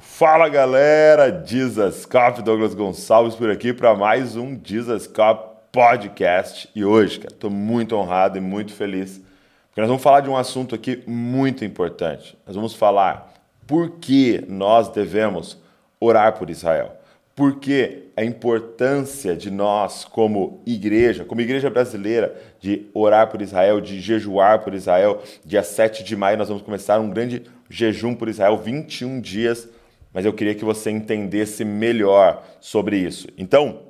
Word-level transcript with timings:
Fala 0.00 0.48
galera, 0.48 1.44
Jesus 1.46 2.04
Cop, 2.04 2.42
Douglas 2.42 2.74
Gonçalves 2.74 3.36
por 3.36 3.48
aqui 3.48 3.72
para 3.72 3.94
mais 3.94 4.34
um 4.34 4.58
Jesus 4.60 5.06
Cop 5.06 5.56
Podcast. 5.70 6.68
E 6.74 6.84
hoje, 6.84 7.20
cara, 7.20 7.32
estou 7.32 7.48
muito 7.48 7.94
honrado 7.94 8.36
e 8.36 8.40
muito 8.40 8.72
feliz, 8.72 9.22
porque 9.68 9.80
nós 9.80 9.86
vamos 9.86 10.02
falar 10.02 10.20
de 10.20 10.28
um 10.28 10.36
assunto 10.36 10.74
aqui 10.74 11.04
muito 11.06 11.64
importante. 11.64 12.36
Nós 12.44 12.56
vamos 12.56 12.74
falar 12.74 13.32
por 13.68 13.98
que 14.00 14.44
nós 14.48 14.88
devemos 14.88 15.58
orar 16.00 16.32
por 16.36 16.50
Israel. 16.50 16.96
Por 17.36 17.60
que 17.60 18.08
a 18.16 18.24
importância 18.24 19.36
de 19.36 19.48
nós, 19.48 20.04
como 20.04 20.60
igreja, 20.66 21.24
como 21.24 21.40
igreja 21.40 21.70
brasileira, 21.70 22.34
de 22.58 22.86
orar 22.92 23.28
por 23.28 23.40
Israel, 23.40 23.80
de 23.80 24.00
jejuar 24.00 24.58
por 24.60 24.74
Israel. 24.74 25.22
Dia 25.44 25.62
7 25.62 26.02
de 26.02 26.16
maio 26.16 26.36
nós 26.36 26.48
vamos 26.48 26.64
começar 26.64 26.98
um 26.98 27.10
grande 27.10 27.44
jejum 27.70 28.12
por 28.12 28.28
Israel, 28.28 28.56
21 28.56 29.20
dias 29.20 29.68
mas 30.14 30.24
eu 30.24 30.32
queria 30.32 30.54
que 30.54 30.64
você 30.64 30.90
entendesse 30.90 31.64
melhor 31.64 32.46
sobre 32.60 32.96
isso. 32.96 33.26
Então, 33.36 33.80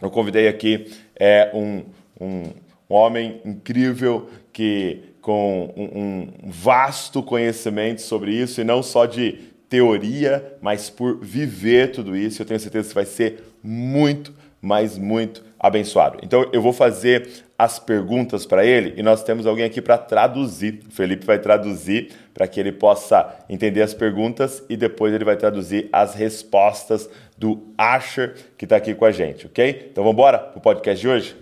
eu 0.00 0.08
convidei 0.08 0.46
aqui 0.46 0.90
é, 1.16 1.50
um, 1.52 1.82
um, 2.20 2.42
um 2.88 2.94
homem 2.94 3.40
incrível 3.44 4.30
que 4.52 5.02
com 5.20 5.72
um, 5.76 6.46
um 6.46 6.50
vasto 6.50 7.22
conhecimento 7.22 8.02
sobre 8.02 8.32
isso 8.32 8.60
e 8.60 8.64
não 8.64 8.82
só 8.82 9.04
de 9.06 9.38
teoria, 9.68 10.56
mas 10.60 10.90
por 10.90 11.18
viver 11.18 11.90
tudo 11.90 12.16
isso. 12.16 12.40
Eu 12.40 12.46
tenho 12.46 12.60
certeza 12.60 12.88
que 12.88 12.94
vai 12.94 13.06
ser 13.06 13.42
muito, 13.62 14.32
mas 14.60 14.96
muito 14.96 15.42
abençoado. 15.64 16.18
Então 16.22 16.46
eu 16.52 16.60
vou 16.60 16.74
fazer 16.74 17.26
as 17.58 17.78
perguntas 17.78 18.44
para 18.44 18.66
ele 18.66 18.92
e 18.98 19.02
nós 19.02 19.24
temos 19.24 19.46
alguém 19.46 19.64
aqui 19.64 19.80
para 19.80 19.96
traduzir. 19.96 20.80
O 20.86 20.90
Felipe 20.90 21.24
vai 21.24 21.38
traduzir 21.38 22.10
para 22.34 22.46
que 22.46 22.60
ele 22.60 22.70
possa 22.70 23.34
entender 23.48 23.80
as 23.80 23.94
perguntas 23.94 24.62
e 24.68 24.76
depois 24.76 25.14
ele 25.14 25.24
vai 25.24 25.36
traduzir 25.36 25.88
as 25.90 26.14
respostas 26.14 27.08
do 27.38 27.72
Asher 27.78 28.34
que 28.58 28.66
está 28.66 28.76
aqui 28.76 28.94
com 28.94 29.06
a 29.06 29.10
gente, 29.10 29.46
ok? 29.46 29.88
Então 29.90 30.04
vamos 30.04 30.12
embora 30.12 30.38
para 30.38 30.58
o 30.58 30.60
podcast 30.60 31.00
de 31.00 31.08
hoje? 31.08 31.34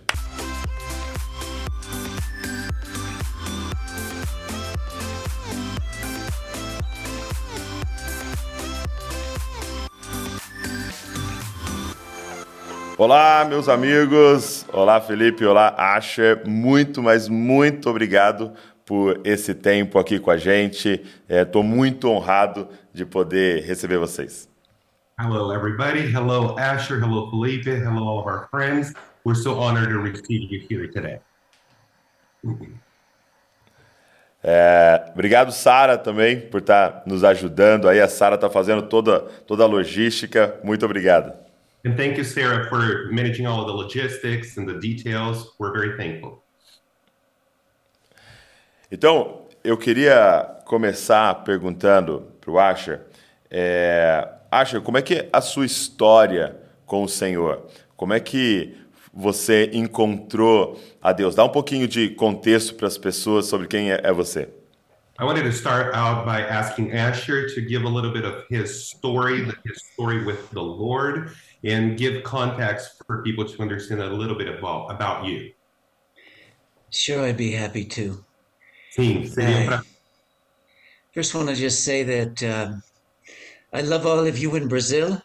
Olá, 13.05 13.45
meus 13.45 13.69
amigos. 13.69 14.65
Olá, 14.73 15.01
Felipe. 15.01 15.45
Olá, 15.45 15.75
Asher. 15.77 16.49
Muito, 16.49 17.03
mas 17.03 17.29
muito 17.29 17.91
obrigado 17.91 18.53
por 18.87 19.21
esse 19.25 19.57
tempo 19.57 19.99
aqui 19.99 20.21
com 20.21 20.31
a 20.31 20.37
gente. 20.37 21.05
Estou 21.29 21.65
é, 21.65 21.67
muito 21.67 22.09
honrado 22.09 22.69
de 22.95 23.05
poder 23.05 23.65
receber 23.65 23.99
vocês. 23.99 24.49
Hello, 25.19 25.53
everybody. 25.53 26.15
Hello, 26.15 26.57
Asher. 26.57 27.03
Hello, 27.03 27.29
Felipe. 27.29 27.71
Hello, 27.71 28.09
all 28.09 28.21
of 28.21 28.29
our 28.29 28.47
friends. 28.53 28.95
We're 29.25 29.35
so 29.35 29.59
honored 29.59 29.89
to 29.89 29.99
receive 29.99 30.53
you 30.53 30.65
here 30.71 30.87
today. 30.87 31.19
É, 34.45 35.11
obrigado, 35.13 35.51
Sara, 35.51 35.99
também, 35.99 36.39
por 36.41 36.61
estar 36.61 36.89
tá 36.89 37.03
nos 37.05 37.25
ajudando. 37.25 37.89
Aí 37.89 38.01
a 38.01 38.07
Sara 38.07 38.37
está 38.37 38.49
fazendo 38.49 38.83
toda, 38.83 39.23
toda 39.45 39.65
a 39.65 39.67
logística. 39.67 40.55
Muito 40.63 40.85
obrigado. 40.85 41.42
And 41.85 41.97
thank 41.97 42.17
you, 42.17 42.25
Sarah, 42.25 42.69
for 42.69 43.09
managing 43.11 43.47
all 43.47 43.61
of 43.61 43.67
the 43.67 43.73
logistics 43.73 44.57
and 44.57 44.69
the 44.69 44.79
details. 44.79 45.53
We're 45.59 45.73
very 45.73 45.97
thankful. 45.97 46.43
Então, 48.91 49.47
eu 49.65 49.77
queria 49.77 50.63
começar 50.67 51.35
perguntando 51.45 52.29
para 52.41 52.51
o 52.51 52.59
Asher, 52.59 53.01
é, 53.51 54.29
Asher, 54.51 54.81
como 54.81 54.99
é 54.99 55.03
que 55.03 55.15
é 55.15 55.29
a 55.33 55.41
sua 55.41 55.65
história 55.65 56.57
com 56.85 57.03
o 57.03 57.09
Senhor? 57.09 57.67
Como 57.97 58.13
é 58.13 58.21
que 58.21 58.77
você 59.13 59.71
encontrou 59.73 60.79
a 61.01 61.13
Deus? 61.13 61.35
Dá 61.35 61.45
um 61.45 61.49
pouquinho 61.49 61.89
de 61.89 62.11
contexto 62.11 62.75
para 62.75 62.87
as 62.87 62.99
pessoas 62.99 63.47
sobre 63.47 63.67
quem 63.67 63.91
é, 63.91 64.01
é 64.05 64.13
você. 64.13 64.49
I 65.19 65.25
wanted 65.25 65.43
to 65.43 65.53
start 65.53 65.95
out 65.95 66.25
by 66.25 66.41
asking 66.41 66.93
Asher 66.93 67.47
to 67.55 67.61
give 67.61 67.83
a 67.83 67.89
little 67.89 68.13
bit 68.13 68.25
of 68.25 68.45
his 68.49 68.87
story, 68.89 69.45
his 69.45 69.83
story 69.93 70.25
with 70.25 70.51
the 70.51 70.63
Lord, 70.63 71.33
and 71.65 71.99
give 71.99 72.23
context 72.25 73.03
for 73.07 73.23
people 73.23 73.45
to 73.45 73.63
understand 73.63 74.01
a 74.01 74.09
little 74.09 74.37
bit 74.37 74.49
about, 74.49 74.87
about 74.91 75.27
you. 75.27 75.53
Sure, 76.91 77.25
I'd 77.25 77.37
be 77.37 77.53
happy 77.53 77.85
to. 77.85 78.25
Sim, 78.91 79.27
seria 79.27 79.67
pra... 79.67 79.83
First, 81.13 81.35
want 81.35 81.51
to 81.51 81.55
just 81.55 81.85
say 81.85 82.03
that 82.05 82.43
um, 82.43 82.83
I 83.73 83.83
love 83.83 84.07
all 84.07 84.27
of 84.27 84.39
you 84.39 84.57
in 84.57 84.67
Brazil. 84.67 85.21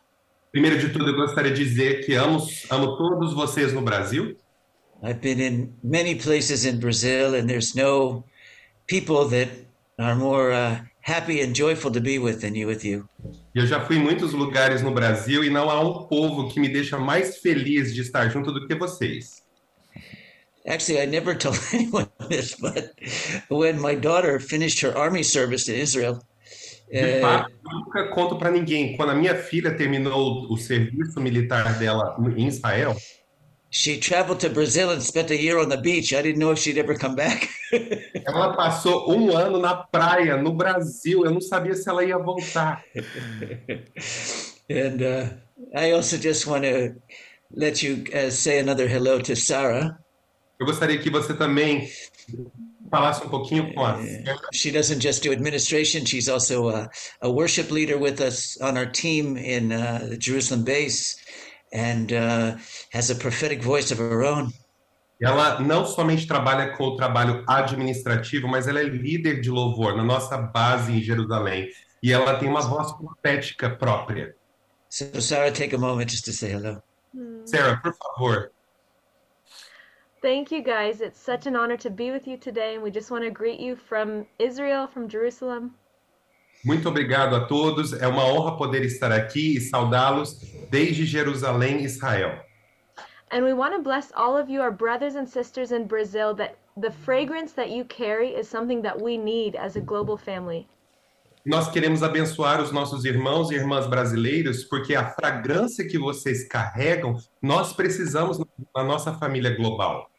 Primeiro 0.51 0.79
de 0.79 0.89
tudo, 0.89 1.07
eu 1.07 1.15
gostaria 1.15 1.53
de 1.53 1.63
dizer 1.63 2.05
que 2.05 2.15
amo, 2.15 2.45
amo 2.69 2.97
todos 2.97 3.33
vocês 3.33 3.73
no 3.73 3.81
Brasil. 3.81 4.35
I've 5.01 5.21
been 5.21 5.39
in 5.39 5.73
many 5.81 6.15
places 6.15 6.65
in 6.65 6.79
Brazil, 6.79 7.35
and 7.35 7.49
there's 7.49 7.73
no 7.75 8.25
people 8.87 9.25
that 9.29 9.66
are 9.99 10.15
more 10.15 10.51
uh, 10.51 10.79
happy 11.01 11.41
and 11.41 11.55
joyful 11.55 11.91
to 11.91 11.99
be 11.99 12.19
with 12.19 12.41
than 12.41 12.55
you 12.55 12.67
with 12.67 12.83
you. 12.83 13.07
Eu 13.55 13.65
já 13.65 13.79
fui 13.85 13.97
em 13.97 13.99
muitos 13.99 14.33
lugares 14.33 14.81
no 14.81 14.91
Brasil 14.91 15.43
e 15.43 15.49
não 15.49 15.69
há 15.69 15.79
um 15.81 16.07
povo 16.07 16.49
que 16.49 16.59
me 16.59 16.69
deixa 16.69 16.97
mais 16.97 17.37
feliz 17.37 17.93
de 17.93 18.01
estar 18.01 18.29
junto 18.29 18.51
do 18.51 18.67
que 18.67 18.75
vocês. 18.75 19.43
Actually, 20.67 21.01
I 21.01 21.05
never 21.05 21.33
told 21.37 21.57
anyone 21.73 22.07
this, 22.29 22.55
but 22.55 22.93
when 23.49 23.79
my 23.79 23.95
daughter 23.95 24.39
finished 24.39 24.81
her 24.81 24.95
army 24.97 25.23
service 25.23 25.69
in 25.69 25.79
Israel, 25.79 26.21
de 26.91 27.19
fato, 27.19 27.51
eu 27.51 27.79
nunca 27.79 28.07
conto 28.09 28.37
para 28.37 28.49
ninguém. 28.49 28.95
Quando 28.95 29.11
a 29.11 29.15
minha 29.15 29.35
filha 29.35 29.75
terminou 29.75 30.51
o 30.51 30.57
serviço 30.57 31.19
militar 31.19 31.77
dela 31.77 32.15
em 32.35 32.47
Israel, 32.47 32.95
she 33.69 33.99
traveled 33.99 34.39
to 34.41 34.49
Brazil 34.49 34.91
and 34.91 35.01
spent 35.01 35.31
a 35.31 35.37
year 35.37 35.59
on 35.59 35.69
the 35.69 35.77
beach. 35.77 36.13
I 36.13 36.21
didn't 36.21 36.39
know 36.39 36.51
if 36.51 36.59
she'd 36.59 36.77
ever 36.77 36.95
come 36.95 37.15
back. 37.15 37.49
ela 38.27 38.55
passou 38.55 39.11
um 39.11 39.35
ano 39.35 39.59
na 39.59 39.75
praia 39.75 40.37
no 40.37 40.53
Brasil. 40.53 41.25
Eu 41.25 41.31
não 41.31 41.41
sabia 41.41 41.73
se 41.73 41.89
ela 41.89 42.03
ia 42.03 42.17
voltar. 42.17 42.83
and 44.69 45.01
uh, 45.01 45.29
I 45.75 45.91
also 45.91 46.17
just 46.17 46.47
want 46.47 46.63
to 46.63 46.95
let 47.51 47.83
you 47.83 48.05
uh, 48.13 48.29
say 48.29 48.59
another 48.59 48.87
hello 48.87 49.19
to 49.21 49.35
Sarah. 49.35 49.97
Eu 50.59 50.65
gostaria 50.65 50.97
que 50.97 51.09
você 51.09 51.33
também 51.33 51.87
falasse 52.89 53.23
um 53.25 53.29
pouquinho 53.29 53.73
com 53.73 53.85
a 53.85 53.99
She 54.53 54.71
doesn't 54.71 55.01
just 55.01 55.23
do 55.23 55.31
administration, 55.31 56.05
she's 56.05 56.29
also 56.29 56.69
a, 56.69 56.89
a 57.21 57.29
worship 57.29 57.69
leader 57.69 57.97
with 57.97 58.21
us 58.21 58.57
on 58.61 58.77
our 58.77 58.87
team 58.87 59.37
in 59.37 59.71
uh, 59.71 60.07
the 60.09 60.17
Jerusalem 60.17 60.63
base 60.63 61.15
and 61.73 62.13
uh, 62.13 62.55
has 62.93 63.09
a 63.09 63.15
prophetic 63.15 63.61
voice 63.61 63.91
of 63.91 64.01
her 64.01 64.23
own. 64.23 64.51
Ela 65.21 65.59
não 65.59 65.85
somente 65.85 66.27
trabalha 66.27 66.75
com 66.77 66.83
o 66.83 66.95
trabalho 66.95 67.43
administrativo, 67.47 68.47
mas 68.47 68.67
ela 68.67 68.79
é 68.79 68.83
líder 68.83 69.41
de 69.41 69.49
louvor 69.49 69.95
na 69.95 70.03
nossa 70.03 70.37
base 70.37 70.91
em 70.91 71.01
Jerusalém. 71.01 71.69
E 72.03 72.13
ela 72.13 72.37
tem 72.37 72.47
uma 72.47 72.61
voz 72.61 72.91
profética 72.91 73.69
própria. 73.69 74.35
So 74.89 75.19
Sarah, 75.19 75.51
take 75.51 75.75
a 75.75 75.77
moment 75.77 76.09
just 76.09 76.25
to 76.25 76.31
say 76.31 76.51
hello. 76.51 76.81
Sarah, 77.45 77.81
por 77.81 77.93
favor, 77.95 78.51
Thank 80.21 80.51
you 80.51 80.63
guys. 80.63 80.99
It's 80.99 81.19
such 81.19 81.45
an 81.47 81.55
honor 81.55 81.77
to 81.77 81.91
be 81.91 82.11
with 82.11 82.27
you 82.27 82.37
today, 82.37 82.73
and 82.73 82.83
we 82.83 82.89
just 82.89 83.11
want 83.11 83.23
to 83.23 83.29
greet 83.29 83.59
you 83.59 83.75
from 83.75 84.25
Israel, 84.39 84.87
from 84.87 85.07
Jerusalem. 85.07 85.71
Muito 86.65 86.89
obrigado 86.89 87.35
a 87.35 87.45
todos. 87.47 87.93
É 87.93 88.07
uma 88.07 88.25
honra 88.25 88.57
poder 88.57 88.83
estar 88.83 89.11
aqui 89.11 89.57
e 89.57 89.61
saudá-los 89.61 90.39
desde 90.71 91.05
Jerusalém, 91.05 91.83
Israel. 91.83 92.41
And 93.31 93.43
we 93.43 93.53
want 93.53 93.75
to 93.75 93.81
bless 93.81 94.11
all 94.15 94.37
of 94.37 94.49
you, 94.49 94.61
our 94.61 94.71
brothers 94.71 95.15
and 95.15 95.27
sisters 95.27 95.71
in 95.71 95.85
Brazil, 95.85 96.33
that 96.35 96.57
the 96.77 96.91
fragrance 96.91 97.51
that 97.53 97.69
you 97.69 97.83
carry 97.83 98.29
is 98.29 98.47
something 98.47 98.81
that 98.83 98.99
we 98.99 99.17
need 99.17 99.55
as 99.55 99.75
a 99.75 99.81
global 99.81 100.17
family. 100.17 100.67
Nós 101.45 101.69
queremos 101.69 102.03
abençoar 102.03 102.61
os 102.61 102.73
nossos 102.73 103.05
irmãos 103.05 103.51
e 103.51 103.55
irmãs 103.55 103.87
brasileiros, 103.87 104.65
porque 104.65 104.93
a 104.95 105.09
fragrância 105.11 105.87
que 105.87 105.97
vocês 105.97 106.45
carregam, 106.45 107.15
nós 107.41 107.71
precisamos 107.71 108.37
na 108.75 108.83
nossa 108.83 109.13
família 109.13 109.55
global. 109.55 110.09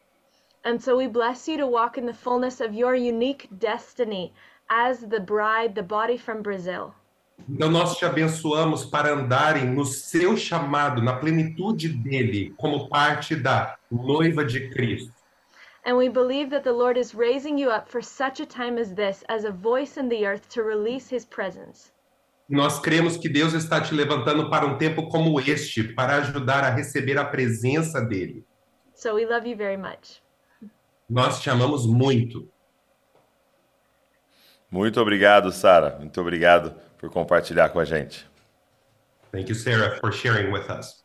And 0.65 0.79
so 0.79 0.97
we 0.97 1.07
bless 1.07 1.47
you 1.47 1.57
to 1.57 1.67
walk 1.67 1.99
in 1.99 2.05
the 2.05 2.13
fullness 2.13 2.59
of 2.59 2.73
your 2.73 2.95
unique 2.95 3.47
destiny 3.59 4.33
as 4.69 5.01
the 5.01 5.19
bride, 5.19 5.75
the 5.75 5.83
body 5.83 6.17
from 6.17 6.41
Brazil. 6.41 6.93
Então 7.47 7.69
nós 7.69 7.97
te 7.97 8.05
abençoamos 8.05 8.85
para 8.85 9.13
andarem 9.13 9.65
no 9.65 9.85
seu 9.85 10.37
chamado, 10.37 11.01
na 11.01 11.13
plenitude 11.13 11.89
dele, 11.89 12.53
como 12.57 12.89
parte 12.89 13.35
da 13.35 13.77
noiva 13.91 14.45
de 14.45 14.69
Cristo. 14.69 15.11
And 15.85 15.95
we 15.95 16.09
believe 16.09 16.51
that 16.51 16.63
the 16.63 16.71
Lord 16.71 16.99
is 16.99 17.15
raising 17.15 17.57
you 17.57 17.71
up 17.71 17.89
for 17.89 18.03
such 18.03 18.41
a 18.41 18.45
time 18.45 18.79
as 18.79 18.93
this, 18.93 19.23
as 19.27 19.45
a 19.45 19.51
voice 19.51 19.99
in 19.99 20.09
the 20.09 20.25
earth 20.25 20.47
to 20.53 20.61
release 20.61 21.09
his 21.13 21.25
presence. 21.25 21.91
Nós 22.47 22.79
cremos 22.79 23.15
que 23.15 23.29
Deus 23.29 23.53
está 23.53 23.79
te 23.79 23.93
levantando 23.93 24.49
para 24.49 24.65
um 24.65 24.77
tempo 24.77 25.07
como 25.09 25.39
este, 25.39 25.83
para 25.83 26.17
ajudar 26.17 26.63
a 26.63 26.69
receber 26.69 27.17
a 27.17 27.25
presença 27.25 28.01
dele. 28.01 28.43
So 28.93 29.15
we 29.15 29.25
love 29.25 29.47
you 29.47 29.55
very 29.55 29.77
much. 29.77 30.21
Nós 31.09 31.39
te 31.41 31.49
amamos 31.49 31.87
muito. 31.87 32.47
Muito 34.69 34.99
obrigado, 34.99 35.51
Sara. 35.51 35.97
Muito 35.97 36.19
obrigado 36.19 36.88
por 36.99 37.09
compartilhar 37.09 37.69
com 37.69 37.79
a 37.79 37.85
gente. 37.85 38.27
Thank 39.31 39.49
you, 39.49 39.55
Sarah, 39.55 39.97
for 39.99 40.11
sharing 40.11 40.51
with 40.51 40.69
us. 40.69 41.03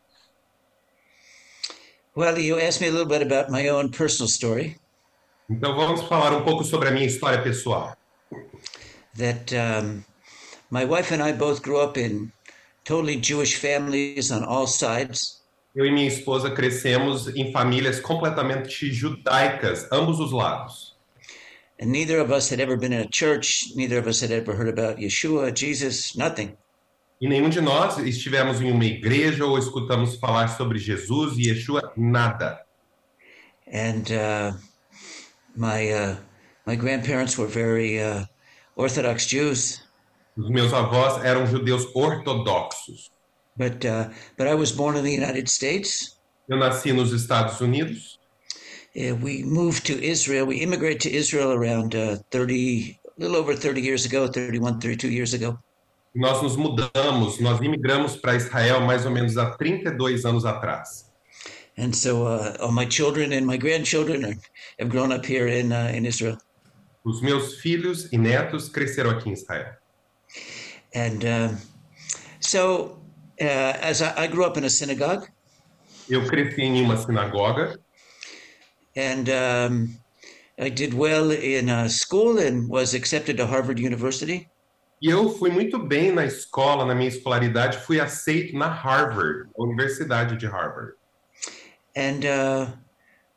Well, 2.15 2.39
you 2.39 2.59
asked 2.59 2.81
me 2.81 2.89
a 2.89 2.91
little 2.91 3.07
bit 3.07 3.23
about 3.23 3.51
my 3.51 3.69
own 3.69 3.91
personal 3.91 4.29
story. 4.29 4.77
Então 5.49 5.75
vamos 5.77 6.03
falar 6.03 6.33
um 6.33 6.43
pouco 6.43 6.65
sobre 6.65 6.89
a 6.89 6.91
minha 6.91 7.07
história 7.07 7.43
pessoal. 7.43 7.97
That 9.17 9.53
um, 9.53 10.05
my 10.71 10.85
wife 10.85 11.13
and 11.13 11.23
I 11.23 11.33
both 11.33 11.63
grew 11.63 11.81
up 11.81 11.99
in 11.99 12.33
totally 12.85 13.21
Jewish 13.21 13.57
families 13.57 14.31
on 14.31 14.45
all 14.45 14.67
sides. 14.67 15.43
Eu 15.75 15.85
e 15.85 15.91
minha 15.91 16.07
esposa 16.07 16.51
crescemos 16.51 17.29
em 17.35 17.53
famílias 17.53 18.01
completamente 18.01 18.93
judaicas, 18.93 19.89
ambos 19.93 20.21
os 20.21 20.33
lados. 20.33 20.94
And 21.81 21.91
neither 21.91 22.19
of 22.21 22.31
us 22.31 22.49
had 22.51 22.61
ever 22.61 22.77
been 22.77 22.93
in 22.93 23.01
a 23.01 23.09
church. 23.09 23.73
Neither 23.75 23.99
of 23.99 24.07
us 24.07 24.21
had 24.21 24.31
ever 24.31 24.55
heard 24.55 24.69
about 24.69 24.99
Yeshua, 24.99 25.53
Jesus, 25.53 26.15
nothing. 26.17 26.57
E 27.21 27.29
nenhum 27.29 27.49
de 27.49 27.61
nós 27.61 27.97
estivemos 27.99 28.61
em 28.61 28.71
uma 28.71 28.85
igreja 28.85 29.45
ou 29.45 29.59
escutamos 29.59 30.17
falar 30.17 30.49
sobre 30.49 30.79
Jesus 30.79 31.37
e 31.39 31.49
Yeshua, 31.51 31.93
nada. 31.97 32.61
And 33.73 34.05
uh, 34.13 34.53
my 35.57 35.91
uh, 35.93 36.17
my 36.67 36.77
grandparents 36.77 37.37
were 37.39 37.49
very 37.49 38.01
uh, 38.03 38.25
Orthodox 38.77 39.27
Jews, 39.27 39.81
Os 40.37 40.51
meus 40.51 40.73
avós 40.73 41.25
eram 41.25 41.47
judeus 41.47 41.87
ortodoxos. 41.95 43.11
but 43.57 43.85
uh, 43.85 44.11
but 44.37 44.47
I 44.49 44.55
was 44.55 44.73
born 44.73 44.97
in 44.97 45.05
the 45.05 45.13
United 45.15 45.49
States. 45.49 46.19
Eu 46.49 46.59
nasci 46.59 46.93
nos 46.93 47.13
Estados 47.13 47.61
Unidos. 47.61 48.19
Uh, 48.97 49.15
we 49.17 49.43
moved 49.43 49.85
to 49.87 50.01
Israel. 50.01 50.47
We 50.47 50.59
immigrated 50.59 51.01
to 51.03 51.11
Israel 51.11 51.53
around 51.53 51.97
uh, 51.97 52.17
30, 52.31 53.01
a 53.05 53.21
little 53.21 53.37
over 53.37 53.55
30 53.57 53.81
years 53.81 54.07
ago, 54.07 54.29
31, 54.29 54.79
32 54.79 55.11
years 55.11 55.35
ago. 55.35 55.59
Nós 56.15 56.41
nos 56.41 56.55
mudamos, 56.57 57.41
nós 57.41 57.61
imigramos 57.61 58.15
para 58.15 58.37
Israel 58.37 58.81
mais 58.83 59.05
ou 59.05 59.11
menos 59.11 59.37
há 59.37 59.51
32 59.57 60.25
anos 60.25 60.45
atrás. 60.45 61.11
And 61.77 61.93
so 61.93 62.29
uh, 62.29 62.57
all 62.61 62.71
my 62.71 62.87
children 62.87 63.33
and 63.33 63.45
my 63.45 63.57
grandchildren 63.57 64.25
are, 64.25 64.37
have 64.79 64.89
grown 64.89 65.11
up 65.11 65.27
here 65.27 65.49
in 65.49 65.73
uh, 65.73 65.91
in 65.93 66.07
Israel. 66.07 66.39
Os 67.05 67.21
meus 67.21 67.61
filhos 67.61 68.13
e 68.13 68.17
netos 68.17 68.69
cresceram 68.69 69.11
aqui 69.11 69.29
em 69.29 69.33
Israel. 69.33 69.75
And 70.95 71.25
um, 71.25 71.59
so 72.39 73.01
uh, 73.41 73.75
as 73.83 74.01
I, 74.03 74.25
I 74.25 74.27
grew 74.29 74.45
up 74.45 74.57
in 74.57 74.65
a 74.65 74.71
synagogue, 74.71 75.27
Eu 76.09 76.27
cresci 76.29 76.63
em 76.63 76.81
uma 76.81 76.97
sinagoga 76.97 77.81
and 78.97 79.29
um, 79.29 79.97
I 80.59 80.69
did 80.69 80.95
well 80.95 81.31
in 81.31 81.69
uh, 81.69 81.89
school 81.89 82.39
and 82.39 82.69
was 82.69 82.95
accepted 82.95 83.37
to 83.39 83.47
Harvard 83.47 83.79
University. 83.79 84.49
e 85.05 85.11
eu 85.11 85.29
fui 85.29 85.51
muito 85.51 85.79
bem 85.79 86.11
na 86.11 86.25
escola, 86.25 86.87
na 86.87 86.95
minha 86.95 87.11
escolaridade, 87.11 87.77
fui 87.77 88.01
aceito 88.01 88.57
na 88.57 88.69
Harvard, 88.69 89.51
a 89.55 89.63
Universidade 89.63 90.35
de 90.37 90.47
Harvard. 90.47 90.95
And 91.95 92.25
uh, 92.25 92.67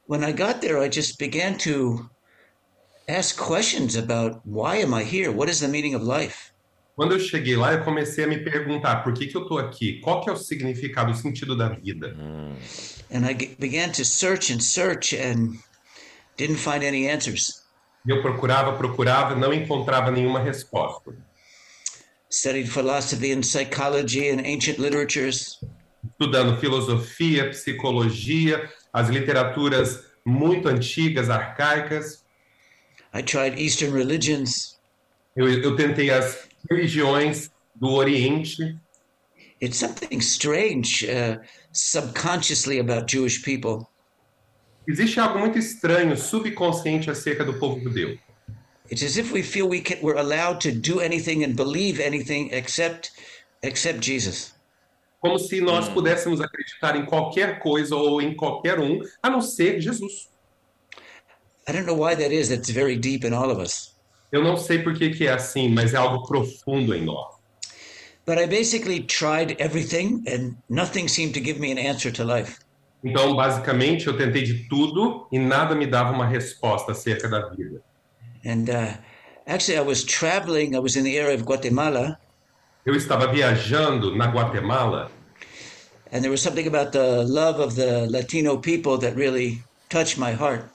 when 0.06 0.24
I 0.24 0.32
got 0.32 0.62
there, 0.62 0.80
I 0.80 0.88
just 0.88 1.20
began 1.20 1.58
to 1.60 2.10
ask 3.10 3.38
questions 3.38 3.98
about 3.98 4.40
why 4.46 4.78
am 4.78 4.94
I 4.94 5.04
here? 5.04 5.30
What 5.30 5.50
is 5.50 5.60
the 5.60 5.68
meaning 5.68 5.94
of 5.94 6.04
life? 6.04 6.54
Quando 6.98 7.12
eu 7.12 7.20
cheguei 7.20 7.56
lá, 7.56 7.74
eu 7.74 7.84
comecei 7.84 8.24
a 8.24 8.28
me 8.28 8.40
perguntar 8.40 9.04
por 9.04 9.14
que, 9.14 9.28
que 9.28 9.38
eu 9.38 9.44
estou 9.44 9.60
aqui? 9.60 10.00
Qual 10.00 10.20
que 10.20 10.32
é 10.32 10.34
o 10.34 10.36
significado, 10.36 11.12
o 11.12 11.16
sentido 11.16 11.56
da 11.56 11.70
vida? 11.70 12.18
And 13.14 13.24
I 13.24 13.36
began 13.60 13.92
to 13.92 14.04
search 14.04 14.52
and 14.52 14.60
search 14.60 15.16
and 15.16 15.60
didn't 16.38 16.58
find 16.58 16.84
any 16.84 17.08
answers. 17.08 17.62
Eu 18.08 18.24
procurava, 18.24 18.76
procurava, 18.76 19.36
não 19.36 19.54
encontrava 19.54 20.10
nenhuma 20.10 20.40
resposta. 20.40 21.16
Studied 22.32 22.68
philosophy 22.68 23.32
and 23.32 23.44
psychology 23.44 24.30
and 24.32 24.42
ancient 24.44 24.80
literatures. 24.80 25.60
Estudando 26.04 26.60
filosofia, 26.60 27.52
psicologia, 27.52 28.68
as 28.92 29.08
literaturas 29.10 30.04
muito 30.26 30.68
antigas, 30.68 31.30
arcaicas. 31.30 32.26
I 33.14 33.22
tried 33.22 33.62
Eastern 33.62 33.94
religions. 33.94 34.80
Eu, 35.36 35.48
eu 35.48 35.76
tentei 35.76 36.10
as 36.10 36.48
religiões 36.70 37.50
do 37.76 37.90
Oriente. 37.90 38.78
It's 39.60 39.78
something 39.78 40.22
strange 40.22 41.06
uh, 41.06 41.38
subconsciously 41.72 42.80
about 42.80 43.08
Jewish 43.08 43.42
people. 43.42 43.88
Existe 44.88 45.20
algo 45.20 45.40
muito 45.40 45.58
estranho, 45.58 46.16
subconsciente 46.16 47.10
acerca 47.10 47.44
do 47.44 47.60
povo 47.60 47.80
judeu. 47.80 48.18
It's 48.90 49.04
as 49.04 49.18
if 49.18 49.34
we 49.34 49.44
feel 49.44 49.68
we 49.68 49.82
can, 49.82 49.98
we're 50.02 50.18
allowed 50.18 50.62
to 50.62 50.72
do 50.72 51.02
anything 51.02 51.44
and 51.44 51.56
believe 51.56 52.00
anything 52.00 52.50
except 52.52 53.12
except 53.62 54.00
Jesus. 54.00 54.54
Como 55.20 55.38
se 55.38 55.60
nós 55.60 55.90
pudéssemos 55.90 56.40
acreditar 56.40 56.96
em 56.96 57.06
qualquer 57.06 57.60
coisa 57.60 57.96
ou 57.96 58.22
em 58.22 58.36
qualquer 58.36 58.80
um, 58.80 59.02
a 59.22 59.30
não 59.30 59.42
ser 59.42 59.82
Jesus. 59.82 60.30
I 61.68 61.74
don't 61.74 61.86
know 61.86 61.96
why 61.96 62.16
that 62.16 62.32
is. 62.32 62.48
That's 62.48 62.70
very 62.70 62.96
deep 62.96 63.26
in 63.26 63.34
all 63.34 63.52
of 63.52 63.60
us. 63.60 63.97
Eu 64.32 64.44
não 64.44 64.58
sei 64.58 64.80
por 64.80 64.94
que, 64.94 65.10
que 65.10 65.28
é 65.28 65.34
assim, 65.34 65.70
mas 65.70 65.94
é 65.94 65.98
algo 65.98 66.28
profundo 66.28 66.94
em 66.94 67.04
nós. 67.04 67.36
But 68.26 68.38
I 68.38 68.46
basically 68.46 69.02
tried 69.02 69.56
everything, 69.60 70.24
and 70.28 70.56
nothing 70.70 71.08
seemed 71.08 71.34
to 71.34 71.40
give 71.40 71.60
me 71.60 71.72
an 71.72 71.80
answer 71.80 72.12
to 72.12 72.24
life. 72.24 72.58
Então, 73.04 73.36
basicamente, 73.36 74.08
eu 74.08 74.18
tentei 74.18 74.44
de 74.44 74.68
tudo 74.68 75.28
e 75.32 75.40
nada 75.40 75.76
me 75.76 75.86
dava 75.86 76.12
uma 76.12 76.26
resposta 76.26 76.92
acerca 76.92 77.30
da 77.30 77.48
vida. 77.50 77.82
And 78.46 78.70
uh, 78.70 78.98
actually, 79.48 79.78
I 79.78 79.82
was 79.82 80.04
traveling. 80.04 80.76
I 80.76 80.80
was 80.80 80.98
in 80.98 81.04
the 81.04 81.18
area 81.18 81.36
of 81.36 81.44
Guatemala, 81.44 82.20
Eu 82.86 82.96
estava 82.96 83.28
viajando 83.28 84.16
na 84.16 84.28
Guatemala 84.28 85.12
and 86.12 86.24
there 86.24 86.32
was 86.32 86.42
something 86.42 86.68
about 86.68 86.92
the 86.92 87.24
love 87.26 87.60
of 87.60 87.76
the 87.76 88.08
Latino 88.10 88.58
people 88.58 88.98
that 89.00 89.16
really 89.16 89.62
touched 89.90 90.18
my 90.18 90.32
heart. 90.32 90.70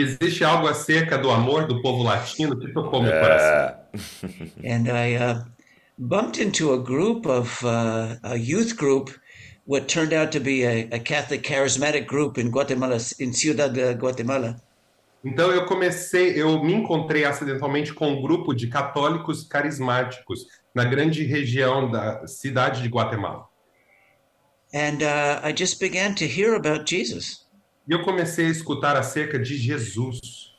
Existe 0.00 0.44
algo 0.44 0.68
acerca 0.68 1.16
do 1.16 1.30
amor 1.30 1.66
do 1.66 1.80
povo 1.80 2.02
latino 2.02 2.58
que 2.58 2.72
tocou 2.72 3.02
meu 3.02 3.12
coração. 3.12 3.76
É, 4.62 4.72
and 4.74 4.88
I 4.88 5.16
uh, 5.16 5.44
bumped 5.98 6.42
into 6.42 6.72
a 6.72 6.78
group 6.78 7.26
of 7.26 7.64
uh, 7.64 8.16
a 8.22 8.36
youth 8.36 8.76
group, 8.76 9.10
what 9.66 9.86
turned 9.86 10.12
out 10.12 10.30
to 10.32 10.40
be 10.40 10.64
a, 10.64 10.88
a 10.92 10.98
Catholic 10.98 11.42
charismatic 11.42 12.06
group 12.06 12.38
in 12.38 12.50
Guatemala, 12.50 12.98
in 13.18 13.32
Ciudad 13.32 13.72
de 13.72 13.94
Guatemala. 13.94 14.60
Então 15.24 15.50
eu 15.50 15.64
comecei, 15.66 16.40
eu 16.40 16.62
me 16.62 16.72
encontrei 16.74 17.24
acidentalmente 17.24 17.92
com 17.92 18.08
um 18.08 18.22
grupo 18.22 18.54
de 18.54 18.68
católicos 18.68 19.42
carismáticos 19.44 20.46
na 20.74 20.84
grande 20.84 21.24
região 21.24 21.90
da 21.90 22.26
cidade 22.26 22.82
de 22.82 22.88
Guatemala. 22.88 23.48
And 24.74 25.02
uh, 25.02 25.40
I 25.42 25.54
just 25.56 25.80
began 25.80 26.14
to 26.16 26.26
hear 26.26 26.54
about 26.54 26.86
Jesus. 26.86 27.45
E 27.88 27.92
eu 27.92 28.02
comecei 28.02 28.46
a 28.46 28.50
escutar 28.50 28.96
acerca 28.96 29.38
de 29.38 29.56
Jesus. 29.56 30.52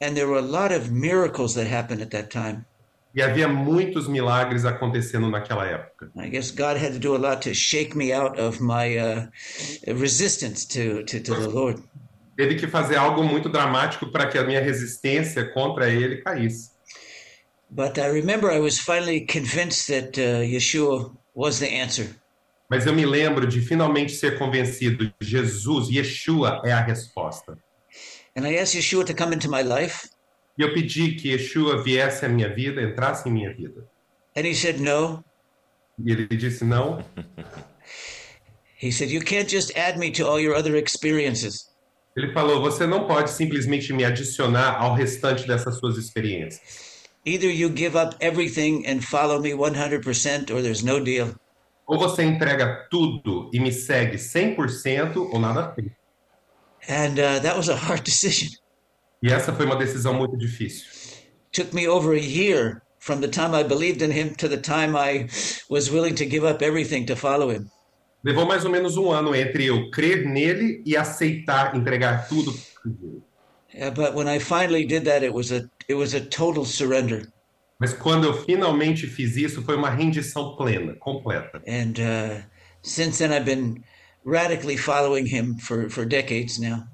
And 0.00 0.14
there 0.14 0.26
were 0.26 0.38
a 0.38 0.42
lot 0.42 0.72
of 0.72 0.90
miracles 0.90 1.54
that 1.54 1.66
happened 1.66 2.00
at 2.00 2.10
that 2.10 2.30
time. 2.30 2.64
E 3.12 3.20
havia 3.20 3.48
muitos 3.48 4.06
milagres 4.06 4.64
acontecendo 4.64 5.28
naquela 5.28 5.66
época. 5.66 6.10
I 6.16 6.28
guess 6.28 6.52
God 6.52 6.76
had 6.76 6.92
to 6.92 6.98
do 6.98 7.16
a 7.16 7.18
lot 7.18 7.42
to 7.42 7.52
shake 7.52 7.96
me 7.96 8.12
out 8.12 8.38
of 8.38 8.60
my 8.60 8.96
uh, 8.98 9.26
resistance 9.88 10.64
to, 10.66 11.02
to, 11.04 11.20
to 11.20 11.34
the 11.34 11.48
Lord. 11.48 11.82
Teve 12.36 12.54
que 12.54 12.68
fazer 12.68 12.96
algo 12.96 13.24
muito 13.24 13.48
dramático 13.48 14.10
para 14.12 14.28
que 14.28 14.38
a 14.38 14.44
minha 14.44 14.60
resistência 14.60 15.44
contra 15.52 15.90
ele 15.90 16.22
caísse. 16.22 16.70
But 17.68 17.98
I 17.98 18.06
remember 18.06 18.50
I 18.50 18.60
was 18.60 18.78
finally 18.78 19.26
convinced 19.26 19.88
that 19.88 20.18
uh, 20.18 20.42
Yeshua 20.42 21.12
was 21.34 21.58
the 21.58 21.68
answer. 21.68 22.16
Mas 22.70 22.86
eu 22.86 22.94
me 22.94 23.04
lembro 23.04 23.48
de 23.48 23.60
finalmente 23.60 24.12
ser 24.12 24.38
convencido: 24.38 25.12
Jesus, 25.20 25.88
Yeshua 25.88 26.62
é 26.64 26.70
a 26.70 26.80
resposta. 26.80 27.58
And 28.36 28.46
I 28.46 28.58
asked 28.58 28.76
Yeshua 28.76 29.04
to 29.06 29.14
come 29.14 29.34
into 29.34 29.50
my 29.50 29.62
life. 29.62 30.08
E 30.56 30.62
eu 30.62 30.72
pedi 30.72 31.16
que 31.16 31.30
Yeshua 31.32 31.82
viesse 31.82 32.24
à 32.24 32.28
minha 32.28 32.48
vida, 32.54 32.80
entrasse 32.80 33.28
em 33.28 33.32
minha 33.32 33.52
vida. 33.52 33.84
And 34.36 34.46
he 34.46 34.54
said, 34.54 34.78
No. 34.80 35.24
E 35.98 36.12
ele 36.12 36.28
disse: 36.28 36.64
não. 36.64 37.04
He 38.80 38.92
said, 38.92 39.10
You 39.10 39.20
can't 39.20 39.50
just 39.50 39.76
add 39.76 39.98
me 39.98 40.12
to 40.12 40.26
all 40.26 40.38
your 40.38 40.54
other 40.54 40.76
experiences. 40.76 41.68
Ele 42.16 42.32
falou: 42.32 42.60
você 42.60 42.86
não 42.86 43.06
pode 43.06 43.30
simplesmente 43.30 43.92
me 43.92 44.04
adicionar 44.04 44.76
ao 44.76 44.94
restante 44.94 45.46
dessas 45.46 45.76
suas 45.78 45.96
experiências. 45.96 47.00
Either 47.26 47.50
you 47.50 47.68
give 47.68 47.96
up 47.96 48.16
everything 48.20 48.84
and 48.86 49.00
follow 49.02 49.40
me 49.40 49.52
100%, 49.52 50.50
or 50.50 50.62
there's 50.62 50.82
no 50.82 51.00
deal. 51.00 51.34
Ou 51.90 51.98
você 51.98 52.22
entrega 52.22 52.86
tudo 52.88 53.50
e 53.52 53.58
me 53.58 53.72
segue 53.72 54.16
100% 54.16 55.16
ou 55.16 55.40
nada 55.40 55.74
feito. 55.74 55.90
And 56.88 57.18
uh, 57.18 57.42
that 57.42 57.56
was 57.56 57.68
a 57.68 57.74
hard 57.74 58.02
decision. 58.06 58.50
E 59.20 59.28
essa 59.28 59.52
foi 59.52 59.66
uma 59.66 59.76
decisão 59.76 60.14
muito 60.14 60.38
difícil. 60.38 60.86
took 61.52 61.74
me 61.74 61.88
over 61.88 62.12
a 62.12 62.20
year 62.20 62.82
from 63.00 63.20
the 63.20 63.28
time 63.28 63.54
I 63.54 63.64
believed 63.64 64.02
in 64.02 64.10
him 64.12 64.34
to 64.36 64.46
the 64.48 64.56
time 64.56 64.94
I 64.94 65.28
was 65.68 65.90
willing 65.90 66.14
to 66.16 66.26
give 66.26 66.44
up 66.44 66.62
everything 66.62 67.06
to 67.06 67.16
follow 67.16 67.50
him. 67.50 67.68
Levou 68.24 68.46
mais 68.46 68.64
ou 68.64 68.70
menos 68.70 68.96
um 68.96 69.10
ano 69.10 69.34
entre 69.34 69.66
eu 69.66 69.90
crer 69.90 70.24
nele 70.26 70.82
e 70.86 70.96
aceitar 70.96 71.74
entregar 71.74 72.28
tudo. 72.28 72.54
Uh, 72.86 73.90
but 73.90 74.14
when 74.14 74.28
I 74.28 74.38
finally 74.38 74.84
did 74.84 75.04
that, 75.06 75.24
it 75.24 75.32
was 75.32 75.50
a 75.50 75.68
it 75.88 75.94
was 75.94 76.14
a 76.14 76.20
total 76.20 76.64
surrender. 76.64 77.32
Mas 77.80 77.94
quando 77.94 78.26
eu 78.26 78.34
finalmente 78.34 79.06
fiz 79.06 79.36
isso, 79.36 79.62
foi 79.62 79.74
uma 79.74 79.88
rendição 79.88 80.54
plena, 80.54 80.94
completa. 80.96 81.62
And 81.66 81.94
uh, 81.98 82.42
since 82.82 83.18
then, 83.18 83.32
I've 83.32 83.46
been 83.46 83.82
radically 84.24 84.76
following 84.76 85.26
him 85.26 85.56
for, 85.58 85.88
for 85.88 86.04
decades 86.04 86.58
now. 86.58 86.84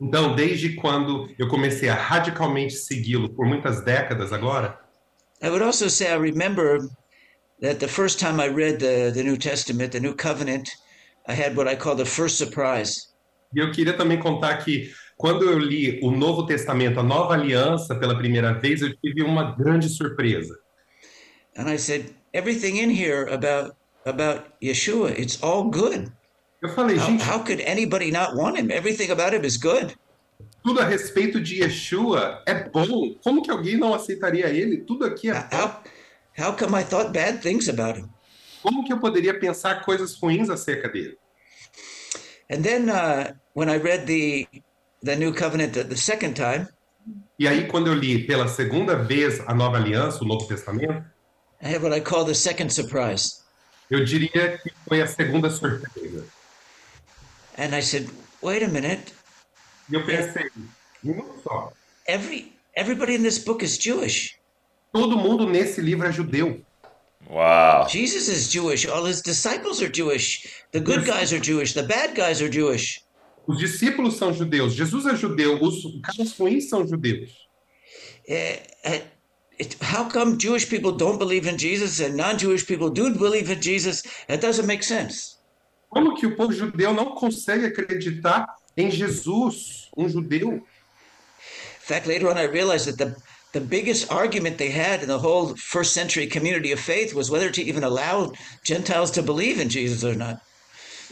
Então, 0.00 0.34
desde 0.34 0.74
quando 0.74 1.32
eu 1.38 1.46
comecei 1.46 1.88
a 1.88 1.94
radicalmente 1.94 2.74
segui-lo 2.74 3.28
por 3.28 3.46
muitas 3.46 3.84
décadas 3.84 4.32
agora, 4.32 4.76
I 5.40 5.48
would 5.48 5.62
also 5.62 5.88
say 5.88 6.08
I 6.08 6.16
remember 6.16 6.80
that 7.60 7.78
the 7.78 7.88
first 7.88 8.18
time 8.18 8.40
I 8.40 8.48
read 8.48 8.80
the, 8.80 9.12
the 9.12 9.22
New 9.22 9.36
Testament, 9.36 9.92
the 9.92 10.00
New 10.00 10.14
Covenant, 10.14 10.68
I 11.28 11.34
had 11.34 11.56
what 11.56 11.68
I 11.68 11.76
call 11.76 11.94
the 11.94 12.04
first 12.04 12.36
surprise. 12.36 13.12
e 13.54 13.60
eu 13.60 13.70
queria 13.70 13.92
também 13.92 14.18
contar 14.18 14.56
que 14.58 14.90
quando 15.22 15.44
eu 15.44 15.56
li 15.56 16.00
o 16.02 16.10
Novo 16.10 16.44
Testamento, 16.44 16.98
a 16.98 17.02
Nova 17.04 17.34
Aliança, 17.34 17.94
pela 17.94 18.18
primeira 18.18 18.52
vez, 18.54 18.82
eu 18.82 18.92
tive 18.96 19.22
uma 19.22 19.54
grande 19.54 19.88
surpresa. 19.88 20.58
And 21.56 21.70
I 21.70 21.78
said, 21.78 22.12
everything 22.34 22.78
in 22.78 22.90
here 22.90 23.32
about 23.32 23.76
about 24.04 24.46
Yeshua, 24.60 25.16
it's 25.16 25.40
all 25.40 25.70
good. 25.70 26.10
Eu 26.60 26.70
falei, 26.70 26.96
How, 26.96 27.06
gente, 27.06 27.22
how 27.22 27.38
could 27.38 27.60
anybody 27.60 28.10
not 28.10 28.34
want 28.34 28.58
him? 28.58 28.72
Everything 28.72 29.12
about 29.12 29.32
him 29.32 29.44
is 29.44 29.56
good. 29.56 29.94
tudo 30.64 30.80
a 30.80 30.84
respeito 30.84 31.40
de 31.40 31.62
Yeshua 31.62 32.42
é 32.44 32.68
bom. 32.68 33.14
Como 33.22 33.42
que 33.42 33.50
alguém 33.50 33.76
não 33.76 33.94
aceitaria 33.94 34.48
ele? 34.48 34.78
Tudo 34.78 35.04
aqui 35.04 35.30
é 35.30 35.34
bom. 35.34 35.56
How 35.56 35.82
how 36.36 36.56
come 36.56 36.74
I 36.74 36.82
thought 36.82 37.12
bad 37.12 37.40
things 37.40 37.68
about 37.68 37.96
him? 38.00 38.08
Como 38.60 38.84
que 38.84 38.92
eu 38.92 38.98
poderia 38.98 39.38
pensar 39.38 39.84
coisas 39.84 40.18
ruins 40.20 40.50
acerca 40.50 40.88
dele? 40.88 41.16
And 42.50 42.62
then 42.62 42.90
uh, 42.90 43.34
when 43.54 43.68
I 43.68 43.78
read 43.78 44.06
the 44.06 44.48
the 45.04 45.16
New 45.16 45.32
Covenant 45.34 45.72
the, 45.72 45.96
second 45.96 46.34
time, 46.34 46.66
E 47.38 47.48
aí, 47.48 47.66
quando 47.66 47.88
eu 47.88 47.94
li 47.94 48.24
pela 48.26 48.46
segunda 48.46 48.94
vez 48.96 49.40
a 49.46 49.54
Nova 49.54 49.76
Aliança, 49.78 50.22
o 50.22 50.26
Novo 50.26 50.46
Testamento, 50.46 51.04
I 51.60 51.74
had 51.74 51.82
what 51.82 51.96
I 51.96 52.00
call 52.00 52.24
the 52.24 52.34
second 52.34 52.70
surprise. 52.72 53.42
eu 53.90 54.04
diria 54.04 54.58
que 54.58 54.70
foi 54.88 55.00
a 55.02 55.06
segunda 55.06 55.50
surpresa. 55.50 56.24
And 57.58 57.74
I 57.76 57.82
said, 57.82 58.08
wait 58.40 58.62
a 58.62 58.68
minute, 58.68 59.12
E 59.90 59.94
eu 59.94 60.04
pensei, 60.06 60.48
um 60.56 61.08
minuto 61.08 61.40
só. 61.42 61.72
every 62.06 62.52
everybody 62.76 63.14
in 63.14 63.22
this 63.22 63.38
book 63.38 63.64
is 63.64 63.76
Jewish. 63.78 64.36
Todo 64.92 65.16
mundo 65.16 65.46
nesse 65.48 65.80
livro 65.80 66.06
é 66.06 66.12
judeu. 66.12 66.60
Uau! 67.28 67.88
Jesus 67.88 68.28
is 68.28 68.48
Jewish. 68.52 68.86
All 68.86 69.04
his 69.06 69.20
disciples 69.22 69.80
are 69.82 69.90
Jewish. 69.90 70.46
The 70.72 70.80
good 70.80 71.04
guys 71.06 71.32
are 71.32 71.40
Jewish. 71.40 71.72
The 71.72 71.82
bad 71.82 72.14
guys 72.14 72.40
are 72.42 72.48
Jewish. 72.50 73.00
Os 73.46 73.58
discípulos 73.58 74.16
são 74.16 74.32
judeus. 74.32 74.74
Jesus 74.74 75.06
é 75.06 75.16
judeu. 75.16 75.62
Os 75.62 75.82
caras 76.02 76.32
ruins 76.38 76.68
são 76.68 76.86
judeus. 76.86 77.30
Eh, 78.28 78.62
it, 79.58 79.76
how 79.82 80.08
come 80.08 80.38
Jewish 80.38 80.68
people 80.68 80.92
don't 80.92 81.18
believe 81.18 81.48
in 81.48 81.58
Jesus 81.58 82.00
and 82.00 82.16
non-Jewish 82.16 82.66
people 82.66 82.88
do 82.88 83.10
believe 83.10 83.50
in 83.50 83.60
Jesus? 83.60 84.04
It 84.28 84.40
doesn't 84.40 84.66
make 84.66 84.84
sense. 84.84 85.38
Como 85.90 86.14
que 86.14 86.26
o 86.26 86.36
povo 86.36 86.52
judeu 86.52 86.94
não 86.94 87.14
consegue 87.14 87.66
acreditar 87.66 88.46
em 88.76 88.90
Jesus, 88.90 89.90
um 89.96 90.08
judeu? 90.08 90.52
In 90.54 90.62
fact, 91.80 92.06
later 92.06 92.28
on, 92.28 92.38
I 92.38 92.44
realized 92.44 92.86
that 92.86 92.96
the 92.96 93.16
the 93.52 93.60
biggest 93.60 94.10
argument 94.10 94.56
they 94.56 94.70
had 94.70 95.02
in 95.02 95.08
the 95.08 95.18
whole 95.18 95.54
first 95.56 95.92
century 95.92 96.26
community 96.26 96.72
of 96.72 96.80
faith 96.80 97.14
was 97.14 97.30
whether 97.30 97.50
to 97.50 97.62
even 97.62 97.84
allow 97.84 98.32
Gentiles 98.64 99.10
to 99.12 99.22
believe 99.22 99.60
in 99.60 99.68
Jesus 99.68 100.04
or 100.04 100.14
not. 100.14 100.40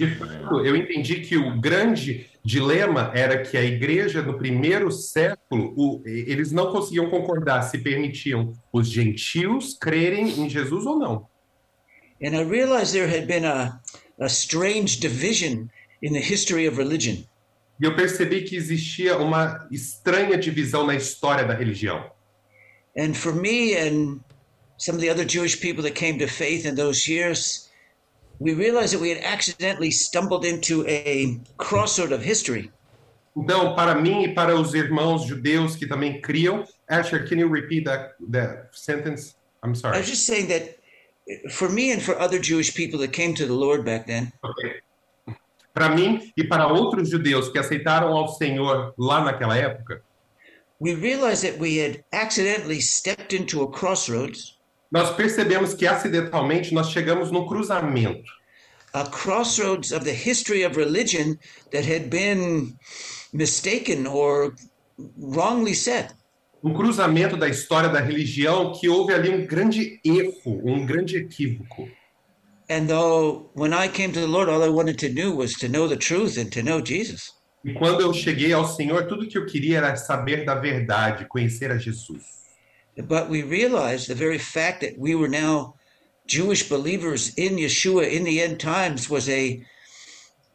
De 0.01 0.15
fato, 0.15 0.65
eu 0.65 0.75
entendi 0.75 1.21
que 1.21 1.37
o 1.37 1.61
grande 1.61 2.27
dilema 2.43 3.13
era 3.15 3.43
que 3.43 3.55
a 3.55 3.63
igreja 3.63 4.23
no 4.23 4.39
primeiro 4.39 4.91
século, 4.91 5.75
o- 5.77 6.03
eles 6.07 6.51
não 6.51 6.73
conseguiam 6.73 7.11
concordar 7.11 7.61
se 7.63 7.77
permitiam 7.77 8.55
os 8.73 8.89
gentios 8.89 9.77
crerem 9.79 10.27
em 10.41 10.49
Jesus 10.49 10.87
ou 10.87 10.99
não. 10.99 11.27
And 12.23 12.35
I 12.35 12.43
realized 12.45 12.93
there 12.95 13.07
had 13.07 13.27
been 13.27 13.45
a, 13.45 13.79
a 14.19 14.27
strange 14.29 14.99
division 15.01 15.67
in 16.03 16.13
the 16.15 16.21
history 16.21 16.67
of 16.67 16.79
religion. 16.79 17.23
E 17.79 17.85
eu 17.85 17.95
percebi 17.95 18.43
que 18.43 18.57
existia 18.57 19.19
uma 19.19 19.67
estranha 19.71 20.39
divisão 20.39 20.87
na 20.87 20.95
história 20.95 21.45
da 21.45 21.55
religião. 21.55 22.11
And 22.97 23.13
for 23.15 23.35
me 23.35 23.75
and 23.77 24.21
some 24.79 24.97
of 24.97 25.05
the 25.05 25.11
other 25.11 25.27
Jewish 25.27 25.61
people 25.61 25.83
that 25.83 25.93
came 25.95 26.19
to 26.19 26.27
faith 26.27 26.65
in 26.67 26.75
those 26.75 27.07
years, 27.11 27.70
we 28.41 28.55
realized 28.55 28.95
that 28.95 29.01
we 29.01 29.11
had 29.11 29.23
accidentally 29.23 29.91
stumbled 29.91 30.45
into 30.45 30.85
a 30.89 31.39
crossroad 31.59 32.11
of 32.11 32.23
history. 32.23 32.73
Então, 33.37 33.77
para 33.77 33.95
mim 33.95 34.25
e 34.25 34.35
para 34.35 34.57
os 34.57 34.75
irmãos 34.75 35.25
judeus 35.27 35.77
que 35.77 35.87
também 35.87 36.21
criam, 36.21 36.65
Asher, 36.89 37.29
can 37.29 37.39
you 37.39 37.49
repeat 37.49 37.85
that, 37.85 38.15
that 38.33 38.71
sentence? 38.73 39.37
I'm 39.63 39.75
sorry. 39.75 39.97
I 39.97 40.01
was 40.01 40.09
just 40.09 40.27
saying 40.27 40.49
that 40.49 40.79
for 41.51 41.69
me 41.69 41.93
and 41.93 42.03
for 42.03 42.19
other 42.19 42.41
Jewish 42.41 42.75
people 42.75 42.99
that 43.01 43.13
came 43.13 43.35
to 43.35 43.47
the 43.47 43.53
Lord 43.53 43.85
back 43.85 44.07
then, 44.07 44.33
Ok. 44.43 44.81
Para 45.73 45.95
mim 45.95 46.33
e 46.37 46.43
para 46.43 46.67
outros 46.67 47.09
judeus 47.09 47.49
que 47.49 47.59
aceitaram 47.59 48.09
ao 48.09 48.27
Senhor 48.27 48.93
lá 48.99 49.23
naquela 49.23 49.57
época, 49.57 50.03
we 50.81 50.95
realized 50.95 51.45
that 51.45 51.61
we 51.61 51.77
had 51.79 52.03
accidentally 52.13 52.81
stepped 52.81 53.33
into 53.33 53.63
a 53.63 53.71
crossroads, 53.71 54.59
nós 54.91 55.11
percebemos 55.15 55.75
que 55.75 55.87
acidentalmente 55.87 56.75
nós 56.75 56.91
chegamos 56.91 57.31
num 57.31 57.47
cruzamento. 57.47 58.41
a 58.93 59.05
crossroads 59.05 59.93
of 59.93 60.05
the 60.05 60.13
history 60.13 60.63
of 60.63 60.77
religion 60.77 61.39
that 61.73 61.85
had 61.85 62.11
been 62.11 62.77
mistaken 63.33 64.07
or 64.07 64.55
wrongly 65.17 65.75
set. 65.75 66.13
Um 66.63 66.75
cruzamento 66.75 67.39
da 67.39 67.49
história 67.49 67.89
da 67.89 68.01
religião 68.01 68.73
que 68.73 68.89
houve 68.89 69.15
ali 69.15 69.31
um 69.31 69.47
grande 69.47 69.99
erro, 70.05 70.61
um 70.65 70.85
grande 70.85 71.17
equívoco. 71.17 71.89
And 72.69 72.87
though 72.87 73.51
when 73.55 73.73
I 73.73 73.89
came 73.89 74.13
to 74.13 74.21
the 74.21 74.27
Lord, 74.27 74.51
all 74.51 74.63
I 74.63 74.69
wanted 74.69 74.99
to 74.99 75.09
do 75.09 75.35
was 75.35 75.55
to 75.55 75.69
know 75.69 75.89
the 75.89 75.97
truth 75.97 76.37
and 76.37 76.51
to 76.51 76.63
know 76.63 76.81
Jesus. 76.81 77.33
E 77.65 77.73
quando 77.73 78.01
eu 78.01 78.13
cheguei 78.13 78.53
ao 78.53 78.67
Senhor, 78.67 79.07
tudo 79.07 79.27
que 79.27 79.37
eu 79.39 79.47
queria 79.47 79.79
era 79.79 79.97
saber 79.97 80.45
da 80.45 80.55
verdade, 80.55 81.27
conhecer 81.27 81.71
a 81.71 81.79
Jesus. 81.79 82.40
But 82.97 83.29
we 83.29 83.43
realized 83.43 84.09
the 84.09 84.15
very 84.15 84.39
fact 84.39 84.81
that 84.83 84.99
we 84.99 85.15
were 85.15 85.29
now 85.29 85.75
Jewish 86.27 86.69
believers 86.69 87.35
in 87.37 87.57
Yeshua 87.57 88.11
in 88.11 88.25
the 88.25 88.41
end 88.41 88.61
times 88.61 89.09
was 89.09 89.29
a 89.29 89.65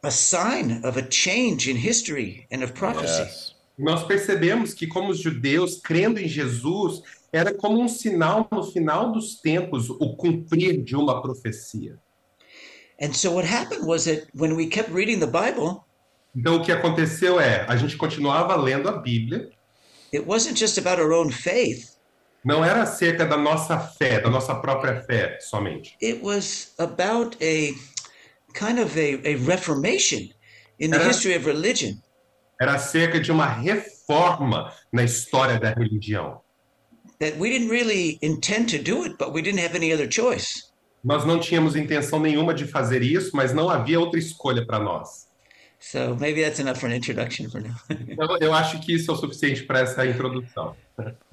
a 0.02 0.10
sign 0.10 0.84
of 0.84 0.96
a 0.96 1.02
change 1.02 1.68
in 1.68 1.76
history 1.76 2.46
and 2.50 2.62
of 2.62 2.74
prophecy. 2.74 3.24
Yes. 3.24 3.54
Nós 3.78 4.06
percebemos 4.06 4.72
que, 4.72 4.86
como 4.86 5.12
judeus, 5.12 5.80
crendo 5.82 6.18
em 6.18 6.28
Jesus, 6.28 7.02
era 7.32 7.52
como 7.52 7.82
um 7.82 7.88
sinal 7.88 8.48
no 8.50 8.62
final 8.62 9.12
dos 9.12 9.40
tempos, 9.40 9.90
o 9.90 10.16
cumprir 10.16 10.82
de 10.82 10.96
uma 10.96 11.20
profecia. 11.20 11.98
And 12.98 13.12
so 13.12 13.32
what 13.32 13.44
happened 13.44 13.86
was 13.86 14.04
that 14.04 14.28
when 14.32 14.56
we 14.56 14.66
kept 14.68 14.90
reading 14.90 15.18
the 15.18 15.26
Bible, 15.26 15.84
Então, 16.34 16.56
o 16.56 16.62
que 16.62 16.70
aconteceu 16.70 17.40
é, 17.40 17.64
a 17.66 17.76
gente 17.76 17.96
continuava 17.96 18.54
lendo 18.56 18.88
a 18.88 18.92
Bíblia, 18.92 19.50
it 20.12 20.24
wasn't 20.26 20.58
just 20.58 20.78
about 20.78 21.00
our 21.00 21.12
own 21.12 21.30
faith. 21.30 21.95
Não 22.46 22.64
era 22.64 22.82
acerca 22.82 23.26
da 23.26 23.36
nossa 23.36 23.76
fé, 23.76 24.20
da 24.20 24.30
nossa 24.30 24.54
própria 24.54 25.02
fé 25.02 25.36
somente. 25.40 25.96
It 26.00 26.20
was 26.22 26.72
about 26.78 27.36
a 27.42 27.74
kind 28.54 28.78
of 28.78 28.96
a, 28.96 29.20
a 29.28 29.34
reformation 29.44 30.28
in 30.78 30.90
the 30.92 30.96
Era- 30.96 31.08
history 31.08 31.36
of 31.36 31.44
religion. 31.44 32.00
Era 32.60 32.74
acerca 32.76 33.18
de 33.18 33.32
uma 33.32 33.46
reforma 33.46 34.72
na 34.92 35.02
história 35.02 35.58
da 35.58 35.70
religião. 35.72 36.40
That 37.18 37.36
we 37.36 37.50
didn't 37.50 37.68
really 37.68 38.18
intend 38.22 38.70
to 38.70 38.78
do 38.78 39.02
it, 39.02 39.16
but 39.18 39.32
we 39.34 39.42
didn't 39.42 39.60
have 39.60 39.74
any 39.74 39.92
other 39.92 40.08
choice. 40.08 40.70
Nós 41.02 41.24
não 41.24 41.40
tínhamos 41.40 41.74
intenção 41.74 42.20
nenhuma 42.20 42.54
de 42.54 42.64
fazer 42.64 43.02
isso, 43.02 43.32
mas 43.34 43.52
não 43.52 43.68
havia 43.68 43.98
outra 43.98 44.20
escolha 44.20 44.64
para 44.64 44.78
nós. 44.78 45.26
So 45.80 46.14
maybe 46.14 46.42
that's 46.42 46.60
enough 46.60 46.76
for 46.78 46.88
an 46.88 46.94
introduction 46.94 47.50
for 47.50 47.60
now. 47.60 47.74
Então, 48.08 48.38
eu 48.40 48.54
acho 48.54 48.78
que 48.80 48.94
isso 48.94 49.10
é 49.10 49.14
o 49.14 49.16
suficiente 49.16 49.64
para 49.64 49.80
essa 49.80 50.06
introdução. 50.06 50.76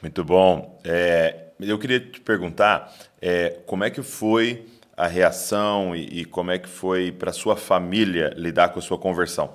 Muito 0.00 0.24
bom. 0.24 0.80
É, 0.84 1.46
eu 1.60 1.78
queria 1.78 2.00
te 2.00 2.20
perguntar 2.20 2.92
é, 3.20 3.60
como 3.66 3.84
é 3.84 3.90
que 3.90 4.02
foi 4.02 4.66
a 4.96 5.06
reação 5.06 5.94
e, 5.94 6.20
e 6.20 6.24
como 6.24 6.50
é 6.50 6.58
que 6.58 6.68
foi 6.68 7.12
para 7.12 7.32
sua 7.32 7.56
família 7.56 8.32
lidar 8.36 8.70
com 8.70 8.78
a 8.78 8.82
sua 8.82 8.98
conversão? 8.98 9.54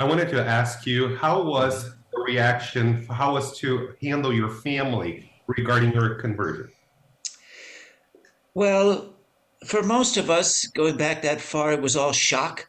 I 0.00 0.04
wanted 0.04 0.30
to 0.30 0.40
ask 0.40 0.86
you 0.86 1.18
how 1.22 1.44
was 1.44 1.84
the 2.10 2.22
reaction, 2.26 3.04
how 3.10 3.34
was 3.34 3.58
to 3.58 3.94
handle 4.02 4.32
your 4.32 4.50
family 4.50 5.30
regarding 5.46 5.92
your 5.94 6.16
conversion? 6.20 6.70
well, 8.54 9.14
for 9.64 9.82
most 9.82 10.16
of 10.16 10.30
us, 10.30 10.66
going 10.66 10.96
back 10.96 11.22
that 11.22 11.40
far, 11.40 11.72
it 11.72 11.80
was 11.80 11.96
all 11.96 12.12
shock. 12.12 12.66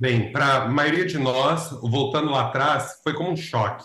Bem, 0.00 0.32
para 0.32 0.64
a 0.64 0.68
maioria 0.68 1.06
de 1.06 1.18
nós, 1.18 1.70
voltando 1.80 2.30
lá 2.30 2.48
atrás, 2.48 3.00
foi 3.04 3.12
como 3.14 3.30
um 3.30 3.36
choque. 3.36 3.84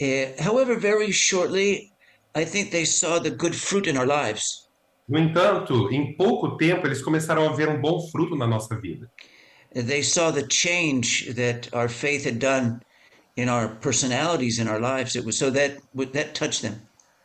Uh, 0.00 0.42
however, 0.42 0.76
very 0.76 1.12
shortly, 1.12 1.92
I 2.34 2.44
think 2.44 2.70
they 2.70 2.84
saw 2.84 3.18
the 3.18 3.30
good 3.30 3.54
fruit 3.54 3.86
in 3.86 3.96
our 3.96 4.06
lives. 4.06 4.68
No 5.08 5.18
entanto, 5.18 5.90
em 5.92 6.16
pouco 6.16 6.56
tempo, 6.56 6.86
eles 6.86 7.02
começaram 7.02 7.46
a 7.46 7.52
ver 7.52 7.68
um 7.68 7.80
bom 7.80 8.00
fruto 8.10 8.34
na 8.34 8.46
nossa 8.46 8.74
vida. 8.80 9.10
They 9.74 10.02
saw 10.02 10.30
the 10.30 10.46
change 10.48 11.34
that 11.34 11.68
our 11.72 11.88
faith 11.88 12.24
had 12.24 12.38
done 12.38 12.80
in 13.36 13.48
our 13.48 13.68
personalities, 13.80 14.58
in 14.58 14.68
our 14.68 14.80
lives. 14.80 15.16
It 15.16 15.24
was 15.24 15.36
so 15.36 15.50
that 15.50 15.78
that 16.12 16.34
touched 16.34 16.62
them. 16.62 16.80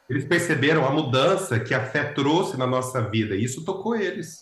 Eles 0.10 0.26
perceberam 0.26 0.86
a 0.86 0.92
mudança 0.92 1.60
que 1.60 1.74
a 1.74 1.86
fé 1.86 2.12
trouxe 2.14 2.58
na 2.58 2.66
nossa 2.66 3.02
vida 3.10 3.36
e 3.36 3.44
isso 3.44 3.64
tocou 3.64 3.96
eles. 3.96 4.40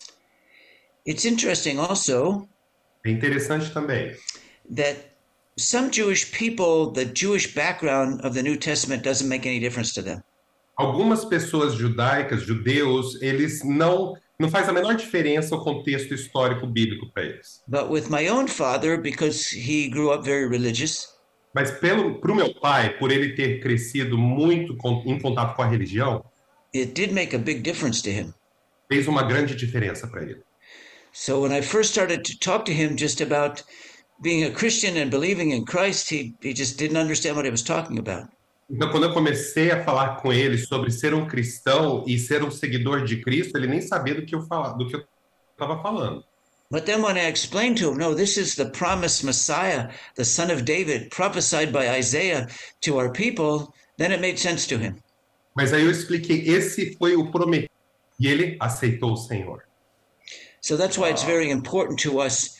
It's 1.06 1.24
interesting 1.24 1.78
also 1.78 2.48
É 3.04 3.10
interessante 3.10 3.72
também 3.72 4.14
that 4.74 5.07
some 5.58 5.90
Jewish 5.90 6.30
people, 6.32 6.90
the 6.92 7.04
Jewish 7.04 7.54
background 7.54 8.20
of 8.24 8.34
the 8.34 8.42
New 8.42 8.56
Testament 8.56 9.02
doesn't 9.02 9.28
make 9.28 9.46
any 9.46 9.60
difference 9.60 9.92
to 9.94 10.02
them. 10.02 10.22
algumas 10.76 11.24
pessoas 11.24 11.74
judaicas, 11.74 12.42
judeus, 12.42 13.20
eles 13.20 13.64
não 13.64 14.14
não 14.40 14.48
faz 14.48 14.68
a 14.68 14.72
menor 14.72 14.94
diferença 14.94 15.56
o 15.56 15.64
contexto 15.64 16.14
histórico 16.14 16.64
bíblico 16.64 17.10
para 17.12 17.24
eles. 17.24 17.60
But 17.66 17.90
with 17.90 18.08
my 18.08 18.28
own 18.28 18.46
father, 18.46 18.96
because 18.96 19.50
he 19.52 19.88
grew 19.88 20.12
up 20.12 20.24
very 20.24 20.48
religious, 20.48 21.08
Mas 21.52 21.72
pelo 21.72 22.20
pro 22.20 22.34
meu 22.36 22.54
pai, 22.54 22.96
por 22.98 23.10
ele 23.10 23.34
ter 23.34 23.58
crescido 23.60 24.16
muito 24.16 24.76
com- 24.76 25.02
em 25.04 25.18
contato 25.18 25.56
com 25.56 25.62
a 25.62 25.66
religião, 25.66 26.24
it 26.72 26.92
did 26.92 27.10
make 27.12 27.34
a 27.34 27.38
big 27.38 27.62
difference 27.62 28.00
to 28.00 28.10
him. 28.10 28.32
fez 28.88 29.08
uma 29.08 29.24
grande 29.24 29.56
diferença 29.56 30.06
para 30.06 30.22
ele. 30.22 30.40
So 31.12 31.40
when 31.42 31.52
I 31.52 31.60
first 31.60 31.90
started 31.90 32.22
to 32.30 32.38
talk 32.38 32.64
to 32.66 32.72
him 32.72 32.96
just 32.96 33.20
about 33.20 33.64
being 34.20 34.44
a 34.44 34.50
Christian 34.50 34.96
and 34.96 35.10
believing 35.10 35.50
in 35.52 35.64
Christ, 35.64 36.10
he, 36.10 36.34
he 36.40 36.52
just 36.52 36.78
didn't 36.78 36.96
understand 36.96 37.36
what 37.36 37.46
I 37.46 37.50
was 37.50 37.62
talking 37.62 37.98
about. 37.98 38.28
Então, 38.70 38.90
quando 38.90 39.04
eu 39.04 39.14
comecei 39.14 39.70
a 39.70 39.82
falar 39.82 40.20
com 40.20 40.30
ele 40.30 40.58
sobre 40.58 40.90
ser 40.90 41.14
um 41.14 41.26
cristão 41.26 42.04
e 42.06 42.18
ser 42.18 42.44
um 42.44 42.50
seguidor 42.50 43.04
de 43.04 43.22
Cristo, 43.22 43.56
ele 43.56 43.66
nem 43.66 43.80
sabia 43.80 44.14
do 44.14 44.26
que 44.26 44.34
eu 44.34 44.42
fala, 44.42 44.76
do 44.76 44.86
que 44.86 44.94
eu 44.94 45.02
estava 45.52 45.80
falando. 45.82 46.22
But 46.70 46.84
then 46.84 47.00
when 47.00 47.16
I 47.16 47.28
explained 47.28 47.78
to 47.78 47.90
him, 47.90 47.96
no, 47.96 48.14
this 48.14 48.36
is 48.36 48.54
the 48.54 48.66
promised 48.66 49.24
Messiah, 49.24 49.88
the 50.16 50.24
son 50.24 50.50
of 50.50 50.66
David, 50.66 51.10
prophesied 51.10 51.72
by 51.72 51.88
Isaiah 51.88 52.46
to 52.82 52.98
our 52.98 53.10
people, 53.10 53.72
then 53.96 54.12
it 54.12 54.20
made 54.20 54.38
sense 54.38 54.66
to 54.66 54.76
him. 54.76 54.96
Mas 55.56 55.72
aí 55.72 55.84
eu 55.84 55.90
expliquei, 55.90 56.46
esse 56.46 56.94
foi 56.98 57.16
o 57.16 57.30
prometido. 57.30 57.70
E 58.20 58.26
ele 58.26 58.56
aceitou 58.60 59.12
o 59.12 59.16
Senhor. 59.16 59.62
So 60.60 60.76
that's 60.76 60.98
why 60.98 61.08
it's 61.08 61.22
very 61.22 61.50
important 61.50 61.98
to 62.00 62.20
us 62.20 62.57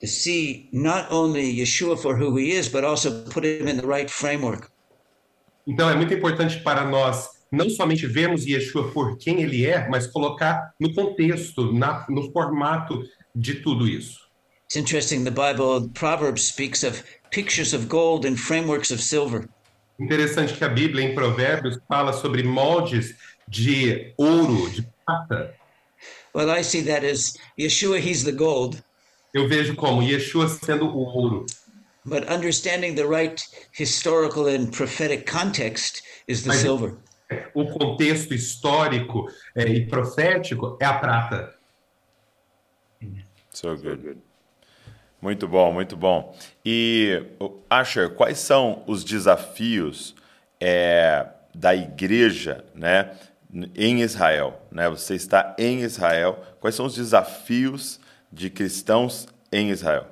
to 0.00 0.06
see 0.06 0.68
not 0.72 1.10
only 1.10 1.58
Yeshua 1.60 1.98
for 1.98 2.16
who 2.16 2.36
he 2.36 2.52
is, 2.52 2.68
but 2.68 2.84
also 2.84 3.24
put 3.24 3.44
him 3.44 3.68
in 3.68 3.76
the 3.76 3.86
right 3.86 4.10
framework. 4.10 4.68
Então 5.66 5.90
é 5.90 5.96
muito 5.96 6.14
importante 6.14 6.60
para 6.62 6.84
nós 6.84 7.28
não 7.50 7.68
somente 7.70 8.06
vermos 8.06 8.44
Yeshua 8.44 8.92
por 8.92 9.16
quem 9.18 9.42
ele 9.42 9.66
é, 9.66 9.88
mas 9.88 10.06
colocar 10.06 10.72
no 10.78 10.92
contexto, 10.94 11.72
na, 11.72 12.06
no 12.08 12.30
formato 12.32 13.02
de 13.34 13.56
tudo 13.56 13.88
isso. 13.88 14.26
It's 14.68 14.76
interesting, 14.76 15.24
the 15.24 15.30
Bible, 15.30 15.88
Proverbs 15.94 16.42
speaks 16.42 16.82
of 16.82 17.02
pictures 17.30 17.72
of 17.72 17.86
gold 17.88 18.26
and 18.26 18.36
frameworks 18.36 18.90
of 18.90 19.00
silver. 19.00 19.48
Interessante 19.98 20.54
que 20.54 20.64
a 20.64 20.68
Bíblia, 20.68 21.04
em 21.04 21.14
Provérbios, 21.14 21.78
fala 21.88 22.12
sobre 22.12 22.42
moldes 22.42 23.14
de 23.48 24.12
ouro, 24.18 24.68
de 24.70 24.86
prata. 25.04 25.54
Well, 26.34 26.50
I 26.50 26.62
see 26.62 26.82
that 26.82 27.04
as 27.04 27.34
Yeshua, 27.58 27.98
he's 27.98 28.24
the 28.24 28.32
gold, 28.32 28.82
Eu 29.36 29.46
vejo 29.46 29.76
como 29.76 30.02
Yeshua 30.02 30.48
sendo 30.48 30.86
o 30.86 30.98
ouro. 30.98 31.44
but 32.06 32.26
understanding 32.30 32.94
the 32.94 33.04
right 33.04 33.44
historical 33.72 34.46
and 34.46 34.72
prophetic 34.72 35.26
context 35.26 36.02
is 36.26 36.42
the 36.42 36.48
Mas- 36.48 36.60
silver. 36.60 36.94
O 37.54 37.66
contexto 37.66 38.32
histórico 38.32 39.28
é, 39.54 39.64
e 39.64 39.86
profético 39.86 40.78
é 40.80 40.86
a 40.86 40.94
prata. 40.94 41.54
So 43.52 43.76
good. 43.76 44.16
Muito 45.20 45.46
bom, 45.48 45.72
muito 45.72 45.96
bom. 45.96 46.34
E, 46.64 47.22
Asher, 47.68 48.10
quais 48.14 48.38
são 48.38 48.84
os 48.86 49.02
desafios 49.04 50.14
é, 50.60 51.26
da 51.54 51.74
igreja 51.74 52.64
né, 52.74 53.10
em 53.74 54.00
Israel? 54.02 54.62
Né? 54.70 54.88
Você 54.88 55.14
está 55.14 55.54
em 55.58 55.80
Israel. 55.80 56.40
Quais 56.60 56.76
são 56.76 56.86
os 56.86 56.94
desafios 56.94 57.98
de 58.36 58.50
cristãos 58.50 59.26
em 59.50 59.70
Israel? 59.70 60.06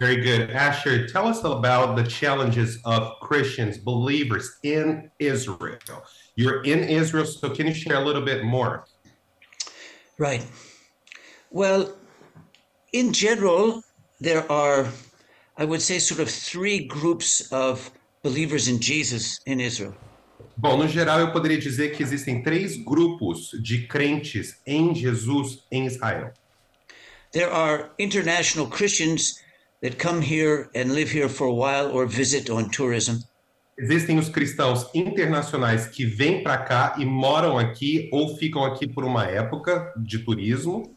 Very 0.00 0.16
good. 0.16 0.50
Asher, 0.50 1.06
tell 1.06 1.28
us 1.28 1.44
about 1.44 1.94
the 1.94 2.04
challenges 2.04 2.78
of 2.84 3.20
Christians, 3.20 3.78
believers 3.78 4.58
in 4.62 5.10
Israel. 5.18 5.78
You're 6.36 6.62
in 6.64 6.80
Israel, 6.80 7.26
so 7.26 7.50
can 7.50 7.66
you 7.66 7.74
share 7.74 7.96
a 7.96 8.04
little 8.04 8.22
bit 8.22 8.42
more? 8.42 8.86
Right. 10.18 10.44
Well, 11.50 11.94
in 12.92 13.12
general, 13.12 13.82
there 14.20 14.50
are, 14.50 14.88
I 15.56 15.64
would 15.64 15.82
say, 15.82 15.98
sort 15.98 16.20
of 16.20 16.30
three 16.30 16.86
groups 16.86 17.52
of 17.52 17.90
believers 18.22 18.68
in 18.68 18.80
Jesus 18.80 19.40
in 19.46 19.60
Israel. 19.60 19.94
Bom, 20.56 20.76
no 20.76 20.86
geral, 20.86 21.20
eu 21.20 21.32
poderia 21.32 21.58
dizer 21.58 21.90
que 21.90 22.02
existem 22.02 22.42
três 22.42 22.76
grupos 22.76 23.50
de 23.62 23.86
crentes 23.86 24.60
em 24.66 24.94
Jesus 24.94 25.64
em 25.70 25.86
Israel. 25.86 26.32
There 27.32 27.50
are 27.50 27.90
international 27.98 28.66
Christians 28.66 29.40
that 29.82 29.98
come 29.98 30.20
here 30.20 30.68
and 30.74 30.92
live 30.92 31.10
here 31.10 31.28
for 31.28 31.46
a 31.46 31.54
while 31.54 31.90
or 31.92 32.06
visit 32.06 32.50
on 32.50 32.70
tourism. 32.70 33.22
Existem 33.78 34.18
os 34.18 34.28
cristãos 34.28 34.90
internacionais 34.94 35.86
que 35.86 36.04
vêm 36.04 36.42
para 36.42 36.58
cá 36.58 36.96
e 36.98 37.04
moram 37.04 37.56
aqui 37.56 38.10
ou 38.12 38.36
ficam 38.36 38.64
aqui 38.64 38.86
por 38.86 39.04
uma 39.04 39.24
época 39.26 39.92
de 39.96 40.18
turismo. 40.18 40.94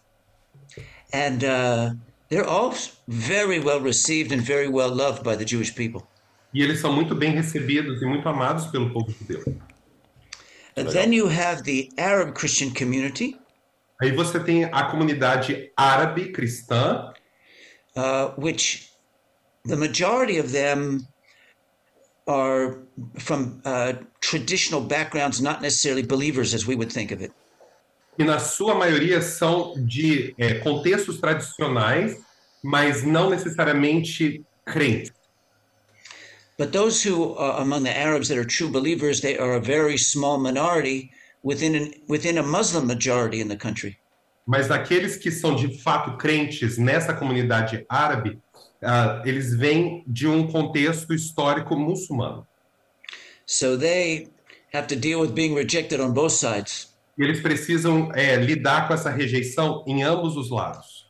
And 1.13 1.43
uh, 1.43 1.95
they're 2.29 2.47
all 2.47 2.73
very 3.07 3.59
well 3.59 3.79
received 3.79 4.33
and 4.33 4.41
very 4.41 4.67
well 4.67 4.89
loved 4.89 5.23
by 5.23 5.35
the 5.35 5.45
Jewish 5.45 5.73
people. 5.75 6.01
E 6.53 6.61
eles 6.61 6.79
são 6.79 6.91
muito 6.91 7.15
bem 7.15 7.31
recebidos 7.31 8.01
e 8.01 8.05
muito 8.05 8.27
amados 8.27 8.65
pelo 8.67 8.91
povo 8.91 9.11
judeu. 9.11 9.43
And 10.75 10.85
then 10.87 11.13
you 11.13 11.27
have 11.27 11.63
the 11.63 11.89
Arab 11.97 12.33
Christian 12.33 12.71
community, 12.71 13.37
Aí 14.01 14.11
você 14.11 14.39
tem 14.39 14.65
a 14.65 14.83
comunidade 14.85 15.71
árabe 15.77 16.31
cristã, 16.31 17.13
uh, 17.95 18.33
which 18.37 18.91
the 19.65 19.75
majority 19.75 20.39
of 20.39 20.51
them 20.51 21.07
are 22.27 22.79
from 23.19 23.61
uh, 23.65 23.93
traditional 24.19 24.81
backgrounds, 24.81 25.39
not 25.41 25.61
necessarily 25.61 26.03
believers 26.03 26.53
as 26.53 26.65
we 26.65 26.75
would 26.75 26.91
think 26.91 27.11
of 27.11 27.21
it. 27.21 27.31
que 28.15 28.23
na 28.23 28.39
sua 28.39 28.75
maioria 28.75 29.21
são 29.21 29.73
de 29.77 30.35
é, 30.37 30.55
contextos 30.55 31.19
tradicionais, 31.19 32.17
mas 32.63 33.03
não 33.03 33.29
necessariamente 33.29 34.43
crentes. 34.65 35.11
But 36.57 36.71
those 36.71 37.03
who 37.03 37.35
are 37.35 37.61
among 37.61 37.83
the 37.83 37.91
Arabs 37.91 38.27
that 38.27 38.37
are 38.37 38.45
true 38.45 38.69
believers, 38.69 39.21
they 39.21 39.37
are 39.37 39.55
a 39.55 39.59
very 39.59 39.97
small 39.97 40.37
minority 40.37 41.09
within 41.43 41.75
an, 41.75 41.91
within 42.07 42.37
a 42.37 42.43
Muslim 42.43 42.87
majority 42.87 43.41
in 43.41 43.47
the 43.47 43.57
country. 43.57 43.97
Mas 44.45 44.71
aqueles 44.71 45.15
que 45.15 45.31
são 45.31 45.55
de 45.55 45.81
fato 45.81 46.17
crentes 46.17 46.77
nessa 46.77 47.13
comunidade 47.13 47.85
árabe, 47.87 48.39
ah, 48.81 49.21
eles 49.25 49.55
vêm 49.55 50.03
de 50.05 50.27
um 50.27 50.47
contexto 50.47 51.13
histórico 51.13 51.75
muçulmano. 51.75 52.45
So 53.45 53.77
they 53.77 54.27
have 54.73 54.87
to 54.87 54.95
deal 54.95 55.19
with 55.21 55.33
being 55.33 55.53
rejected 55.53 56.01
on 56.01 56.13
both 56.13 56.33
sides. 56.33 56.93
Eles 57.17 57.41
precisam 57.41 58.11
é, 58.13 58.35
lidar 58.35 58.87
com 58.87 58.93
essa 58.93 59.09
rejeição 59.09 59.83
em 59.87 60.03
ambos 60.03 60.35
os 60.35 60.49
lados. 60.49 61.07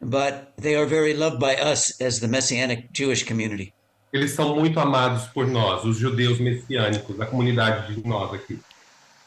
But 0.00 0.54
they 0.60 0.74
are 0.76 0.86
very 0.86 1.14
loved 1.14 1.38
by 1.38 1.54
us 1.54 1.98
as 2.00 2.18
the 2.18 2.26
Messianic 2.26 2.88
Jewish 2.92 3.24
community. 3.24 3.72
Eles 4.12 4.32
são 4.32 4.54
muito 4.56 4.78
amados 4.80 5.26
por 5.26 5.46
nós, 5.46 5.84
os 5.84 5.98
judeus 5.98 6.38
messiânicos, 6.38 7.20
a 7.20 7.26
comunidade 7.26 7.94
de 7.94 8.06
nós 8.06 8.32
aqui. 8.34 8.58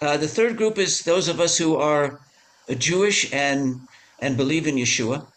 Uh, 0.02 0.16
the 0.16 0.28
third 0.28 0.56
group 0.56 0.78
is 0.78 1.02
those 1.02 1.28
of 1.28 1.40
us 1.40 1.58
who 1.58 1.76
are 1.76 2.22
Jewish 2.78 3.34
and 3.34 3.82
and 4.22 4.38
believe 4.38 4.68
in 4.68 4.76
Yeshua. 4.76 5.28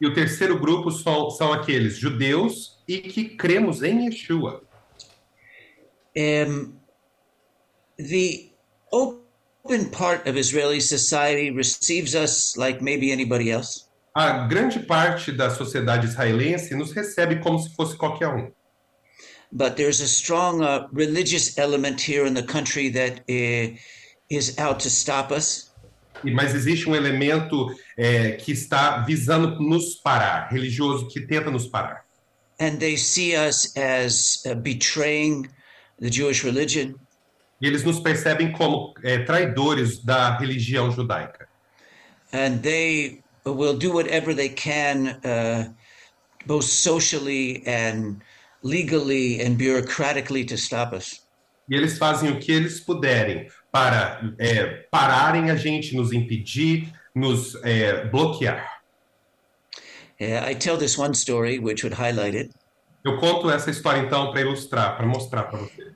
E 0.00 0.06
o 0.06 0.14
terceiro 0.14 0.58
grupo 0.58 0.90
são, 0.90 1.30
são 1.30 1.52
aqueles 1.52 1.96
judeus 1.96 2.78
e 2.88 2.98
que 2.98 3.36
cremos 3.36 3.82
em 3.82 4.06
Yeshua. 4.06 4.62
Um, 6.16 6.74
the 7.96 8.52
open 8.90 9.90
part 9.90 10.28
of 10.28 10.36
Israeli 10.36 10.80
society 10.80 11.50
receives 11.50 12.14
us 12.14 12.56
like 12.56 12.82
maybe 12.82 13.12
anybody 13.12 13.50
else. 13.50 13.86
A 14.14 14.46
grande 14.46 14.80
parte 14.80 15.32
da 15.32 15.48
sociedade 15.48 16.06
israelense 16.06 16.74
nos 16.74 16.92
recebe 16.92 17.40
como 17.40 17.58
se 17.58 17.74
fosse 17.74 17.96
qualquer 17.96 18.28
um. 18.28 18.52
But 19.50 19.76
there's 19.76 20.00
a 20.00 20.08
strong 20.08 20.62
uh, 20.62 20.88
religious 20.92 21.58
element 21.58 22.00
here 22.00 22.26
in 22.26 22.34
the 22.34 22.42
country 22.42 22.90
that 22.90 23.20
uh, 23.28 23.76
is 24.34 24.58
out 24.58 24.80
to 24.80 24.88
stop 24.88 25.30
us. 25.32 25.70
Mas 26.24 26.54
existe 26.54 26.88
um 26.88 26.94
elemento 26.94 27.74
é, 27.96 28.32
que 28.32 28.52
está 28.52 28.98
visando 28.98 29.58
nos 29.60 29.96
parar, 29.96 30.48
religioso 30.50 31.08
que 31.08 31.20
tenta 31.20 31.50
nos 31.50 31.66
parar. 31.66 32.04
And 32.60 32.78
they 32.78 32.96
see 32.96 33.34
us 33.34 33.76
as 33.76 34.42
uh, 34.46 34.54
betraying 34.54 35.48
the 36.00 36.08
Jewish 36.08 36.44
religion. 36.44 36.94
E 37.60 37.66
eles 37.66 37.82
nos 37.82 37.98
percebem 38.00 38.52
como 38.52 38.94
é, 39.02 39.18
traidores 39.24 40.02
da 40.04 40.36
religião 40.38 40.90
judaica. 40.92 41.48
And 42.32 42.60
they 42.62 43.22
will 43.44 43.76
do 43.76 43.92
whatever 43.92 44.34
they 44.34 44.48
can, 44.48 45.18
uh, 45.24 45.72
both 46.46 46.64
socially 46.64 47.62
and 47.66 48.22
legally 48.62 49.40
and 49.40 49.58
bureaucratically 49.58 50.46
to 50.48 50.56
stop 50.56 50.92
us. 50.92 51.21
E 51.68 51.74
eles 51.74 51.98
fazem 51.98 52.30
o 52.30 52.38
que 52.38 52.52
eles 52.52 52.80
puderem 52.80 53.48
para 53.70 54.20
é, 54.38 54.86
pararem 54.90 55.50
a 55.50 55.56
gente, 55.56 55.96
nos 55.96 56.12
impedir, 56.12 56.92
nos 57.14 57.54
é, 57.64 58.04
bloquear. 58.06 58.82
Yeah, 60.20 60.48
I 60.48 60.54
tell 60.54 60.76
this 60.76 60.98
one 60.98 61.14
story 61.14 61.58
which 61.58 61.84
would 61.84 61.94
highlight 61.94 62.36
it. 62.36 62.50
Eu 63.04 63.16
conto 63.16 63.50
essa 63.50 63.70
história 63.70 64.00
então 64.00 64.30
para 64.30 64.40
ilustrar, 64.42 64.96
para 64.96 65.06
mostrar 65.06 65.44
para 65.44 65.58
você. 65.58 65.92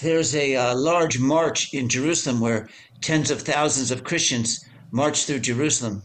There's 0.00 0.34
a 0.34 0.56
uh, 0.56 0.74
large 0.74 1.18
march 1.18 1.72
in 1.76 1.88
Jerusalem 1.88 2.40
where 2.40 2.66
tens 3.00 3.30
of 3.30 3.44
thousands 3.44 3.90
of 3.92 4.02
Christians 4.02 4.64
march 4.90 5.26
through 5.26 5.44
Jerusalem. 5.44 6.02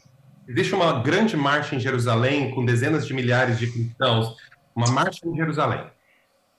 Existe 0.48 0.76
uma 0.76 1.02
grande 1.02 1.36
marcha 1.36 1.76
em 1.76 1.80
Jerusalém 1.80 2.54
com 2.54 2.66
dezenas 2.66 3.08
de 3.08 3.14
milhares 3.14 3.58
de 3.60 3.68
cristãos, 3.68 4.36
uma 4.76 4.90
marcha 4.92 5.20
em 5.26 5.36
Jerusalém. 5.36 5.86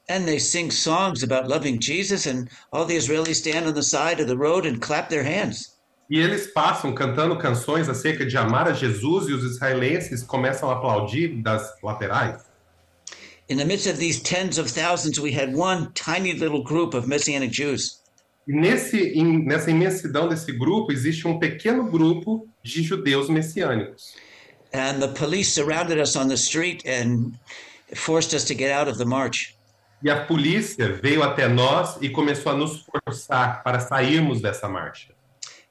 And 0.08 0.26
they 0.26 0.38
sing 0.38 0.70
songs 0.70 1.22
about 1.22 1.48
loving 1.48 1.78
Jesus, 1.78 2.26
and 2.26 2.48
all 2.72 2.86
the 2.86 2.96
Israelis 2.96 3.36
stand 3.36 3.66
on 3.66 3.74
the 3.74 3.82
side 3.82 4.20
of 4.20 4.26
the 4.26 4.36
road 4.36 4.64
and 4.64 4.80
clap 4.80 5.10
their 5.10 5.22
hands. 5.22 5.76
E 6.10 6.18
eles 6.18 6.46
passam 6.54 6.94
cantando 6.94 7.36
canções 7.38 7.86
acerca 7.88 8.24
de 8.24 8.36
amar 8.38 8.66
a 8.66 8.72
Jesus 8.72 9.28
e 9.28 9.34
os 9.34 9.44
israelenses 9.44 10.22
começam 10.22 10.70
a 10.70 10.72
aplaudir 10.72 11.42
das 11.42 11.70
laterais. 11.82 12.40
In 13.50 13.58
the 13.58 13.64
midst 13.66 13.86
of 13.86 13.98
these 13.98 14.20
tens 14.22 14.58
of 14.58 14.70
thousands, 14.70 15.20
we 15.20 15.32
had 15.32 15.54
one 15.54 15.90
tiny 15.94 16.32
little 16.32 16.62
group 16.62 16.94
of 16.94 17.06
Messianic 17.06 17.50
Jews. 17.50 18.00
E 18.46 18.52
nesse, 18.52 19.12
em- 19.14 19.44
nessa 19.44 19.70
imensidão 19.70 20.26
desse 20.28 20.50
grupo 20.52 20.90
existe 20.90 21.28
um 21.28 21.38
pequeno 21.38 21.84
grupo 21.90 22.48
de 22.62 22.82
judeus 22.82 23.28
messiânicos. 23.28 24.14
And 24.72 25.00
the 25.00 25.08
police 25.08 25.52
surrounded 25.52 25.98
us 25.98 26.16
on 26.16 26.28
the 26.28 26.36
street 26.36 26.82
and 26.86 27.32
forced 27.94 28.34
us 28.34 28.44
to 28.46 28.54
get 28.54 28.70
out 28.70 28.88
of 28.88 28.96
the 28.96 29.04
march. 29.04 29.57
E 30.02 30.10
a 30.10 30.24
polícia 30.24 30.92
veio 30.92 31.22
até 31.22 31.48
nós 31.48 31.98
e 32.00 32.08
começou 32.08 32.52
a 32.52 32.54
nos 32.54 32.84
forçar 32.84 33.62
para 33.62 33.80
sairmos 33.80 34.40
dessa 34.40 34.68
marcha. 34.68 35.12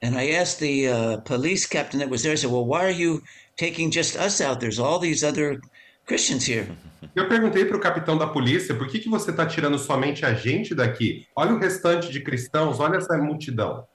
And 0.04 0.16
I 0.16 0.36
asked 0.36 0.60
the 0.60 0.90
uh, 0.90 1.22
police 1.22 1.66
captain 1.68 2.00
that 2.00 2.12
was 2.12 2.22
there, 2.22 2.34
I 2.34 2.38
said, 2.38 2.52
Well, 2.52 2.66
why 2.66 2.86
are 2.86 2.92
you 2.92 3.24
taking 3.56 3.90
just 3.92 4.16
us 4.16 4.42
out? 4.42 4.60
There's 4.60 4.80
all 4.80 5.00
these 5.00 5.26
other 5.26 5.60
Christians 6.06 6.48
here. 6.48 6.68
Eu 7.16 7.28
perguntei 7.28 7.66
para 7.66 7.78
o 7.78 7.80
capitão 7.80 8.18
da 8.18 8.28
polícia 8.28 8.76
por 8.76 8.88
que, 8.88 9.00
que 9.00 9.10
você 9.10 9.32
está 9.32 9.46
tirando 9.46 9.80
somente 9.80 10.24
a 10.26 10.34
gente 10.34 10.76
daqui? 10.76 11.26
Olha 11.36 11.54
o 11.54 11.60
restante 11.60 12.12
de 12.12 12.22
cristãos, 12.22 12.80
olha 12.80 12.98
essa 12.98 13.18
multidão. 13.18 13.86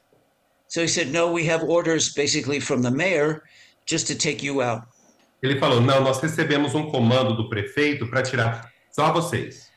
So 0.67 0.81
he 0.81 0.89
said, 0.89 1.13
No, 1.13 1.33
we 1.33 1.49
have 1.49 1.65
orders 1.65 2.13
basically 2.13 2.59
from 2.59 2.83
the 2.83 2.91
mayor 2.91 3.43
just 3.87 4.07
to 4.09 4.15
take 4.15 4.45
you 4.45 4.61
out. 4.61 4.85
Ele 5.43 5.59
falou: 5.59 5.81
não, 5.81 6.01
nós 6.03 6.21
recebemos 6.21 6.75
um 6.75 6.89
comando 6.89 7.37
do 7.37 7.49
prefeito 7.49 8.07
para 8.09 8.23
tirar 8.23 8.71
só 8.93 9.13
vocês. 9.13 9.72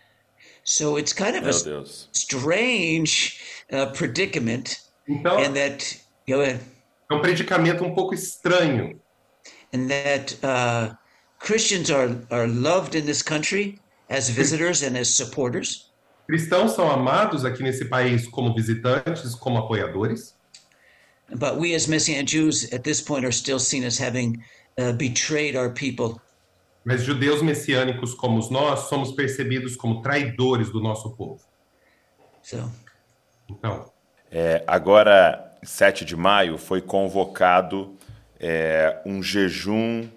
So 0.67 0.97
it's 0.97 1.13
kind 1.13 1.36
of 1.38 1.43
Meu 1.43 1.51
a 1.56 1.63
Deus. 1.63 2.10
strange 2.12 3.39
uh, 3.71 3.86
predicament, 3.93 4.82
Então, 5.08 5.38
and 5.38 5.56
that 5.56 5.95
go 6.28 6.41
ahead, 6.41 6.60
é 7.12 7.13
um 7.13 7.21
predicamento 7.21 7.84
um 7.86 7.93
pouco 7.93 8.15
estranho. 8.15 8.99
and 9.73 9.88
that 9.89 10.36
uh, 10.43 10.95
Christians 11.39 11.91
are 11.91 12.17
are 12.32 12.47
loved 12.47 12.95
in 12.95 13.06
this 13.06 13.21
country 13.21 13.80
as 14.10 14.30
visitors 14.30 14.82
and 14.82 14.97
as 14.97 15.08
supporters, 15.08 15.91
Cristãos 16.28 16.71
são 16.75 16.89
amados 16.89 17.45
aqui 17.45 17.62
nesse 17.62 17.86
país 17.86 18.28
como 18.28 18.56
visitantes, 18.56 19.36
como 19.36 19.60
apoiadores, 19.60 20.34
but 21.36 21.58
we 21.60 21.75
as 21.75 21.88
Messianic 21.88 22.25
Jews 22.28 22.73
at 22.73 22.84
this 22.84 22.99
point 23.01 23.23
are 23.23 23.32
still 23.32 23.60
seen 23.60 23.84
as 23.84 23.99
having 23.99 24.43
uh, 24.80 24.93
betrayed 24.93 25.56
our 25.56 25.69
people. 25.69 26.19
Mas 26.86 27.04
judeus 27.04 27.41
messiânicos 27.41 28.13
como 28.13 28.38
os 28.38 28.50
nós 28.50 28.82
somos 28.82 29.12
percebidos 29.12 29.76
como 29.76 30.02
traidores 30.02 30.69
do 30.69 30.80
nosso 30.80 31.15
povo. 31.15 31.41
So 32.43 32.71
Então, 33.50 33.91
É, 34.32 34.63
agora, 34.67 35.54
7 35.63 36.04
de 36.04 36.15
maio, 36.15 36.58
foi 36.58 36.82
convocado 36.82 37.95
é, 38.39 39.02
um 39.06 39.24
jejum 39.24 40.08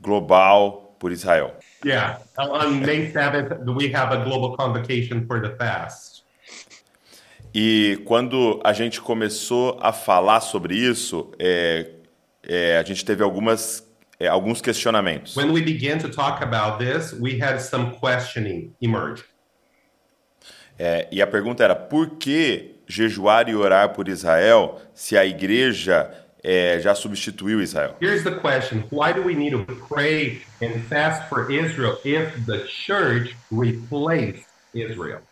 global 0.00 0.96
por 0.98 1.12
Israel. 1.12 1.54
yeah, 1.84 2.20
on 2.38 2.80
May 2.80 3.12
7th, 3.12 3.64
we 3.76 3.94
have 3.94 4.12
a 4.12 4.24
global 4.24 4.56
convocation 4.56 5.26
for 5.26 5.40
the 5.40 5.54
fast. 5.56 6.24
E 7.54 8.00
quando 8.06 8.60
a 8.64 8.72
gente 8.72 9.00
começou 9.00 9.78
a 9.80 9.92
falar 9.92 10.40
sobre 10.40 10.74
isso, 10.74 11.30
é, 11.38 11.90
é, 12.42 12.78
a 12.78 12.82
gente 12.82 13.04
teve 13.04 13.22
algumas, 13.22 13.86
é, 14.22 14.28
alguns 14.28 14.60
questionamentos. 14.60 15.36
When 15.36 15.50
we 15.52 15.60
began 15.60 15.98
to 15.98 16.08
talk 16.08 16.42
about 16.42 16.78
this, 16.78 17.12
we 17.12 17.42
had 17.42 17.58
some 17.58 17.96
questioning 17.98 18.72
emerge. 18.80 19.24
É, 20.78 21.08
e 21.10 21.20
a 21.20 21.26
pergunta 21.26 21.64
era: 21.64 21.74
por 21.74 22.10
que 22.10 22.76
jejuar 22.86 23.48
e 23.48 23.54
orar 23.56 23.92
por 23.92 24.08
Israel 24.08 24.80
se 24.94 25.18
a 25.18 25.26
igreja 25.26 26.08
é, 26.42 26.78
já 26.80 26.94
substituiu 26.94 27.60
Israel? 27.60 27.96
Here's 28.00 28.22
the 28.22 28.36
question 28.36 28.84
Why 28.92 29.12
do 29.12 29.22
we 29.22 29.34
need 29.34 29.52
to 29.52 29.64
pray 29.88 30.42
and 30.62 30.80
fast 30.88 31.28
for 31.28 31.50
Israel 31.50 31.98
if 32.04 32.46
the 32.46 32.64
church 32.68 33.36
replaced 33.50 34.46
Israel? 34.72 35.22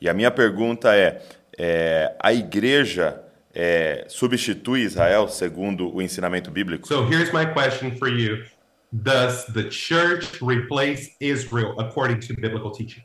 E 0.00 0.08
a 0.08 0.12
minha 0.12 0.30
pergunta 0.30 0.94
é: 0.94 1.22
é, 1.56 2.14
a 2.22 2.30
igreja 2.30 3.22
é, 3.54 4.04
substitui 4.08 4.82
Israel 4.82 5.28
segundo 5.28 5.94
o 5.94 6.02
ensinamento 6.02 6.50
bíblico? 6.50 6.88
So 6.88 7.06
here's 7.06 7.32
my 7.32 7.46
question 7.46 7.96
for 7.96 8.08
you 8.08 8.44
Does 8.92 9.46
the 9.46 9.68
church 9.70 10.40
replace 10.42 11.16
Israel 11.20 11.74
according 11.78 12.20
to 12.20 12.34
biblical 12.34 12.70
teaching? 12.70 13.04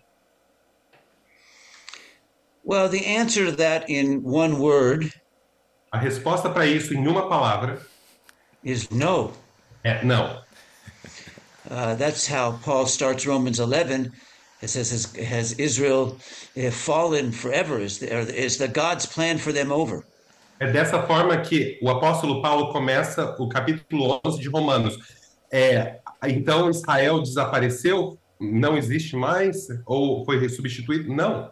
well, 2.64 2.88
the 2.88 3.06
answer 3.06 3.46
to 3.46 3.52
that 3.54 3.90
in 3.90 4.22
one 4.22 4.60
word 4.60 5.12
A 5.92 5.98
resposta 5.98 6.50
para 6.52 6.68
isso 6.68 6.94
em 6.94 7.08
uma 7.08 7.28
palavra 7.28 7.82
is 8.64 8.90
no. 8.92 9.32
é 9.84 10.04
não. 10.04 10.42
Uh, 11.70 11.96
that's 11.96 12.28
how 12.28 12.54
Paul 12.64 12.86
starts 12.86 13.26
Romans 13.26 13.60
11. 13.60 14.12
It 14.62 14.70
says, 14.70 14.92
Has, 14.92 15.16
has 15.16 15.54
Israel 15.54 16.18
uh, 16.58 16.70
fallen 16.72 17.32
forever? 17.32 17.80
Is 17.80 18.00
the, 18.00 18.08
is 18.36 18.58
the 18.58 18.68
God's 18.68 19.06
plan 19.06 19.38
for 19.38 19.52
them 19.52 19.72
over? 19.72 20.04
É 20.60 20.70
dessa 20.70 21.02
forma 21.04 21.38
que 21.38 21.80
o 21.82 21.90
apóstolo 21.90 22.42
Paulo 22.42 22.74
começa 22.74 23.36
o 23.40 23.48
capítulo 23.48 24.20
11 24.26 24.42
de 24.42 24.50
Romanos. 24.50 24.98
É, 25.52 26.00
então 26.28 26.70
Israel 26.70 27.22
desapareceu? 27.22 28.18
Não 28.40 28.78
existe 28.78 29.16
mais? 29.16 29.68
Ou 29.86 30.26
foi 30.26 30.48
substituído? 30.50 31.14
Não. 31.14 31.52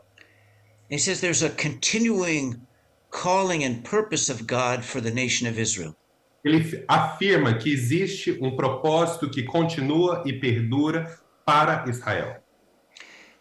He 0.90 0.98
says 0.98 1.22
there's 1.22 1.44
a 1.44 1.50
continuing 1.50 2.62
calling 3.10 3.64
and 3.64 3.84
purpose 3.84 4.30
of 4.30 4.46
God 4.46 4.84
for 4.84 5.02
the 5.02 5.12
nation 5.12 5.48
of 5.48 5.60
Israel. 5.60 5.96
Ele 6.44 6.84
afirma 6.88 7.58
que 7.58 7.72
existe 7.72 8.38
um 8.42 8.56
propósito 8.56 9.30
que 9.30 9.44
continua 9.44 10.24
e 10.26 10.34
perdura 10.34 11.18
para 11.46 11.86
Israel. 11.90 12.42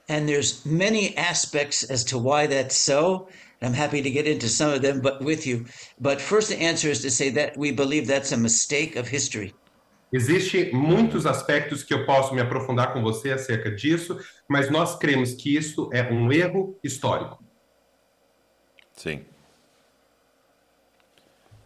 And 0.08 0.26
there's 0.26 0.64
many 0.64 1.16
aspects 1.16 1.88
as 1.90 2.04
to 2.04 2.18
why 2.18 2.46
that's 2.46 2.76
so. 2.76 3.26
I'm 3.62 3.72
happy 3.72 4.02
to 4.02 4.10
get 4.10 4.26
into 4.26 4.48
some 4.48 4.72
of 4.72 4.82
them 4.82 5.00
but 5.00 5.22
with 5.22 5.46
you. 5.46 5.64
But 5.98 6.20
first 6.20 6.48
the 6.48 6.56
answer 6.56 6.88
is 6.90 7.00
to 7.02 7.10
say 7.10 7.30
that 7.30 7.56
we 7.56 7.72
believe 7.72 8.06
that's 8.06 8.32
a 8.32 8.36
mistake 8.36 8.96
of 8.96 9.08
history. 9.08 9.54
Existem 10.12 10.72
muitos 10.72 11.26
aspectos 11.26 11.82
que 11.82 11.92
eu 11.92 12.06
posso 12.06 12.34
me 12.34 12.40
aprofundar 12.40 12.92
com 12.92 13.02
você 13.02 13.32
acerca 13.32 13.70
disso, 13.70 14.18
mas 14.48 14.70
nós 14.70 14.96
cremos 14.96 15.34
que 15.34 15.56
isso 15.56 15.90
é 15.92 16.02
um 16.10 16.30
erro 16.32 16.78
histórico. 16.82 17.42
Sim. 18.92 19.24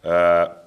Ah, 0.03 0.57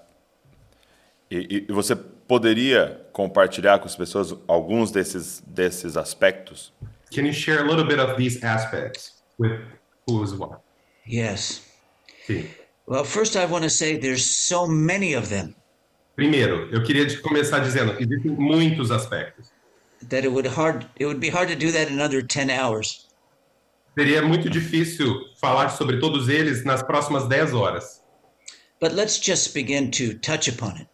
e, 1.30 1.66
e 1.68 1.72
você 1.72 1.96
poderia 1.96 3.06
compartilhar 3.12 3.78
com 3.78 3.86
as 3.86 3.96
pessoas 3.96 4.34
alguns 4.46 4.90
desses, 4.90 5.42
desses 5.46 5.96
aspectos? 5.96 6.72
Can 7.12 7.22
you 7.22 7.32
share 7.32 7.60
a 7.60 7.64
little 7.64 7.86
bit 7.86 8.00
of 8.00 8.16
these 8.16 8.44
aspects 8.44 9.22
with 9.38 9.60
who 10.08 10.22
is 10.22 10.32
what? 10.32 10.63
Yes. 11.06 11.60
Sim. 12.26 12.48
Well, 12.86 13.04
first 13.04 13.36
I 13.36 13.46
want 13.46 13.64
to 13.64 13.70
say 13.70 13.96
there's 13.96 14.24
so 14.24 14.66
many 14.66 15.14
of 15.14 15.28
them 15.28 15.54
Primeiro, 16.16 16.68
eu 16.70 16.82
queria 16.84 17.20
começar 17.22 17.58
dizendo, 17.58 17.96
existem 18.00 18.30
muitos 18.30 18.90
aspectos. 18.90 19.52
that 20.08 20.24
it 20.24 20.30
would 20.30 20.46
hard 20.46 20.86
it 20.98 21.06
would 21.06 21.18
be 21.18 21.30
hard 21.30 21.48
to 21.48 21.56
do 21.56 21.72
that 21.72 21.90
in 21.90 22.00
under 22.00 22.22
10 22.22 22.50
hours. 22.50 23.08
Seria 23.98 24.22
muito 24.22 24.48
difícil 24.50 25.14
falar 25.40 25.70
sobre 25.70 25.98
todos 25.98 26.28
eles 26.28 26.64
nas 26.64 26.82
próximas 26.82 27.26
10 27.28 27.52
horas. 27.52 28.02
But 28.80 28.92
let's 28.92 29.18
just 29.18 29.54
begin 29.54 29.90
to 29.92 30.14
touch 30.18 30.48
upon 30.48 30.76
it. 30.76 30.88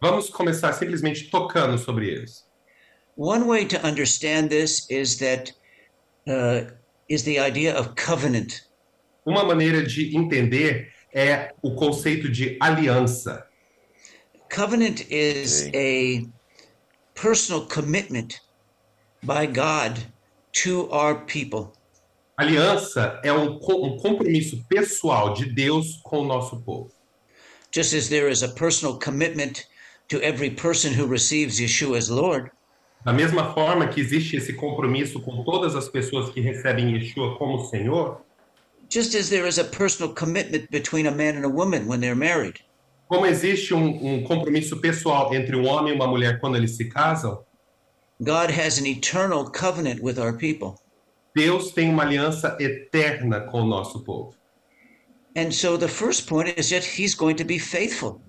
Vamos 0.00 0.30
começar 0.30 0.72
simplesmente 0.72 1.28
tocando 1.30 1.76
sobre 1.76 2.08
eles. 2.08 2.44
One 3.16 3.46
way 3.46 3.66
to 3.66 3.78
understand 3.84 4.48
this 4.48 4.86
is 4.90 5.18
that 5.18 5.52
uh, 6.28 6.70
is 7.08 7.24
the 7.24 7.38
idea 7.38 7.74
of 7.74 7.94
covenant. 7.96 8.62
Uma 9.26 9.42
maneira 9.42 9.82
de 9.82 10.16
entender 10.16 10.92
é 11.12 11.52
o 11.60 11.74
conceito 11.74 12.30
de 12.30 12.56
aliança. 12.60 13.44
Covenant 14.54 15.00
is 15.10 15.68
a 15.74 16.24
personal 17.20 17.66
commitment 17.66 18.40
by 19.24 19.46
God 19.46 19.98
to 20.62 20.88
our 20.92 21.26
people. 21.26 21.72
Aliança 22.38 23.20
é 23.24 23.32
um, 23.32 23.56
um 23.56 23.96
compromisso 23.96 24.64
pessoal 24.68 25.34
de 25.34 25.46
Deus 25.46 26.00
com 26.04 26.20
o 26.20 26.24
nosso 26.24 26.62
povo. 26.62 26.92
Just 27.74 27.94
as 27.94 28.08
there 28.08 28.30
is 28.30 28.44
a 28.44 28.48
personal 28.48 28.98
commitment 28.98 29.66
to 30.08 30.22
every 30.22 30.50
person 30.50 30.92
who 30.92 31.06
receives 31.06 31.58
Yeshua 31.58 31.98
as 31.98 32.08
Lord, 32.08 32.50
Da 33.06 33.12
mesma 33.12 33.54
forma 33.54 33.86
que 33.86 34.00
existe 34.00 34.36
esse 34.36 34.52
compromisso 34.52 35.20
com 35.20 35.44
todas 35.44 35.76
as 35.76 35.88
pessoas 35.88 36.28
que 36.30 36.40
recebem 36.40 36.92
Yeshua 36.92 37.36
como 37.38 37.64
Senhor, 37.66 38.20
just 38.88 39.14
as 39.14 39.28
there 39.28 39.46
is 39.46 39.58
a 39.58 39.64
personal 39.64 40.12
commitment 40.12 40.70
between 40.70 41.06
a 41.06 41.10
man 41.10 41.36
and 41.36 41.44
a 41.44 41.48
woman 41.48 41.86
when 41.86 42.00
they're 42.00 42.16
married, 42.16 42.60
como 43.08 43.26
existe 43.26 43.72
um, 43.72 44.04
um 44.04 44.24
compromisso 44.24 44.80
pessoal 44.80 45.32
entre 45.34 45.56
um 45.56 45.66
homem 45.66 45.92
e 45.92 45.96
uma 45.96 46.06
mulher 46.06 46.40
quando 46.40 46.56
eles 46.56 46.76
se 46.76 46.86
casam, 46.86 47.44
God 48.20 48.50
has 48.50 48.78
an 48.78 48.86
eternal 48.86 49.44
covenant 49.44 50.00
with 50.02 50.18
our 50.18 50.32
people. 50.32 50.76
Deus 51.34 51.72
tem 51.72 51.90
uma 51.90 52.02
aliança 52.02 52.56
eterna 52.58 53.40
com 53.40 53.62
o 53.62 53.66
nosso 53.66 54.02
povo. 54.02 54.34
And 55.36 55.52
so 55.52 55.76
the 55.76 55.88
first 55.88 56.26
point 56.26 56.58
is 56.58 56.70
that 56.70 56.82
he's 56.82 57.14
going 57.14 57.36
to 57.36 57.44
be 57.44 57.58
faithful. 57.58 58.20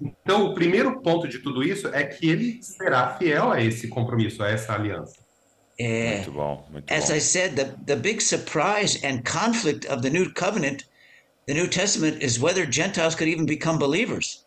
Então, 0.00 0.46
o 0.46 0.54
primeiro 0.54 1.00
ponto 1.00 1.28
de 1.28 1.38
tudo 1.40 1.62
isso 1.62 1.88
é 1.88 2.04
que 2.04 2.28
ele 2.28 2.62
será 2.62 3.16
fiel 3.18 3.50
a 3.50 3.60
esse 3.60 3.88
compromisso, 3.88 4.42
a 4.42 4.48
essa 4.48 4.72
aliança. 4.72 5.21
Eh, 5.78 6.16
Muito 6.16 6.32
bom, 6.32 6.66
muito 6.70 6.92
as 6.92 7.08
bom. 7.08 7.14
I 7.14 7.18
said, 7.20 7.56
the, 7.56 7.74
the 7.86 7.96
big 7.96 8.20
surprise 8.20 8.98
and 9.04 9.22
conflict 9.24 9.86
of 9.86 10.02
the 10.02 10.10
New 10.10 10.30
Covenant, 10.34 10.84
the 11.46 11.54
New 11.54 11.66
Testament, 11.66 12.22
is 12.22 12.38
whether 12.38 12.66
Gentiles 12.66 13.14
could 13.14 13.28
even 13.28 13.46
become 13.46 13.78
believers. 13.78 14.44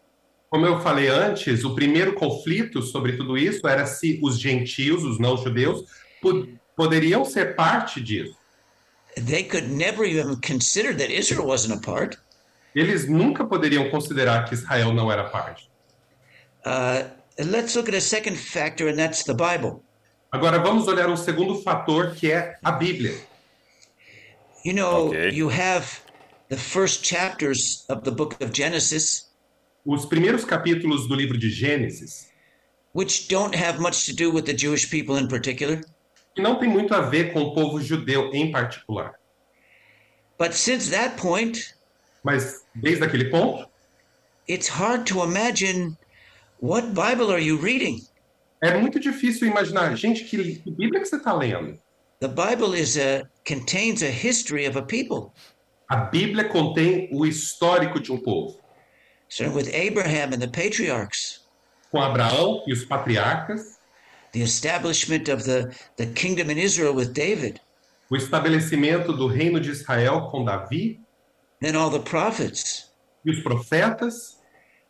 Como 0.52 0.66
eu 0.68 0.80
falei 0.80 1.08
antes, 1.10 1.66
o 1.66 1.74
primeiro 1.76 2.14
conflito 2.14 2.82
sobre 2.82 3.18
tudo 3.18 3.36
isso 3.38 3.68
era 3.68 3.86
se 3.86 4.20
os 4.24 4.40
gentios, 4.40 5.04
os 5.04 5.20
não-judeus, 5.20 5.84
po- 6.22 6.48
poderiam 6.76 7.26
ser 7.26 7.56
parte 7.56 8.00
disso. 8.00 8.38
They 9.16 9.44
could 9.44 9.70
never 9.70 10.06
even 10.06 10.36
consider 10.42 10.94
that 10.96 11.10
Israel 11.12 11.48
wasn't 11.48 11.74
a 11.74 11.82
part. 11.82 12.18
Eles 12.76 13.08
nunca 13.10 13.44
poderiam 13.46 13.90
considerar 13.90 14.46
que 14.46 14.54
Israel 14.54 14.94
não 14.94 15.12
era 15.12 15.30
parte. 15.30 15.70
Uh, 16.66 17.10
let's 17.40 17.76
look 17.76 17.88
at 17.90 17.96
a 17.96 18.02
second 18.02 18.38
factor, 18.38 18.88
and 18.90 18.98
that's 18.98 19.24
the 19.24 19.34
Bible. 19.34 19.82
Agora 20.36 20.60
vamos 20.60 20.86
olhar 20.90 21.10
um 21.10 21.16
segundo 21.16 21.62
fator 21.62 22.14
que 22.14 22.30
é 22.30 22.58
a 22.62 22.70
Bíblia. 22.70 23.16
You 24.66 24.74
know, 24.74 25.08
Okay. 25.08 25.30
you 25.30 25.48
have 25.50 26.02
the 26.50 26.58
first 26.58 27.06
chapters 27.06 27.86
of 27.88 28.02
the 28.04 28.12
book 28.12 28.36
of 28.44 28.52
Genesis, 28.54 29.32
Os 29.86 30.06
primeiros 30.06 30.44
capítulos 30.44 31.08
do 31.08 31.16
livro 31.16 31.38
de 31.38 31.50
Gênesis, 31.50 32.28
which 32.94 33.30
don't 33.30 33.56
have 33.56 33.80
much 33.80 34.06
to 34.08 34.14
do 34.14 34.30
with 34.30 34.44
the 34.44 34.54
Jewish 34.54 34.90
people 34.90 35.16
in 35.18 35.30
particular. 35.30 35.82
que 36.36 36.42
não 36.42 36.60
tem 36.60 36.68
muito 36.68 36.94
a 36.94 37.00
ver 37.00 37.32
com 37.32 37.40
o 37.42 37.54
povo 37.56 37.80
judeu 37.80 38.30
em 38.34 38.52
particular. 38.52 39.14
But 40.38 40.52
since 40.54 40.90
that 40.92 41.16
point, 41.16 41.74
Mas 42.26 42.62
desde 42.76 43.06
aquele 43.06 43.30
ponto, 43.30 43.70
it's 44.50 44.68
hard 44.68 45.06
to 45.06 45.24
imagine 45.24 45.96
what 46.60 46.88
Bible 46.94 47.32
are 47.32 47.40
you 47.42 47.56
reading? 47.58 48.02
É 48.66 48.78
muito 48.78 49.00
difícil 49.00 49.48
imaginar, 49.48 49.96
gente, 49.96 50.24
que, 50.24 50.56
que 50.56 50.72
Bíblia 50.72 51.02
que 51.02 51.08
você 51.08 51.18
está 51.18 51.34
lendo? 51.34 51.80
The 52.20 52.28
Bible 52.30 52.80
is 52.80 52.98
a 52.98 53.30
contains 53.48 54.02
a 54.02 54.10
history 54.10 54.68
of 54.68 54.78
a 54.78 54.82
people, 54.82 55.32
A 55.88 55.98
Bíblia 55.98 56.50
contém 56.50 57.10
o 57.12 57.26
histórico 57.26 58.00
de 58.00 58.12
um 58.12 58.18
povo, 58.18 58.60
starting 59.30 59.56
with 59.56 59.70
Abraham 59.76 60.34
and 60.34 60.40
the 60.40 60.48
patriarchs, 60.48 61.46
com 61.92 62.02
Abraão 62.02 62.64
e 62.66 62.74
os 62.74 62.84
patriarcas, 62.86 63.78
the 64.32 64.40
establishment 64.40 65.30
of 65.32 65.44
the, 65.44 65.70
the 65.98 66.08
kingdom 66.08 66.50
in 66.50 66.58
Israel 66.58 66.96
with 66.96 67.14
David, 67.14 67.62
o 68.10 68.16
estabelecimento 68.16 69.14
do 69.14 69.28
reino 69.28 69.60
de 69.60 69.70
Israel 69.70 70.30
com 70.32 70.44
Davi. 70.44 71.00
Then 71.62 71.76
all 71.76 71.92
the 71.92 72.00
prophets, 72.00 72.92
e 73.24 73.30
os 73.30 73.44
profetas, 73.44 74.40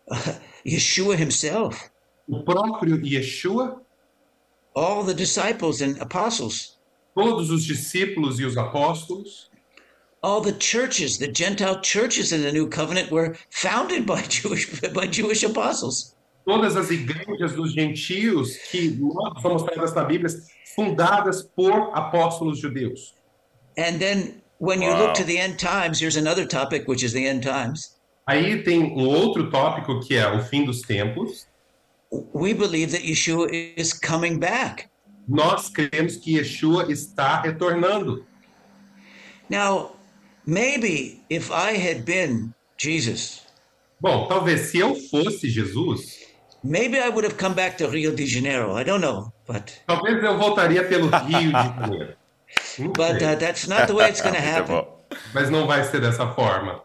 Yeshua 0.65 1.15
himself, 1.15 1.89
o 2.27 2.43
próprio 2.43 2.97
Yeshua, 3.01 3.81
all 4.75 5.03
the 5.03 5.13
disciples 5.13 5.81
and 5.81 5.97
apostles, 6.01 6.77
todos 7.15 7.49
os 7.49 7.63
discípulos 7.63 8.39
e 8.39 8.45
os 8.45 8.57
apóstolos, 8.57 9.49
all 10.21 10.41
the 10.41 10.53
churches, 10.59 11.17
the 11.17 11.31
Gentile 11.31 11.79
churches 11.81 12.31
in 12.31 12.41
the 12.41 12.51
new 12.51 12.67
covenant 12.67 13.11
were 13.11 13.35
founded 13.51 14.05
by 14.05 14.21
Jewish 14.27 14.67
by 14.93 15.07
Jewish 15.07 15.43
apostles. 15.43 16.15
todas 16.45 16.75
as 16.75 16.91
igrejas 16.91 17.53
dos 17.53 17.73
gentios 17.73 18.55
que 18.69 18.89
nós 18.99 19.41
são 19.41 19.53
mostradas 19.53 19.93
na 19.95 20.03
Bíblia, 20.03 20.29
fundadas 20.75 21.41
por 21.55 21.91
apóstolos 21.97 22.59
judeus. 22.59 23.15
And 23.77 23.97
then 23.99 24.41
when 24.59 24.81
you 24.81 24.91
Wow. 24.91 25.07
look 25.07 25.13
to 25.15 25.23
the 25.23 25.37
end 25.39 25.57
times, 25.57 25.99
here's 25.99 26.17
another 26.17 26.45
topic, 26.45 26.87
which 26.87 27.03
is 27.03 27.13
the 27.13 27.25
end 27.27 27.41
times. 27.43 27.95
Aí 28.27 28.61
tem 28.63 28.83
um 28.83 29.07
outro 29.07 29.49
tópico 29.49 29.99
que 30.01 30.15
é 30.15 30.27
o 30.27 30.41
fim 30.43 30.65
dos 30.65 30.81
tempos. 30.81 31.47
We 32.33 32.53
believe 32.53 32.91
that 32.91 33.01
Yeshua 33.01 33.49
is 33.77 33.93
coming 33.93 34.39
back. 34.39 34.89
Nós 35.27 35.69
cremos 35.69 36.17
que 36.17 36.37
Yeshua 36.37 36.89
está 36.89 37.41
retornando. 37.41 38.23
Now, 39.49 39.91
maybe 40.45 41.23
if 41.29 41.51
I 41.51 41.73
had 41.73 42.05
been 42.05 42.53
Jesus, 42.77 43.41
Bom, 43.99 44.27
talvez 44.27 44.69
se 44.71 44.77
eu 44.79 44.95
fosse 45.09 45.49
Jesus, 45.49 46.19
maybe 46.63 46.99
I 46.99 47.09
would 47.09 47.23
have 47.23 47.37
come 47.37 47.55
back 47.55 47.77
to 47.77 47.87
Rio 47.87 48.11
de 48.15 48.25
Janeiro. 48.25 48.73
I 48.75 48.83
don't 48.83 49.01
know, 49.01 49.31
but 49.47 49.73
talvez 49.87 50.23
eu 50.23 50.37
voltaria 50.37 50.83
pelo 50.83 51.09
Rio 51.25 51.51
de 51.51 51.51
Janeiro. 51.51 52.15
But 52.93 53.21
uh, 53.21 53.35
that's 53.35 53.67
not 53.67 53.87
the 53.87 53.95
way 53.95 54.09
it's 54.09 54.21
going 54.21 54.35
to 54.35 54.41
happen. 54.41 54.85
mas 55.33 55.49
não 55.49 55.65
vai 55.65 55.83
ser 55.83 56.01
dessa 56.01 56.27
forma. 56.33 56.81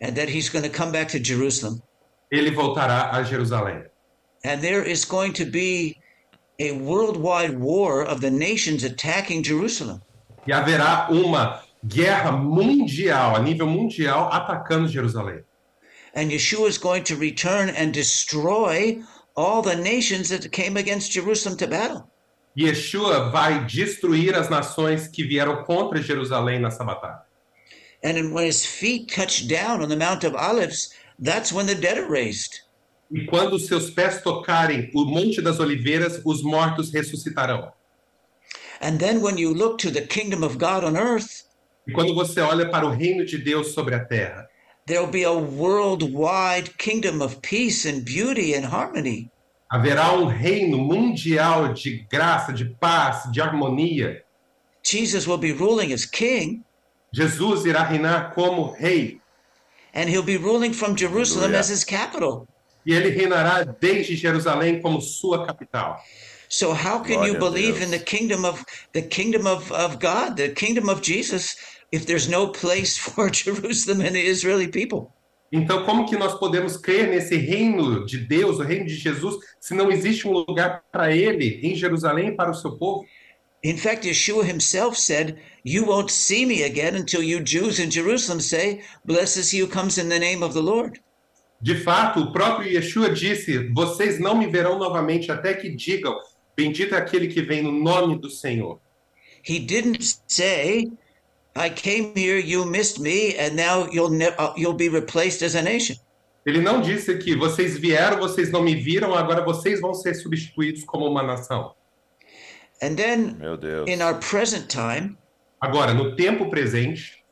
And 0.00 0.14
that 0.14 0.28
he's 0.28 0.48
going 0.48 0.62
to 0.62 0.70
come 0.70 0.90
back 0.92 1.08
to 1.10 1.18
Jerusalem, 1.22 1.82
Ele 2.30 2.50
voltará 2.50 3.10
a 3.12 3.22
Jerusalém. 3.22 3.84
And 4.44 4.62
there 4.62 4.82
is 4.82 5.04
going 5.04 5.32
to 5.34 5.44
be 5.44 5.98
a 6.58 6.72
worldwide 6.72 7.58
war 7.58 8.04
of 8.04 8.20
the 8.20 8.30
nations 8.30 8.84
attacking 8.84 9.42
Jerusalem. 9.42 10.02
E 10.46 10.52
haverá 10.52 11.08
uma 11.10 11.62
guerra 11.86 12.32
mundial, 12.32 13.36
a 13.36 13.40
nível 13.40 13.66
mundial, 13.66 14.30
atacando 14.30 14.88
Jerusalém. 14.88 15.44
And 16.14 16.30
Yeshua 16.30 16.68
is 16.68 16.78
going 16.78 17.04
to 17.04 17.16
return 17.16 17.68
and 17.68 17.92
destroy 17.92 19.00
all 19.36 19.62
the 19.62 19.76
nations 19.76 20.28
that 20.30 20.50
came 20.50 20.76
against 20.76 21.12
Jerusalem 21.12 21.56
to 21.58 21.66
battle. 21.66 22.10
Yeshua 22.58 23.30
vai 23.30 23.64
destruir 23.66 24.34
as 24.34 24.48
nações 24.48 25.06
que 25.06 25.22
vieram 25.22 25.62
contra 25.64 26.02
Jerusalém 26.02 26.60
nessa 26.60 26.84
batalha. 26.84 27.22
And 28.02 28.32
when 28.32 28.46
his 28.46 28.64
feet 28.64 29.08
touch 29.08 29.46
down 29.48 29.82
on 29.82 29.88
the 29.88 29.96
Mount 29.96 30.24
of 30.24 30.34
Olives, 30.34 30.92
that's 31.18 31.52
when 31.52 31.66
the 31.66 31.74
dead 31.74 31.98
are 31.98 32.08
raised. 32.08 32.60
E 33.10 33.24
quando 33.26 33.54
os 33.54 33.66
seus 33.66 33.90
pés 33.90 34.20
tocarem 34.22 34.90
o 34.94 35.04
Monte 35.04 35.40
das 35.40 35.58
Oliveiras, 35.60 36.20
os 36.24 36.42
mortos 36.42 36.92
ressuscitarão. 36.92 37.72
And 38.80 38.98
then 38.98 39.20
when 39.22 39.38
you 39.38 39.52
look 39.52 39.78
to 39.78 39.90
the 39.90 40.02
kingdom 40.02 40.44
of 40.44 40.56
God 40.58 40.84
on 40.84 40.96
earth, 40.96 41.44
E 41.86 41.92
quando 41.92 42.14
você 42.14 42.40
olha 42.40 42.68
para 42.70 42.86
o 42.86 42.90
reino 42.90 43.24
de 43.24 43.38
Deus 43.38 43.68
sobre 43.72 43.94
a 43.94 44.04
terra, 44.04 44.46
there'll 44.86 45.06
be 45.10 45.24
a 45.24 45.32
worldwide 45.32 46.70
kingdom 46.78 47.22
of 47.22 47.36
peace 47.40 47.86
and 47.88 48.04
beauty 48.04 48.54
and 48.54 48.66
harmony. 48.66 49.30
haverá 49.70 50.12
um 50.12 50.26
reino 50.26 50.78
mundial 50.78 51.72
de 51.74 52.06
graça, 52.10 52.52
de 52.52 52.66
paz, 52.66 53.30
de 53.32 53.40
harmonia. 53.40 54.22
Jesus 54.82 55.26
will 55.26 55.38
be 55.38 55.52
ruling 55.52 55.92
as 55.92 56.04
king, 56.04 56.62
Jesus 57.12 57.64
irá 57.64 57.82
reinar 57.84 58.34
como 58.34 58.72
rei, 58.78 59.18
and 59.94 60.08
he'll 60.10 60.22
be 60.22 60.36
ruling 60.36 60.72
from 60.74 60.94
Jerusalem 60.94 61.50
Hallelujah. 61.52 61.58
as 61.60 61.68
his 61.70 61.84
capital. 61.84 62.46
E 62.84 62.92
ele 62.92 63.10
reinará 63.10 63.64
desde 63.64 64.16
Jerusalém 64.16 64.80
como 64.80 65.00
sua 65.00 65.46
capital. 65.46 65.98
So 66.48 66.72
how 66.72 67.00
can 67.00 67.18
Glória 67.18 67.26
you 67.26 67.38
believe 67.38 67.82
in 67.82 67.90
the 67.90 67.98
kingdom 67.98 68.44
of 68.44 68.64
the 68.92 69.02
kingdom 69.02 69.46
of, 69.46 69.70
of 69.70 69.98
God, 69.98 70.36
the 70.36 70.48
kingdom 70.48 70.88
of 70.88 71.02
Jesus, 71.02 71.56
if 71.92 72.06
there's 72.06 72.28
no 72.28 72.48
place 72.48 72.96
for 72.98 73.30
Jerusalem 73.30 74.00
and 74.00 74.14
the 74.14 74.26
Israeli 74.26 74.68
people? 74.68 75.12
Então, 75.50 75.84
como 75.84 76.06
que 76.06 76.16
nós 76.16 76.38
podemos 76.38 76.76
crer 76.76 77.08
nesse 77.08 77.36
reino 77.36 78.04
de 78.04 78.18
Deus, 78.18 78.58
o 78.58 78.62
reino 78.62 78.84
de 78.84 78.96
Jesus, 78.96 79.36
se 79.58 79.74
não 79.74 79.90
existe 79.90 80.28
um 80.28 80.32
lugar 80.32 80.82
para 80.92 81.14
ele 81.14 81.60
em 81.62 81.74
Jerusalém 81.74 82.28
e 82.28 82.32
para 82.32 82.50
o 82.50 82.54
seu 82.54 82.76
povo? 82.76 83.06
In 83.64 83.76
fact, 83.76 84.06
Yeshua 84.06 84.44
himself 84.44 84.96
said, 84.96 85.36
You 85.64 85.84
won't 85.84 86.12
see 86.12 86.46
me 86.46 86.62
again 86.62 86.94
until 86.94 87.22
you 87.22 87.40
Jews 87.40 87.80
in 87.80 87.90
Jerusalem 87.90 88.40
say, 88.40 88.82
Blessed 89.04 89.38
is 89.38 89.50
he 89.50 89.58
who 89.58 89.66
comes 89.66 89.98
in 89.98 90.08
the 90.08 90.18
name 90.18 90.44
of 90.44 90.54
the 90.54 90.62
Lord. 90.62 91.00
De 91.60 91.74
fato, 91.74 92.20
o 92.20 92.32
próprio 92.32 92.70
Yeshua 92.70 93.10
disse: 93.10 93.68
Vocês 93.72 94.20
não 94.20 94.36
me 94.36 94.46
verão 94.46 94.78
novamente 94.78 95.32
até 95.32 95.54
que 95.54 95.68
digam: 95.68 96.16
Bendito 96.56 96.94
é 96.94 96.98
aquele 96.98 97.28
que 97.28 97.42
vem 97.42 97.62
no 97.62 97.72
nome 97.72 98.18
do 98.18 98.30
Senhor. 98.30 98.80
He 99.48 99.58
didn't 99.58 100.04
say, 100.26 100.90
I 101.56 101.70
came 101.70 102.12
here, 102.14 102.38
you 102.38 102.64
missed 102.64 103.00
me, 103.00 103.36
and 103.38 103.56
now 103.56 103.88
you'll 103.92 104.12
uh, 104.38 104.54
you'll 104.56 104.76
be 104.76 104.88
replaced 104.88 105.42
as 105.44 105.54
a 105.56 105.62
nation. 105.62 105.96
Ele 106.46 106.60
não 106.60 106.80
disse 106.80 107.16
que 107.18 107.36
vocês 107.36 107.76
vieram, 107.76 108.18
vocês 108.18 108.50
não 108.50 108.62
me 108.62 108.74
viram, 108.74 109.14
agora 109.14 109.44
vocês 109.44 109.80
vão 109.80 109.92
ser 109.92 110.14
substituídos 110.14 110.84
como 110.84 111.06
uma 111.06 111.22
nação. 111.22 111.74
And 112.80 112.94
then 112.94 113.36
Meu 113.38 113.56
Deus. 113.56 113.88
in 113.90 114.00
our 114.00 114.14
present 114.14 114.68
time, 114.68 115.16
Agora, 115.60 115.92
no 115.92 116.14
tempo 116.14 116.48
presente, 116.48 117.24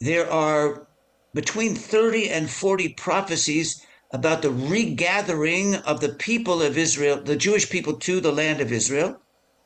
there 0.00 0.28
are 0.30 0.86
between 1.34 1.74
30 1.74 2.30
and 2.30 2.48
40 2.50 2.90
prophecies 2.90 3.84
about 4.12 4.42
the 4.42 4.50
regathering 4.50 5.76
of 5.86 6.00
the 6.00 6.10
people 6.10 6.62
of 6.62 6.76
Israel, 6.76 7.22
the 7.22 7.36
Jewish 7.36 7.68
people 7.68 7.94
to 7.94 8.20
the 8.20 8.32
land 8.32 8.60
of 8.60 8.72
Israel. 8.72 9.18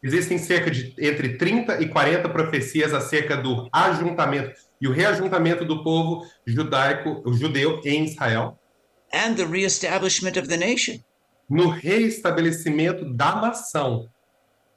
existem 0.02 0.38
cerca 0.38 0.70
de 0.70 0.94
entre 0.98 1.36
30 1.36 1.80
e 1.82 1.88
40 1.88 2.28
profecias 2.28 2.94
acerca 2.94 3.36
do 3.36 3.68
ajuntamento 3.72 4.52
e 4.80 4.86
o 4.86 4.92
reajuntamento 4.92 5.64
do 5.64 5.82
povo 5.82 6.24
judaico, 6.46 7.22
o 7.24 7.32
judeu 7.32 7.80
em 7.84 8.04
Israel, 8.04 8.56
and 9.12 9.34
the 9.34 9.46
reestablishment 9.46 10.38
of 10.38 10.48
the 10.48 10.56
nation. 10.56 11.00
no 11.48 11.68
reestabelecimento 11.70 13.04
da 13.14 13.36
nação. 13.36 14.08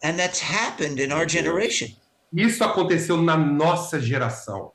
And 0.04 0.18
that's 0.18 0.40
happened 0.40 1.00
in 1.00 1.12
our 1.12 1.28
generation. 1.28 1.90
Isso 2.32 2.64
aconteceu 2.64 3.18
na 3.18 3.36
nossa 3.36 4.00
geração. 4.00 4.72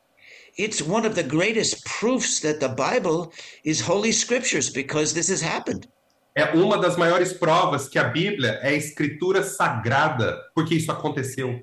It's 0.56 0.80
one 0.80 1.04
of 1.04 1.14
the 1.14 1.22
greatest 1.22 1.84
proofs 1.84 2.40
that 2.40 2.60
the 2.60 2.68
Bible 2.68 3.32
is 3.64 3.80
Holy 3.80 4.12
Scriptures 4.12 4.70
because 4.70 5.12
this 5.12 5.28
has 5.28 5.42
happened. 5.42 5.88
É 6.36 6.52
uma 6.54 6.78
das 6.80 6.96
maiores 6.96 7.32
provas 7.32 7.88
que 7.88 7.98
a 7.98 8.04
Bíblia 8.04 8.58
é 8.62 8.74
escritura 8.74 9.42
sagrada, 9.42 10.40
porque 10.54 10.74
isso 10.74 10.90
aconteceu. 10.90 11.62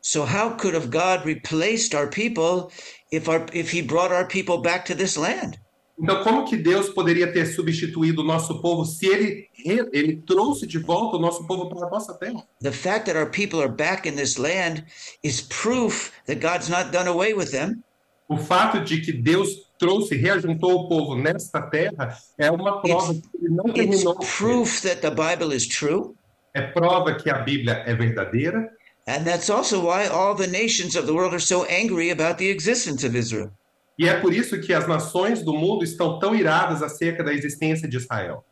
So 0.00 0.24
how 0.24 0.56
could 0.56 0.74
have 0.74 0.90
God 0.90 1.24
replaced 1.24 1.94
our 1.94 2.08
people 2.08 2.72
if 3.12 3.28
our 3.28 3.46
if 3.52 3.72
he 3.72 3.80
brought 3.82 4.12
our 4.12 4.26
people 4.26 4.58
back 4.58 4.84
to 4.86 4.94
this 4.94 5.16
land? 5.16 5.58
Então, 6.00 6.24
como 6.24 6.44
que 6.44 6.56
Deus 6.56 6.88
poderia 6.88 7.32
ter 7.32 7.46
substituído 7.46 8.22
o 8.22 8.24
nosso 8.24 8.60
povo 8.60 8.84
se 8.84 9.06
ele, 9.06 9.48
ele 9.92 10.16
trouxe 10.26 10.66
de 10.66 10.78
volta 10.78 11.16
o 11.16 11.20
nosso 11.20 11.46
povo 11.46 11.68
para 11.68 11.86
a 11.86 11.90
nossa 11.90 12.14
terra? 12.14 12.42
The 12.60 12.72
fact 12.72 13.06
that 13.06 13.16
our 13.16 13.30
people 13.30 13.60
are 13.60 13.70
back 13.70 14.08
in 14.08 14.16
this 14.16 14.36
land 14.36 14.84
is 15.22 15.42
proof 15.42 16.10
that 16.26 16.40
God's 16.40 16.68
not 16.68 16.90
done 16.90 17.08
away 17.08 17.34
with 17.34 17.52
them. 17.52 17.84
O 18.32 18.36
fato 18.36 18.80
de 18.80 19.00
que 19.00 19.12
Deus 19.12 19.48
trouxe, 19.78 20.14
reajuntou 20.16 20.72
o 20.72 20.88
povo 20.88 21.14
nesta 21.16 21.60
terra, 21.62 22.16
é 22.38 22.50
uma 22.50 22.80
prova 22.80 23.14
de 23.14 23.20
que 23.22 23.28
ele 23.36 23.48
não 23.54 23.66
It's 23.66 23.74
terminou. 23.74 24.14
proof 24.38 24.80
that 24.82 25.00
the 25.00 25.10
Bible 25.10 25.54
is 25.54 25.66
true. 25.66 26.14
É 26.54 26.62
prova 26.62 27.14
que 27.14 27.28
a 27.30 27.38
Bíblia 27.38 27.82
é 27.86 27.94
verdadeira. 27.94 28.70
And 29.08 29.24
that's 29.24 29.50
also 29.50 29.80
why 29.80 30.06
all 30.06 30.34
the 30.36 30.46
nations 30.46 30.94
of 30.94 31.06
the 31.06 31.12
world 31.12 31.34
are 31.34 31.40
so 31.44 31.64
angry 31.68 32.10
about 32.10 32.38
the 32.38 32.48
existence 32.48 33.04
of 33.04 33.16
Israel. 33.18 33.50
E 33.98 34.08
é 34.08 34.20
por 34.20 34.32
isso 34.32 34.58
que 34.60 34.72
as 34.72 34.86
nações 34.86 35.42
do 35.42 35.52
mundo 35.52 35.82
estão 35.84 36.18
tão 36.18 36.34
iradas 36.34 36.82
acerca 36.82 37.22
da 37.24 37.32
existência 37.34 37.88
de 37.88 37.96
Israel. 37.96 38.44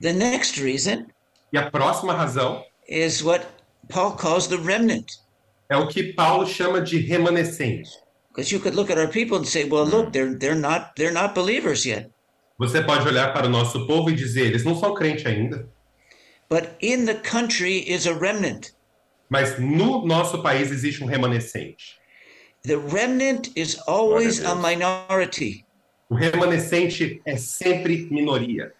The 0.00 0.12
next 0.12 0.60
reason 0.62 1.06
E 1.52 1.56
a 1.58 1.70
próxima 1.70 2.12
razão 2.12 2.62
is 2.88 3.22
what 3.22 3.46
Paul 3.88 4.12
calls 4.16 4.48
the 4.48 4.56
remnant. 4.56 5.06
é 5.70 5.76
o 5.76 5.86
que 5.86 6.12
Paulo 6.14 6.46
chama 6.46 6.80
de 6.80 6.98
remanescente. 6.98 7.90
Because 8.38 8.52
you 8.52 8.60
could 8.60 8.76
look 8.76 8.88
at 8.88 8.98
our 8.98 9.08
people 9.08 9.36
and 9.36 9.44
say, 9.44 9.64
well, 9.64 9.84
look, 9.84 10.12
they're 10.12 10.32
they're 10.32 10.54
not 10.54 10.94
they're 10.94 11.10
not 11.12 11.34
believers 11.34 11.84
yet. 11.84 12.08
Você 12.56 12.80
pode 12.86 13.04
olhar 13.08 13.32
para 13.32 13.46
o 13.46 13.50
nosso 13.50 13.84
povo 13.84 14.10
e 14.10 14.14
dizer, 14.14 14.46
eles 14.46 14.62
não 14.62 14.78
são 14.78 14.94
crente 14.94 15.26
ainda. 15.26 15.68
But 16.48 16.76
in 16.80 17.04
the 17.04 17.16
country 17.16 17.78
is 17.78 18.06
a 18.06 18.14
remnant. 18.14 18.70
Mas 19.28 19.58
no 19.58 20.06
nosso 20.06 20.40
país 20.40 20.70
existe 20.70 21.02
um 21.02 21.08
remanescente. 21.08 21.98
The 22.62 22.76
remnant 22.76 23.50
is 23.56 23.76
always 23.88 24.38
a 24.44 24.52
a 24.52 24.54
minority, 24.54 25.64
O 26.08 26.14
remanescente 26.14 27.20
é 27.26 27.36
sempre 27.36 28.06
minoria. 28.08 28.72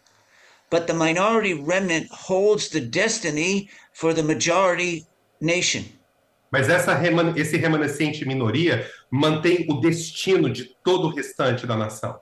but 0.71 0.87
the 0.87 0.95
minority 0.95 1.55
remnant 1.55 2.07
holds 2.13 2.69
the 2.69 2.81
destiny 2.81 3.69
for 3.93 4.15
the 4.15 4.23
majority 4.23 5.05
nation. 5.41 5.85
Mas 6.51 6.69
essa 6.69 6.95
reman- 6.95 7.35
esse 7.37 7.57
remanescente 7.57 8.25
minoria 8.27 8.89
mantém 9.11 9.67
o 9.69 9.81
destino 9.81 10.49
de 10.51 10.75
todo 10.83 11.09
o 11.09 11.15
restante 11.15 11.67
da 11.67 11.77
nação. 11.77 12.19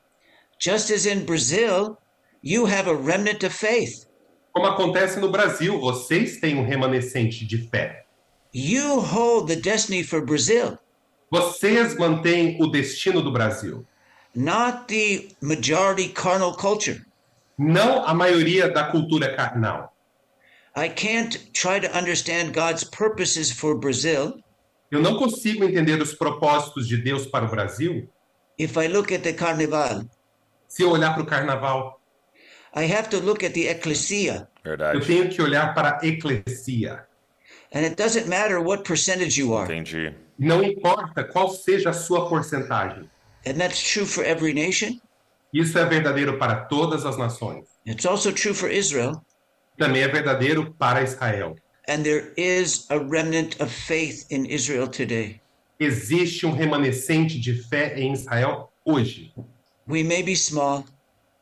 Just 0.59 0.91
as 0.91 1.07
in 1.07 1.25
Brazil, 1.25 1.97
you 2.43 2.67
have 2.67 2.89
a 2.89 2.95
remnant 2.95 3.45
of 3.45 3.51
faith. 3.51 4.07
Como 4.53 4.67
acontece 4.67 5.21
no 5.21 5.29
Brasil, 5.31 5.79
vocês 5.79 6.41
têm 6.41 6.57
um 6.57 6.65
remanescente 6.67 7.47
de 7.47 7.69
fé. 7.69 8.05
You 8.55 9.01
hold 9.01 9.49
the 9.49 9.57
destiny 9.57 10.03
for 10.03 10.25
Brazil, 10.25 10.79
Vocês 11.31 11.97
mantêm 11.99 12.57
o 12.63 12.67
destino 12.69 13.21
do 13.21 13.31
Brasil. 13.33 13.85
not 14.35 14.87
the 14.87 15.29
majority 15.41 16.09
carnal 16.11 16.55
culture. 16.55 17.03
Não 17.59 18.05
a 18.05 18.13
maioria 18.15 18.69
da 18.69 18.85
cultura 18.85 19.35
carnal. 19.35 19.96
I 20.77 20.89
can't 20.91 21.53
try 21.53 21.81
to 21.81 21.91
understand 21.97 22.53
God's 22.53 22.85
purposes 22.85 23.51
for 23.51 23.79
Brazil 23.79 24.41
Eu 24.91 25.01
não 25.01 25.17
consigo 25.17 25.65
entender 25.65 26.01
os 26.01 26.15
propósitos 26.15 26.87
de 26.87 26.97
Deus 26.97 27.27
para 27.27 27.45
o 27.45 27.49
Brasil 27.49 28.09
if 28.59 28.77
I 28.77 28.89
look 28.89 29.13
at 29.13 29.23
the 29.23 29.33
carnival. 29.33 30.05
se 30.69 30.83
eu 30.83 30.91
olhar 30.91 31.15
para 31.15 31.23
o 31.23 31.27
carnaval. 31.27 32.01
I 32.75 32.85
have 32.85 33.09
to 33.11 33.19
look 33.21 33.45
at 33.45 33.53
the 33.55 33.69
ecclesia. 33.69 34.49
Eu 34.65 35.01
tenho 35.01 35.29
que 35.31 35.41
olhar 35.41 35.75
para 35.75 35.99
a 36.01 36.07
eclesia. 36.07 37.07
And 37.73 37.81
it 37.81 37.97
doesn't 37.97 38.29
matter 38.29 38.61
what 38.61 38.85
percentage 38.85 39.41
you 39.41 39.55
are. 39.55 39.65
Entendi. 39.65 40.15
Não 40.39 40.63
importa 40.63 41.25
qual 41.25 41.49
seja 41.49 41.91
a 41.91 41.93
sua 41.93 42.29
porcentagem. 42.29 43.09
And 43.47 43.55
that's 43.55 43.83
true 43.83 44.05
for 44.05 44.25
every 44.25 44.53
nation. 44.53 45.01
Isso 45.53 45.79
é 45.79 45.87
verdadeiro 45.87 46.39
para 46.39 46.67
todas 46.67 47.07
as 47.07 47.17
nações. 47.17 47.65
It's 47.87 48.05
also 48.05 48.33
true 48.33 48.53
for 48.53 48.71
Israel. 48.71 49.25
Também 49.79 50.03
é 50.03 50.09
verdadeiro 50.09 50.75
para 50.79 51.03
Israel. 51.03 51.57
And 51.89 52.03
there 52.03 52.33
is 52.37 52.87
a 52.91 52.99
remnant 52.99 53.61
of 53.61 53.71
faith 53.73 54.27
in 54.31 54.47
Israel 54.47 54.89
today. 54.89 55.41
Existe 55.79 56.47
um 56.47 56.53
remanescente 56.53 57.39
de 57.39 57.55
fé 57.55 57.95
em 57.99 58.13
Israel 58.13 58.71
hoje. 58.85 59.33
We 59.87 60.03
may 60.03 60.23
be 60.23 60.35
small, 60.35 60.85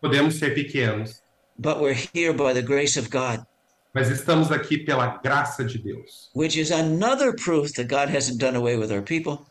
Podemos 0.03 0.35
ser 0.35 0.55
pequenos, 0.55 1.23
but 1.59 1.79
we're 1.81 1.97
here 2.15 2.33
by 2.35 2.53
the 2.53 2.61
grace 2.61 2.99
of 2.99 3.09
God, 3.09 3.47
mas 3.95 4.11
estamos 4.11 4.51
aqui 4.53 4.77
pela 4.77 5.19
graça 5.23 5.65
de 5.65 5.79
Deus. 5.79 6.29
which 6.35 6.59
is 6.59 6.71
another 6.71 7.33
proof 7.33 7.73
that 7.75 7.85
God 7.89 8.11
hasn't 8.15 8.39
done 8.39 8.55
away 8.57 8.77
with 8.77 8.91
our 8.93 9.01
people. 9.03 9.47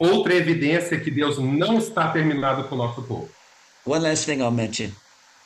Outra 0.00 0.34
evidência 0.34 0.98
que 0.98 1.08
Deus 1.10 1.38
não 1.38 1.78
está 1.78 2.10
terminado 2.10 2.64
com 2.64 2.74
o 2.74 2.78
nosso 2.78 3.02
povo. 3.02 3.30
One 3.86 4.02
last 4.02 4.24
thing 4.26 4.40
I'll 4.40 4.50
mention. 4.50 4.90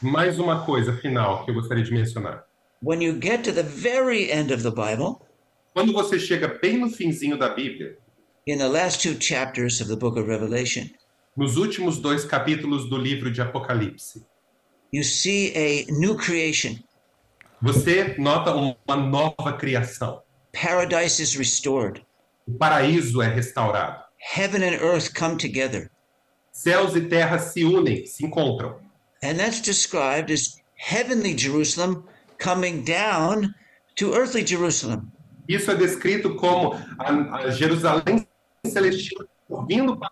Mais 0.00 0.38
uma 0.38 0.64
coisa 0.64 0.96
final 0.96 1.44
que 1.44 1.50
eu 1.50 1.54
gostaria 1.54 1.84
de 1.84 1.92
mencionar. 1.92 2.44
When 2.86 3.00
you 3.00 3.14
get 3.14 3.42
to 3.42 3.50
the 3.50 3.64
very 3.64 4.30
end 4.30 4.52
of 4.52 4.62
the 4.62 4.70
Bible, 4.70 5.20
Quando 5.74 5.92
você 5.92 6.20
chega 6.20 6.46
bem 6.46 6.78
no 6.78 6.88
finzinho 6.88 7.36
da 7.36 7.52
Bíblia, 7.52 7.96
in 8.46 8.58
the 8.58 8.68
last 8.68 9.02
two 9.02 9.16
chapters 9.18 9.80
of 9.80 9.88
the 9.88 9.96
book 9.96 10.16
of 10.16 10.28
Revelation, 10.28 10.88
nos 11.36 11.56
últimos 11.56 12.00
dois 12.00 12.24
capítulos 12.24 12.88
do 12.88 12.96
livro 12.96 13.28
de 13.28 13.42
Apocalipse, 13.42 14.24
you 14.92 15.02
see 15.02 15.52
a 15.56 15.84
new 15.98 16.14
creation. 16.14 16.78
você 17.60 18.14
nota 18.18 18.54
uma 18.54 18.96
nova 18.96 19.52
criação. 19.58 20.22
Paradise 20.52 21.20
is 21.20 21.34
restored. 21.34 22.06
O 22.46 22.52
paraíso 22.52 23.20
é 23.20 23.26
restaurado. 23.26 24.00
Heaven 24.36 24.62
and 24.62 24.80
earth 24.80 25.12
come 25.12 25.36
together. 25.36 25.90
Céus 26.52 26.94
e 26.94 27.00
terra 27.00 27.40
se 27.40 27.64
unem, 27.64 28.06
se 28.06 28.24
encontram. 28.24 28.78
And 29.24 29.38
that's 29.38 29.60
described 29.60 30.30
as 30.32 30.62
heavenly 30.76 31.36
Jerusalem 31.36 32.04
coming 32.38 32.82
down 32.84 33.54
to 33.96 34.14
earthly 34.14 34.44
Jerusalem. 34.46 35.02
Isso 35.48 35.70
é 35.70 35.74
descrito 35.76 36.34
como 36.36 36.74
a, 36.98 37.36
a 37.46 37.50
Jerusalém 37.50 38.26
celestial 38.66 39.26
vindo 39.68 39.96
para 39.96 40.10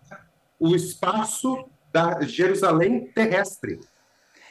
o 0.59 0.75
espaço 0.75 1.65
da 1.91 2.21
Jerusalém 2.21 3.11
terrestre. 3.13 3.79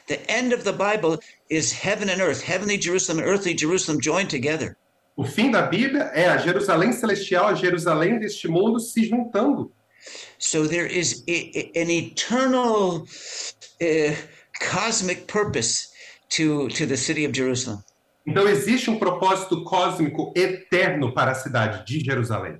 The 0.07 0.19
end 0.29 0.53
of 0.53 0.63
the 0.63 0.71
Bible 0.71 1.19
is 1.49 1.71
heaven 1.71 2.09
and 2.11 2.21
earth, 2.21 2.41
heavenly 2.43 2.79
Jerusalem 2.79 3.23
and 3.23 3.27
earthly 3.29 3.55
Jerusalem 3.57 3.99
joined 3.99 4.29
together. 4.29 4.77
O 5.17 5.23
fim 5.23 5.49
da 5.49 5.63
Bíblia 5.63 6.11
é 6.13 6.27
a 6.27 6.37
Jerusalém 6.37 6.91
celestial, 6.93 7.47
a 7.47 7.55
Jerusalém 7.55 8.19
deste 8.19 8.47
mundo 8.47 8.79
se 8.79 9.05
juntando. 9.05 9.71
So 10.37 10.67
there 10.67 10.85
is 10.85 11.23
a- 11.27 11.31
a- 11.31 11.81
an 11.81 11.89
eternal 11.89 13.07
uh, 13.81 14.15
cosmic 14.59 15.25
purpose 15.25 15.87
to, 16.29 16.67
to 16.69 16.85
the 16.87 16.97
city 16.97 17.25
of 17.25 17.35
Jerusalem. 17.35 17.83
Então 18.27 18.47
existe 18.47 18.89
um 18.89 18.97
propósito 18.97 19.63
cósmico 19.63 20.33
eterno 20.35 21.13
para 21.13 21.31
a 21.31 21.35
cidade 21.35 21.85
de 21.85 22.03
Jerusalém. 22.03 22.59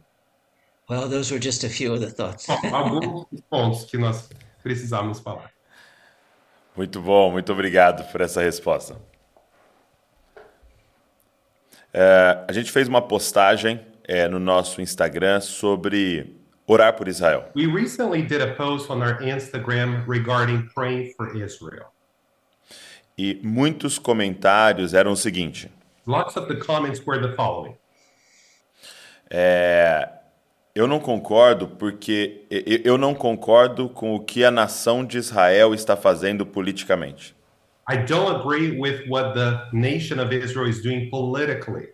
Well, 0.87 1.09
those 1.09 1.33
were 1.33 1.41
just 1.41 1.63
a 1.63 1.69
few 1.69 1.93
of 1.93 2.05
the 2.05 2.11
thoughts. 2.11 2.45
Bom, 2.45 2.75
alguns 2.75 3.25
dos 3.31 3.41
pontos 3.49 3.85
que 3.85 3.97
nós 3.97 4.29
precisamos 4.61 5.19
falar. 5.19 5.49
Muito 6.75 7.01
bom, 7.01 7.31
muito 7.31 7.51
obrigado 7.51 8.03
por 8.11 8.21
essa 8.21 8.41
resposta. 8.41 9.01
É, 11.91 12.45
a 12.47 12.51
gente 12.51 12.71
fez 12.71 12.87
uma 12.87 13.01
postagem 13.01 13.79
é, 14.03 14.27
no 14.27 14.39
nosso 14.39 14.81
Instagram 14.81 15.39
sobre 15.39 16.35
orar 16.67 16.93
por 16.95 17.07
Israel. 17.07 17.45
We 17.55 17.65
recently 17.65 18.21
did 18.21 18.41
a 18.41 18.53
post 18.53 18.91
on 18.91 19.01
our 19.01 19.21
Instagram 19.23 20.03
regarding 20.07 20.69
praying 20.75 21.13
for 21.15 21.35
Israel. 21.35 21.94
E 23.17 23.39
muitos 23.43 23.97
comentários 23.97 24.93
eram 24.93 25.13
o 25.13 25.15
seguinte: 25.15 25.71
Lots 26.05 26.35
of 26.35 26.47
the 26.47 26.59
comments 26.59 27.01
were 27.05 27.21
the 27.21 27.35
following. 27.35 27.75
É, 29.29 30.09
eu 30.75 30.87
não 30.87 30.99
concordo 30.99 31.67
porque 31.67 32.45
eu 32.83 32.97
não 32.97 33.15
concordo 33.15 33.89
com 33.89 34.13
o 34.13 34.19
que 34.19 34.43
a 34.43 34.51
nação 34.51 35.05
de 35.05 35.17
Israel 35.17 35.73
está 35.73 35.95
fazendo 35.95 36.45
politicamente. 36.45 37.35
I 37.89 37.97
don't 37.97 38.35
agree 38.35 38.77
with 38.79 39.07
what 39.07 39.33
the 39.33 39.69
nation 39.71 40.19
of 40.19 40.35
Israel 40.35 40.67
is 40.67 40.81
doing 40.81 41.09
politically. 41.09 41.89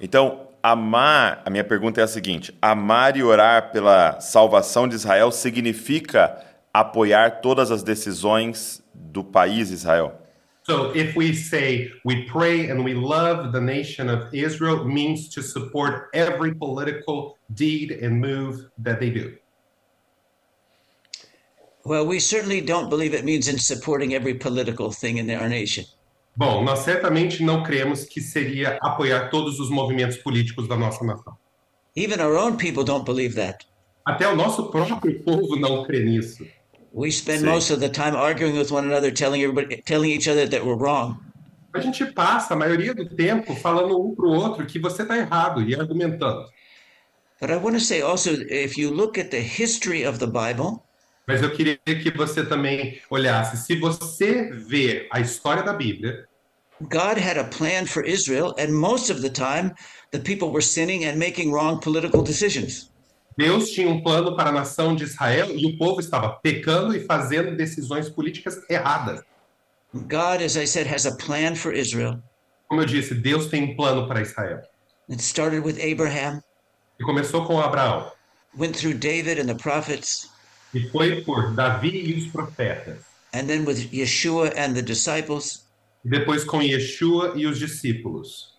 Então, 0.00 0.48
amar, 0.62 1.40
a 1.44 1.50
minha 1.50 1.64
pergunta 1.64 2.00
é 2.00 2.04
a 2.04 2.08
seguinte: 2.08 2.52
amar 2.60 3.16
e 3.16 3.22
orar 3.22 3.72
pela 3.72 4.20
salvação 4.20 4.86
de 4.86 4.96
Israel 4.96 5.30
significa 5.30 6.44
apoiar 6.72 7.40
todas 7.40 7.70
as 7.70 7.82
decisões 7.82 8.84
do 8.92 9.24
país 9.24 9.70
Israel? 9.70 10.23
So 10.66 10.92
if 10.94 11.14
we 11.14 11.34
say 11.34 11.92
we 12.04 12.24
pray 12.24 12.70
and 12.70 12.82
we 12.82 12.94
love 12.94 13.52
the 13.52 13.60
nation 13.60 14.08
of 14.08 14.32
Israel 14.32 14.84
means 14.84 15.28
to 15.34 15.42
support 15.42 16.08
every 16.14 16.54
political 16.54 17.36
deed 17.52 17.92
and 17.92 18.18
move 18.18 18.70
that 18.78 18.98
they 18.98 19.10
do. 19.10 19.36
Well, 21.84 22.06
we 22.06 22.18
certainly 22.18 22.62
don't 22.62 22.88
believe 22.88 23.12
it 23.12 23.26
means 23.26 23.46
in 23.46 23.58
supporting 23.58 24.14
every 24.14 24.32
political 24.32 24.90
thing 24.90 25.18
in 25.18 25.30
our 25.30 25.50
nation. 25.50 25.84
Bom, 26.34 26.64
nós 26.64 26.78
certamente 26.78 27.42
não 27.42 27.62
cremos 27.62 28.06
que 28.06 28.22
seria 28.22 28.78
apoiar 28.82 29.28
todos 29.28 29.60
os 29.60 29.68
movimentos 29.68 30.16
políticos 30.16 30.66
da 30.66 30.76
nossa 30.76 31.04
nação. 31.04 31.36
Even 31.94 32.20
our 32.20 32.36
own 32.36 32.56
people 32.56 32.84
don't 32.84 33.04
believe 33.04 33.34
that. 33.34 33.66
Até 34.06 34.26
o 34.26 34.34
nosso 34.34 34.70
próprio 34.70 35.22
povo 35.22 35.56
não 35.56 35.84
crê 35.84 36.02
nisso. 36.02 36.44
We 36.94 37.10
spend 37.10 37.40
See. 37.40 37.46
most 37.46 37.70
of 37.72 37.80
the 37.80 37.88
time 37.88 38.14
arguing 38.14 38.56
with 38.56 38.70
one 38.70 38.84
another, 38.84 39.10
telling 39.10 39.42
everybody, 39.42 39.82
telling 39.84 40.10
each 40.10 40.28
other 40.28 40.46
that 40.46 40.64
we're 40.64 40.76
wrong. 40.76 41.18
A 41.74 41.80
gente 41.80 42.06
passa 42.12 42.54
a 42.54 42.56
maioria 42.56 42.94
do 42.94 43.04
tempo 43.04 43.52
falando 43.56 44.00
um 44.00 44.14
para 44.14 44.26
o 44.26 44.32
outro 44.32 44.64
que 44.64 44.78
você 44.78 45.02
está 45.02 45.16
errado 45.18 45.60
e 45.60 45.74
argumentando. 45.74 46.46
But 47.40 47.50
I 47.50 47.56
want 47.56 47.74
to 47.74 47.80
say 47.80 48.00
also, 48.00 48.30
if 48.30 48.78
you 48.78 48.92
look 48.92 49.18
at 49.18 49.32
the 49.32 49.40
history 49.40 50.04
of 50.04 50.20
the 50.20 50.28
Bible, 50.28 50.84
Mas 51.26 51.42
eu 51.42 51.50
queria 51.50 51.76
que 51.78 52.12
você 52.12 52.44
também 52.44 53.00
olhasse. 53.10 53.56
Se 53.56 53.74
você 53.74 54.50
vê 54.52 55.08
a 55.10 55.20
história 55.20 55.64
da 55.64 55.72
Bíblia, 55.72 56.28
God 56.82 57.18
had 57.18 57.38
a 57.38 57.44
plan 57.44 57.86
for 57.86 58.04
Israel, 58.04 58.54
and 58.56 58.72
most 58.72 59.10
of 59.10 59.20
the 59.20 59.30
time, 59.30 59.74
the 60.12 60.20
people 60.20 60.50
were 60.50 60.62
sinning 60.62 61.06
and 61.06 61.18
making 61.18 61.50
wrong 61.50 61.80
political 61.80 62.22
decisions. 62.22 62.90
Deus 63.36 63.70
tinha 63.70 63.88
um 63.88 64.02
plano 64.02 64.36
para 64.36 64.50
a 64.50 64.52
nação 64.52 64.94
de 64.94 65.04
Israel 65.04 65.48
e 65.56 65.66
o 65.66 65.76
povo 65.76 66.00
estava 66.00 66.30
pecando 66.42 66.94
e 66.96 67.00
fazendo 67.04 67.56
decisões 67.56 68.08
políticas 68.08 68.58
erradas. 68.70 69.22
God, 69.92 70.42
as 70.44 70.56
I 70.56 70.66
said, 70.66 70.86
has 70.92 71.06
a 71.06 71.16
plan 71.16 71.54
for 71.54 71.72
Israel. 71.74 72.20
Como 72.68 72.80
eu 72.80 72.86
disse, 72.86 73.14
Deus 73.14 73.46
tem 73.46 73.62
um 73.62 73.76
plano 73.76 74.06
para 74.08 74.20
Israel. 74.22 74.60
It 75.10 75.22
started 75.22 75.60
with 75.64 75.78
Abraham, 75.80 76.42
E 76.98 77.04
começou 77.04 77.44
com 77.44 77.60
Abraão, 77.60 78.10
went 78.56 78.72
through 78.76 78.94
David 78.98 79.38
and 79.40 79.46
the 79.46 79.54
prophets, 79.54 80.28
e 80.72 80.88
foi 80.90 81.22
por 81.22 81.52
Davi 81.54 81.90
e 81.90 82.14
os 82.14 82.26
profetas, 82.32 82.98
and 83.34 83.46
then 83.46 83.64
with 83.66 83.88
Yeshua 83.92 84.52
and 84.56 84.74
the 84.74 84.82
disciples. 84.82 85.64
e 86.04 86.08
depois 86.08 86.44
com 86.44 86.62
Yeshua 86.62 87.32
e 87.36 87.46
os 87.46 87.58
discípulos. 87.58 88.54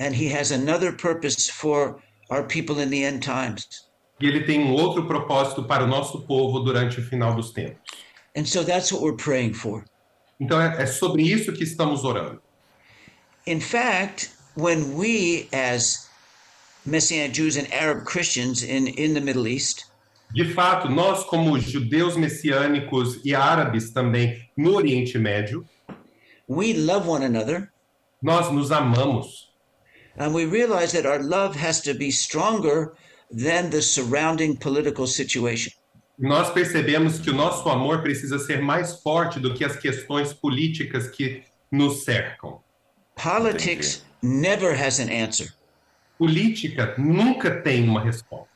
And 0.00 0.14
he 0.14 0.28
has 0.34 0.50
another 0.50 0.92
purpose 0.96 1.50
for 1.50 2.00
our 2.30 2.44
people 2.44 2.80
in 2.82 2.88
the 2.90 3.04
end 3.04 3.20
times. 3.22 3.89
E 4.20 4.26
ele 4.26 4.44
tem 4.44 4.60
um 4.60 4.72
outro 4.72 5.06
propósito 5.06 5.64
para 5.64 5.84
o 5.84 5.86
nosso 5.86 6.20
povo 6.26 6.60
durante 6.60 7.00
o 7.00 7.02
final 7.02 7.34
dos 7.34 7.52
tempos. 7.52 7.80
And 8.36 8.44
so 8.44 8.62
that's 8.64 8.92
what 8.92 9.02
we're 9.02 9.16
praying 9.16 9.54
for. 9.54 9.84
Então 10.38 10.60
é, 10.60 10.82
é 10.82 10.86
sobre 10.86 11.22
isso 11.22 11.52
que 11.52 11.64
estamos 11.64 12.04
orando. 12.04 12.40
In 13.46 13.60
fact, 13.60 14.30
when 14.56 14.94
we, 14.94 15.48
as 15.52 16.08
Messianic 16.86 17.34
Jews 17.34 17.56
and 17.56 17.66
Arab 17.72 18.04
Christians 18.04 18.62
in, 18.62 18.88
in 18.88 19.14
the 19.14 19.20
Middle 19.20 19.46
East, 19.48 19.86
De 20.32 20.44
fato, 20.54 20.88
nós, 20.88 21.24
como 21.24 21.58
judeus 21.58 22.16
messiânicos 22.16 23.20
e 23.24 23.34
árabes 23.34 23.90
também 23.90 24.48
no 24.56 24.76
Oriente 24.76 25.18
Médio, 25.18 25.66
we 26.48 26.72
love 26.72 27.08
one 27.08 27.24
another 27.24 27.68
nós 28.22 28.48
nos 28.52 28.70
amamos. 28.70 29.50
and 30.16 30.32
we 30.32 30.44
realize 30.44 30.92
that 30.92 31.04
our 31.06 31.20
love 31.22 31.56
has 31.56 31.80
to 31.80 31.94
be 31.94 32.10
stronger 32.12 32.94
than 33.30 33.70
the 33.70 33.80
surrounding 33.82 34.56
political 34.56 35.06
situation. 35.06 35.72
Nós 36.18 36.50
percebemos 36.50 37.18
que 37.18 37.30
o 37.30 37.34
nosso 37.34 37.68
amor 37.68 38.02
precisa 38.02 38.38
ser 38.38 38.60
mais 38.60 39.00
forte 39.02 39.40
do 39.40 39.54
que 39.54 39.64
as 39.64 39.76
questões 39.76 40.32
políticas 40.34 41.08
que 41.08 41.42
nos 41.72 42.04
cercam. 42.04 42.60
Politics 43.16 44.04
never 44.22 44.74
has 44.74 44.98
an 45.00 45.08
answer. 45.10 45.48
Política 46.18 46.94
nunca 46.98 47.62
tem 47.62 47.88
uma 47.88 48.02
resposta. 48.02 48.48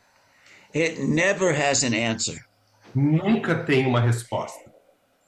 It 0.74 1.00
never 1.00 1.54
has 1.54 1.82
an 1.82 1.94
answer. 1.94 2.44
Nunca 2.94 3.54
tem 3.64 3.86
uma 3.86 4.00
resposta. 4.00 4.70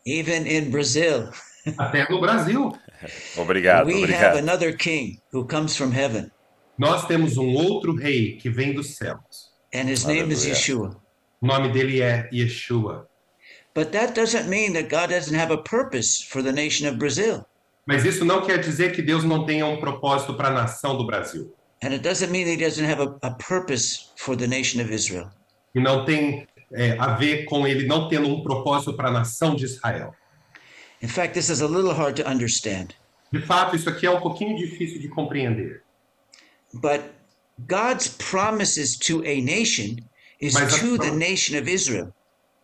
Even 0.04 0.46
in 0.46 0.70
Brazil, 0.70 1.30
Até 1.78 2.08
no 2.10 2.20
Brasil, 2.20 2.72
Obrigado, 3.36 3.86
we 3.86 4.02
have 4.02 4.04
obrigado. 4.04 4.36
another 4.38 4.72
king 4.76 5.20
who 5.32 5.44
comes 5.46 5.76
from 5.76 5.90
heaven, 5.90 6.30
nós 6.78 7.06
temos 7.06 7.36
um 7.36 7.54
outro 7.54 7.94
rei 7.94 8.36
que 8.36 8.50
vem 8.50 8.72
dos 8.72 8.96
céus. 8.96 9.56
and 9.76 9.88
his 9.88 10.04
name 10.04 10.30
is. 10.30 10.44
Yeshua. 10.44 10.96
O 11.40 11.46
nome 11.46 11.68
dele 11.72 12.00
é 12.00 12.28
Yeshua. 12.32 13.06
But 13.74 13.92
that 13.92 14.14
doesn't 14.14 14.48
mean 14.48 14.72
that 14.72 14.88
God 14.88 15.10
doesn't 15.10 15.34
have 15.34 15.50
a 15.50 15.58
purpose 15.58 16.22
for 16.22 16.42
the 16.42 16.52
nation 16.52 16.88
of 16.88 16.98
Brazil. 16.98 17.44
Mas 17.86 18.04
isso 18.04 18.24
não 18.24 18.44
quer 18.44 18.58
dizer 18.58 18.92
que 18.92 19.02
Deus 19.02 19.22
não 19.22 19.44
tenha 19.44 19.66
um 19.66 19.78
propósito 19.78 20.34
para 20.34 20.48
a 20.48 20.50
nação 20.50 20.96
do 20.96 21.06
Brasil. 21.06 21.54
And 21.82 21.92
it 21.92 22.02
doesn't 22.02 22.32
mean 22.32 22.46
that 22.46 22.52
he 22.52 22.64
doesn't 22.64 22.86
have 22.86 23.00
a, 23.00 23.14
a 23.22 23.30
purpose 23.32 24.12
for 24.16 24.34
the 24.34 24.46
nation 24.46 24.80
of 24.80 24.92
Israel. 24.92 25.30
E 25.74 25.80
não 25.80 26.04
tem 26.04 26.48
é, 26.72 26.96
a 26.98 27.14
ver 27.14 27.44
com 27.44 27.66
ele 27.66 27.86
não 27.86 28.08
tendo 28.08 28.28
um 28.28 28.42
propósito 28.42 28.94
para 28.94 29.08
a 29.08 29.12
nação 29.12 29.54
de 29.54 29.66
Israel. 29.66 30.14
In 31.02 31.08
fact, 31.08 31.34
this 31.34 31.50
is 31.50 31.60
a 31.60 31.66
little 31.66 31.92
hard 31.92 32.16
to 32.16 32.26
understand. 32.26 32.94
De 33.30 33.40
fato, 33.42 33.76
isso 33.76 33.88
aqui 33.90 34.06
é 34.06 34.10
um 34.10 34.20
pouquinho 34.20 34.56
difícil 34.56 35.00
de 35.00 35.08
compreender. 35.08 35.82
But 36.74 37.02
God's 37.66 38.08
promises 38.08 38.96
to 38.98 39.24
a 39.24 39.40
nation 39.40 39.98
is 40.40 40.54
Mas 40.54 40.78
to 40.78 40.98
the 40.98 41.10
nation 41.10 41.56
of 41.56 41.68
Israel. 41.68 42.12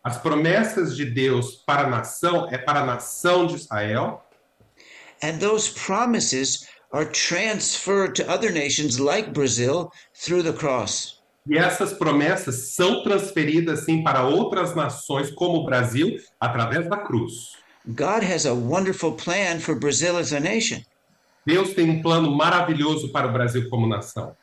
As 0.05 0.19
promessas 0.19 0.97
de 0.97 1.05
Deus 1.05 1.63
para 1.65 1.85
a 1.87 1.91
nação 1.91 2.49
é 2.51 2.59
para 2.59 2.81
a 2.81 2.87
nação 2.87 3.47
de 3.47 3.55
Israel, 3.55 4.21
And 5.23 5.39
those 5.39 5.71
promises 5.71 6.67
are 6.93 7.05
transferred 7.07 8.15
to 8.17 8.29
other 8.29 8.51
nations 8.51 8.99
like 8.99 9.33
Brazil 9.33 9.93
through 10.15 10.43
the 10.43 10.53
cross. 10.53 11.21
e 11.49 11.57
essas 11.57 11.93
promessas 11.93 12.75
são 12.75 13.03
transferidas 13.03 13.85
sim 13.85 14.03
para 14.03 14.25
outras 14.25 14.75
nações, 14.75 15.31
como 15.31 15.59
o 15.59 15.65
Brasil, 15.65 16.17
através 16.41 16.89
da 16.89 16.99
cruz. 16.99 17.57
God 17.87 18.23
has 18.23 18.45
a 18.47 18.53
wonderful 18.55 19.13
plan 19.13 19.59
for 19.59 19.75
Brazil 19.77 20.17
as 20.19 20.33
a 20.33 20.39
nation. 20.41 20.83
Deus 21.47 21.75
tem 21.75 21.91
um 21.91 22.03
plano 22.03 22.31
maravilhoso 22.31 23.11
para 23.11 23.27
o 23.27 23.33
Brasil 23.33 23.69
como 23.69 23.87
nação. 23.87 24.37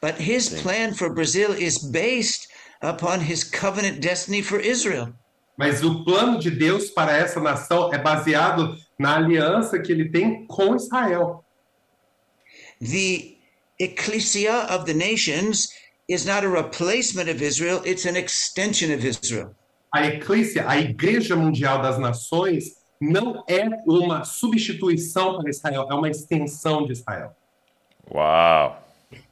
But 0.00 0.20
his 0.20 0.48
plan 0.62 0.94
for 0.94 1.12
Brazil 1.12 1.52
is 1.52 1.78
based 1.78 2.48
upon 2.80 3.20
his 3.20 3.42
covenant 3.42 4.00
destiny 4.00 4.42
for 4.42 4.60
Israel. 4.60 5.12
Mas 5.56 5.82
o 5.82 6.04
plano 6.04 6.38
de 6.38 6.50
Deus 6.50 6.90
para 6.90 7.16
essa 7.16 7.40
nação 7.40 7.92
é 7.92 7.98
baseado 7.98 8.76
na 8.96 9.16
aliança 9.16 9.80
que 9.80 9.90
ele 9.90 10.08
tem 10.08 10.46
com 10.46 10.76
Israel. 10.76 11.44
The 12.80 13.36
ecclesia 13.80 14.66
of 14.70 14.84
the 14.84 14.94
nations 14.94 15.68
is 16.08 16.24
not 16.24 16.44
a 16.44 16.48
replacement 16.48 17.28
of 17.28 17.42
Israel, 17.42 17.82
it's 17.84 18.06
an 18.06 18.16
extension 18.16 18.92
of 18.94 19.04
Israel. 19.04 19.54
A 19.92 20.00
a 20.00 20.78
Igreja 20.78 21.34
Mundial 21.34 21.82
das 21.82 21.98
Nações, 21.98 22.77
não 23.00 23.44
é 23.48 23.68
uma 23.86 24.24
substituição 24.24 25.38
para 25.38 25.50
Israel, 25.50 25.86
é 25.90 25.94
uma 25.94 26.08
extensão 26.08 26.86
de 26.86 26.92
Israel. 26.92 27.34
Uau! 28.12 28.82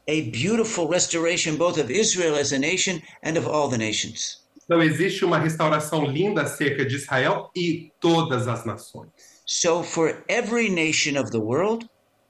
A 0.09 0.23
beautiful 0.31 0.89
restoration 0.89 1.57
both 1.57 1.79
of 1.79 1.93
Israel 1.93 2.37
as 2.37 2.53
a 2.53 2.59
nation 2.59 3.01
and 3.25 3.39
of 3.39 3.47
all 3.49 3.69
the 3.69 3.79
nations. 3.79 4.45
Então 4.65 4.83
existe 4.83 5.25
uma 5.25 5.39
restauração 5.39 6.05
linda 6.05 6.43
acerca 6.43 6.85
de 6.85 6.97
Israel 6.97 7.51
e 7.55 7.93
todas 8.01 8.49
as 8.49 8.65
nações. 8.65 9.11
So, 9.45 9.85
for 9.85 10.25
every 10.29 10.69
nation 10.69 11.21
of 11.21 11.31
the 11.31 11.39
world, 11.39 11.89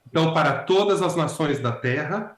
Então, 0.09 0.33
para 0.33 0.63
todas 0.63 1.01
as 1.01 1.15
nações 1.15 1.59
da 1.59 1.71
terra, 1.71 2.37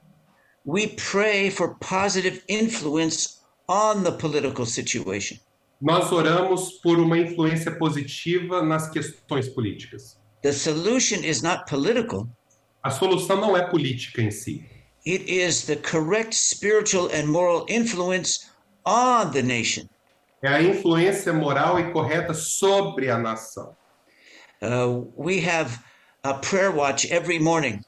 we 0.66 0.88
pray 0.88 1.52
for 1.52 1.76
positive 1.76 2.42
influence 2.48 3.40
on 3.68 4.04
the 4.04 4.12
political 4.12 4.66
situation. 4.66 5.40
Nós 5.82 6.12
oramos 6.12 6.74
por 6.82 7.00
uma 7.00 7.18
influência 7.18 7.72
positiva 7.72 8.62
nas 8.62 8.90
questões 8.90 9.48
políticas. 9.48 10.18
The 10.42 10.52
solution 10.52 11.24
is 11.24 11.42
not 11.42 11.70
political, 11.70 12.28
A 12.84 12.90
solução 12.90 13.40
não 13.42 13.58
é 13.58 13.68
política 13.70 14.22
em 14.22 14.32
si, 14.32 14.64
it 15.06 15.26
is 15.30 15.64
the 15.66 15.76
correct 15.76 16.34
spiritual 16.36 17.10
and 17.14 17.26
moral 17.28 17.66
influence 17.70 18.48
on 18.86 19.32
the 19.32 19.42
nation. 19.42 19.86
é 20.42 20.48
a 20.48 20.62
influência 20.62 21.34
moral 21.34 21.78
e 21.80 21.92
correta 21.92 22.34
sobre 22.34 23.10
a 23.10 23.18
nação. 23.18 23.76
Uh, 24.62 25.12
we 25.18 25.40
have 25.46 25.78
a 26.24 26.34
prayer 26.36 26.72
watch 26.72 27.06
every 27.12 27.40
morning. 27.40 27.82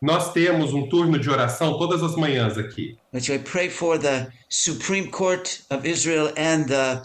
Nós 0.00 0.32
temos 0.32 0.72
um 0.72 0.88
turno 0.88 1.18
de 1.18 1.28
oração 1.28 1.76
todas 1.76 2.00
as 2.04 2.14
manhãs 2.14 2.56
aqui. 2.56 2.96
which 3.12 3.32
I 3.32 3.38
pray 3.38 3.68
for 3.68 3.98
the 3.98 4.28
Supreme 4.48 5.08
Court 5.10 5.60
of 5.70 5.84
Israel 5.88 6.32
and 6.36 6.66
the 6.68 7.02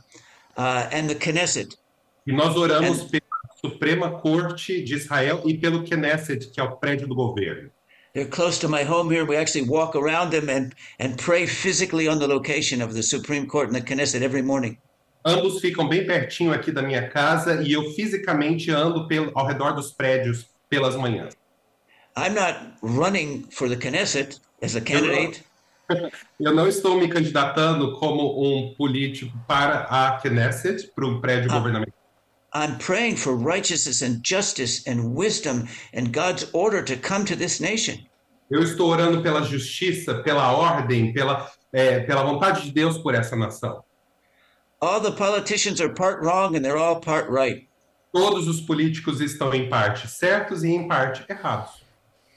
uh, 0.57 0.87
and 0.91 1.07
the 1.07 1.15
Knesset. 1.15 1.77
E 2.25 2.31
nós 2.31 2.55
oramos 2.55 3.01
É. 3.01 3.05
pela 3.09 3.23
Suprema 3.63 4.11
Corte 4.19 4.83
de 4.83 4.95
Israel 4.95 5.41
e 5.45 5.57
pelo 5.57 5.83
Knesset, 5.83 6.47
que 6.47 6.59
é 6.59 6.63
o 6.63 6.75
prédio 6.77 7.07
do 7.07 7.15
governo. 7.15 7.69
They're 8.13 8.29
close 8.29 8.59
to 8.59 8.69
my 8.69 8.83
home 8.83 9.09
here. 9.09 9.25
We 9.25 9.35
actually 9.37 9.67
walk 9.67 9.95
around 9.95 10.29
them 10.29 10.47
and 10.47 10.73
and 10.99 11.17
pray 11.17 11.47
physically 11.47 12.07
on 12.07 12.19
the 12.19 12.27
location 12.27 12.81
of 12.81 12.93
the 12.93 13.01
Supreme 13.01 13.47
Court 13.47 13.69
and 13.69 13.75
the 13.75 13.81
Knesset 13.81 14.21
every 14.21 14.43
morning. 14.43 14.77
Ambos 15.25 15.59
ficam 15.61 15.87
bem 15.89 16.05
pertinho 16.05 16.53
aqui 16.53 16.71
da 16.71 16.81
minha 16.81 17.09
casa 17.09 17.63
e 17.63 17.71
eu 17.71 17.89
fisicamente 17.95 18.69
ando 18.71 19.07
pelo, 19.07 19.31
ao 19.33 19.47
redor 19.47 19.73
dos 19.73 19.91
prédios 19.91 20.45
pelas 20.69 20.95
manhãs. 20.95 21.33
I'm 22.15 22.35
not 22.35 22.73
running 22.83 23.47
for 23.49 23.67
the 23.67 23.75
Knesset 23.75 24.39
as 24.61 24.75
a 24.75 24.81
candidate. 24.81 25.41
Eu 26.39 26.53
não 26.53 26.67
estou 26.67 26.97
me 26.99 27.07
candidatando 27.07 27.93
como 27.99 28.41
um 28.41 28.73
político 28.75 29.37
para 29.47 29.81
a 29.89 30.17
Knesset, 30.19 30.87
para 30.95 31.05
o 31.05 31.19
prédio 31.21 31.51
Ah. 31.51 31.57
governamental. 31.57 31.93
I'm 32.55 32.77
praying 32.77 33.15
for 33.17 33.35
righteousness 33.35 34.01
and 34.03 34.21
justice 34.23 34.83
and 34.87 35.15
wisdom 35.15 35.67
and 35.93 36.11
God's 36.13 36.47
order 36.53 36.83
to 36.83 36.95
come 36.97 37.25
to 37.25 37.35
this 37.35 37.59
nation. 37.59 37.97
Eu 38.51 38.61
estou 38.61 38.89
orando 38.89 39.21
pela 39.23 39.41
justiça, 39.41 40.21
pela 40.23 40.51
ordem, 40.51 41.11
pela, 41.13 41.49
é, 41.71 42.01
pela 42.01 42.23
vontade 42.23 42.63
de 42.65 42.71
Deus 42.71 42.97
por 42.99 43.15
essa 43.15 43.35
nação. 43.35 43.83
All 44.79 45.01
the 45.01 45.11
politicians 45.11 45.81
are 45.81 45.93
part 45.93 46.21
wrong 46.23 46.55
and 46.55 46.61
they're 46.61 46.77
all 46.77 46.99
part 46.99 47.27
right. 47.31 47.67
Todos 48.11 48.47
os 48.47 48.61
políticos 48.61 49.19
estão 49.21 49.51
em 49.53 49.67
parte 49.67 50.07
certos 50.07 50.63
e 50.63 50.69
em 50.69 50.87
parte 50.87 51.25
errados. 51.27 51.81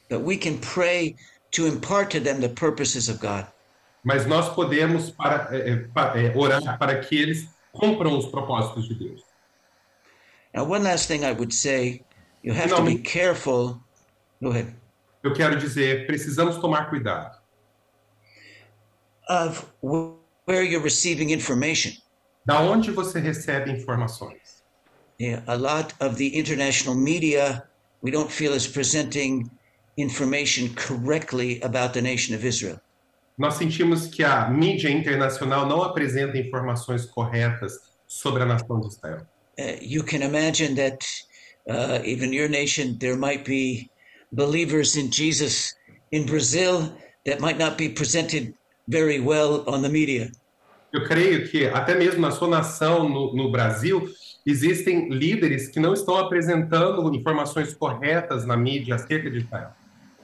But 0.09 0.23
we 0.23 0.39
can 0.39 0.57
pray 0.59 1.17
to 1.57 1.67
impart 1.67 2.11
to 2.11 2.21
them 2.21 2.41
the 2.41 2.49
purposes 2.51 3.09
of 3.09 3.19
God. 3.19 3.47
Mas 4.05 4.25
nós 4.27 4.49
podemos 4.55 5.11
para, 5.11 5.49
é, 5.57 5.71
é, 5.71 5.77
pa- 5.93 6.13
é, 6.17 6.33
orar 6.37 6.79
para 6.79 7.01
que 7.01 7.17
eles 7.17 7.49
cumpram 7.73 8.17
os 8.17 8.27
propósitos 8.27 8.87
de 8.89 8.95
Deus. 8.95 9.23
Now, 10.55 10.65
one 10.71 10.85
last 10.85 11.09
thing 11.09 11.25
I 11.25 11.33
would 11.33 11.53
say 11.53 12.03
you 12.43 12.53
have 12.55 12.69
to 12.75 12.83
be 12.83 12.99
careful. 12.99 13.81
Go 14.43 14.51
ahead. 14.51 14.75
Eu 15.23 15.33
quero 15.33 15.57
dizer, 15.59 16.07
precisamos 16.07 16.57
tomar 16.59 16.89
cuidado 16.89 17.37
Of 19.29 19.65
wh- 19.83 20.15
where 20.47 20.63
you're 20.63 20.83
receiving 20.85 21.31
information. 21.31 21.93
da 22.47 22.61
onde 22.61 22.93
você 22.93 23.19
recebe 23.19 23.73
informações. 23.73 24.63
Yeah, 25.19 25.43
a 25.49 25.57
lot 25.57 25.95
of 26.01 26.17
the 26.17 26.29
international 26.39 26.95
media 26.95 27.65
we 28.03 28.11
don't 28.13 28.31
feel 28.31 28.53
is 28.55 28.69
presenting 28.69 29.51
information 29.97 30.75
correctly 30.75 31.61
about 31.63 31.93
the 31.93 32.03
nation 32.03 32.35
of 32.35 32.45
Israel. 32.47 32.81
Nós 33.39 33.55
sentimos 33.55 34.07
que 34.07 34.25
a 34.25 34.49
mídia 34.49 34.91
internacional 34.91 35.67
não 35.67 35.83
apresenta 35.83 36.39
informações 36.39 37.05
corretas 37.05 37.81
sobre 38.07 38.43
a 38.43 38.47
nação 38.47 38.81
de 38.81 38.89
Israel. 38.89 39.27
Uh, 39.59 39.77
you 39.81 40.03
can 40.03 40.23
imagine 40.23 40.75
that 40.75 40.99
uh, 41.69 42.01
even 42.05 42.33
your 42.33 42.49
nation, 42.49 42.97
there 42.99 43.17
might 43.17 43.45
be 43.45 43.91
believers 44.33 44.97
in 44.97 45.11
Jesus 45.11 45.75
in 46.13 46.25
Brazil 46.27 46.93
that 47.25 47.41
might 47.41 47.59
not 47.59 47.77
be 47.77 47.89
presented 47.89 48.55
very 48.89 49.21
well 49.21 49.65
on 49.67 49.83
the 49.83 49.89
media. 49.89 50.31
Eu 50.93 51.05
creio 51.05 51.49
que 51.49 51.67
até 51.67 51.95
mesmo 51.95 52.21
na 52.21 52.31
sua 52.31 52.49
nação, 52.49 53.09
no, 53.09 53.35
no 53.35 53.51
Brasil, 53.51 54.09
existem 54.47 55.09
líderes 55.11 55.69
que 55.69 55.81
não 55.81 55.93
estão 55.93 56.17
apresentando 56.17 57.13
informações 57.15 57.75
corretas 57.75 58.47
na 58.47 58.57
mídia 58.57 58.95
acerca 58.95 59.31
de 59.31 59.39
Israel. 59.39 59.73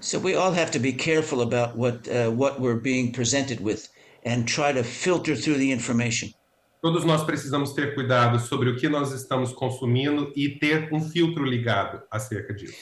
So 0.03 0.18
we 0.18 0.34
all 0.34 0.50
have 0.50 0.72
to 0.72 0.80
be 0.80 0.92
careful 0.92 1.42
about 1.42 1.76
what 1.76 2.09
uh, 2.09 2.28
what 2.30 2.61
we're 2.61 2.80
being 2.80 3.12
presented 3.12 3.61
with 3.61 3.88
and 4.24 4.48
try 4.48 4.72
to 4.72 4.82
filter 4.82 5.36
through 5.36 5.59
the 5.59 5.70
information. 5.70 6.34
Todos 6.82 7.05
nós 7.05 7.22
precisamos 7.24 7.72
ter 7.72 7.94
cuidado 7.94 8.40
sobre 8.40 8.68
o 8.68 8.76
que 8.76 8.88
nós 8.88 9.12
estamos 9.12 9.53
consumindo 9.53 10.32
e 10.34 10.59
ter 10.59 10.92
um 10.92 11.00
filtro 11.00 11.44
ligado 11.44 12.03
acerca 12.11 12.53
disso. 12.53 12.74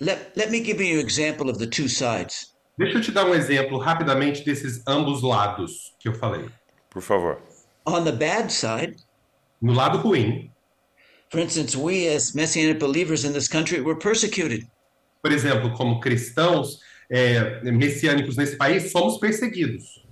Let, 0.00 0.32
let 0.36 0.50
me 0.50 0.62
give 0.62 0.82
you 0.82 1.00
an 1.00 1.02
example 1.02 1.48
of 1.48 1.58
the 1.58 1.66
two 1.66 1.88
sides. 1.88 2.54
Deixa 2.76 2.98
eu 2.98 3.00
te 3.00 3.10
dar 3.10 3.24
um 3.24 3.34
exemplo 3.34 3.78
rapidamente 3.78 4.44
desses 4.44 4.82
ambos 4.86 5.22
lados 5.22 5.94
que 5.98 6.10
eu 6.10 6.12
falei. 6.12 6.44
Por 6.90 7.00
favor. 7.00 7.40
On 7.86 8.04
the 8.04 8.12
bad 8.12 8.52
side, 8.52 8.96
No 9.62 9.72
lado 9.72 9.96
ruim, 9.96 10.50
for 11.30 11.40
instance, 11.40 11.74
we 11.74 12.06
as 12.06 12.34
Messianic 12.34 12.78
believers 12.78 13.24
in 13.24 13.32
this 13.32 13.48
country 13.48 13.80
were 13.80 13.96
persecuted. 13.96 14.68
Por 15.26 15.32
exemplo, 15.32 15.72
como 15.72 15.98
cristãos 15.98 16.78
é, 17.10 17.60
messiânicos 17.72 18.36
nesse 18.36 18.56
país, 18.56 18.92
somos 18.92 19.18
perseguidos. 19.18 20.06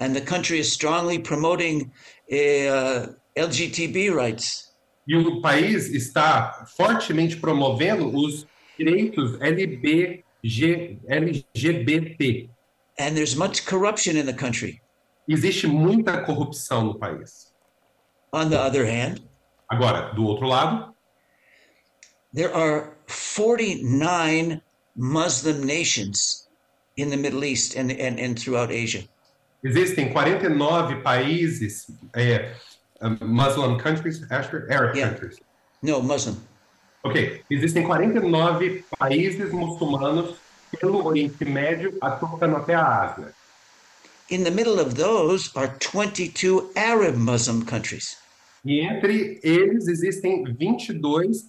And 0.00 0.12
the 0.12 0.20
country 0.20 0.58
is 0.58 0.72
strongly 0.72 1.20
promoting 1.20 1.92
uh, 2.32 3.14
LGTB 3.36 4.10
rights. 4.10 4.72
E 5.06 5.14
o 5.14 5.40
país 5.40 5.88
está 5.94 6.66
fortemente 6.76 7.36
promovendo 7.36 8.12
os 8.12 8.44
direitos 8.76 9.40
LBG, 9.40 10.98
LGBT. 11.08 12.50
And 12.98 13.14
there's 13.14 13.36
much 13.36 13.64
corruption 13.66 14.16
in 14.16 14.26
the 14.26 14.34
country. 14.34 14.82
Existe 15.28 15.68
muita 15.68 16.24
corrupção 16.24 16.82
no 16.86 16.98
país. 16.98 17.54
On 18.32 18.50
the 18.50 18.58
other 18.58 18.84
hand, 18.84 19.22
Agora, 19.68 20.12
do 20.12 20.24
outro 20.24 20.48
lado, 20.48 20.92
there 22.34 22.52
are 22.52 22.95
49 23.06 24.60
Muslim 24.96 25.64
nations 25.64 26.48
in 26.96 27.10
the 27.10 27.16
Middle 27.16 27.44
East 27.44 27.76
and, 27.76 27.90
and, 27.92 28.18
and 28.18 28.38
throughout 28.38 28.70
Asia. 28.70 29.02
existem 29.64 30.12
49 30.12 31.02
países, 31.02 31.86
é, 32.14 32.52
Muslim 33.20 33.78
countries, 33.78 34.22
Asher? 34.30 34.66
Arab 34.70 34.96
Yeah. 34.96 35.10
countries. 35.10 35.40
No, 35.82 36.00
Muslim. 36.02 36.36
Ok, 37.04 37.42
existem 37.50 37.84
49 37.84 38.84
países 38.98 39.52
muçulmanos 39.52 40.36
pelo 40.80 41.04
Oriente 41.04 41.44
Médio, 41.44 41.96
a 42.00 42.10
tocando 42.10 42.56
até 42.56 42.74
a 42.74 42.84
Ásia. 42.84 43.34
In 44.28 44.42
the 44.42 44.50
middle 44.50 44.80
of 44.80 44.94
those 44.94 45.50
are 45.54 45.68
22 45.78 46.70
Arab 46.74 47.16
Muslim 47.16 47.64
countries. 47.64 48.16
E 48.64 48.80
entre 48.80 49.38
eles 49.44 49.86
existem 49.86 50.42
22. 50.44 51.44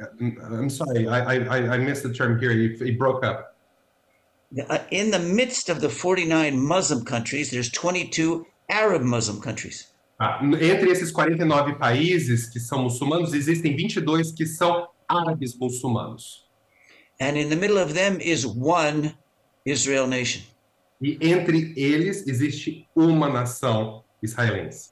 I'm 0.00 0.70
sorry, 0.70 1.06
I, 1.06 1.34
I, 1.36 1.74
I 1.74 1.78
missed 1.78 2.02
the 2.02 2.12
term 2.12 2.38
here. 2.38 2.50
It, 2.50 2.98
broke 2.98 3.24
up. 3.24 3.56
Uh, 4.68 4.78
In 4.90 5.10
the 5.10 5.18
midst 5.18 5.68
of 5.68 5.80
the 5.80 5.88
49 5.88 6.58
Muslim 6.58 7.04
countries, 7.04 7.50
there's 7.50 7.70
22 7.70 8.46
Arab 8.70 9.02
Muslim 9.02 9.40
countries. 9.40 9.88
Ah, 10.20 10.40
entre 10.42 10.90
esses 10.90 11.10
49 11.10 11.74
países 11.74 12.48
que 12.48 12.60
são 12.60 12.84
muçulmanos, 12.84 13.34
existem 13.34 13.76
22 13.76 14.32
que 14.32 14.46
são 14.46 14.88
árabes 15.08 15.56
muçulmanos. 15.58 16.44
And 17.20 17.36
in 17.36 17.48
the 17.48 17.56
middle 17.56 17.78
of 17.78 17.94
them 17.94 18.18
is 18.20 18.46
one 18.46 19.16
Israel 19.64 20.06
nation. 20.06 20.42
E 21.00 21.18
entre 21.20 21.72
eles 21.76 22.26
existe 22.26 22.88
uma 22.94 23.28
nação 23.28 24.04
israelense. 24.22 24.90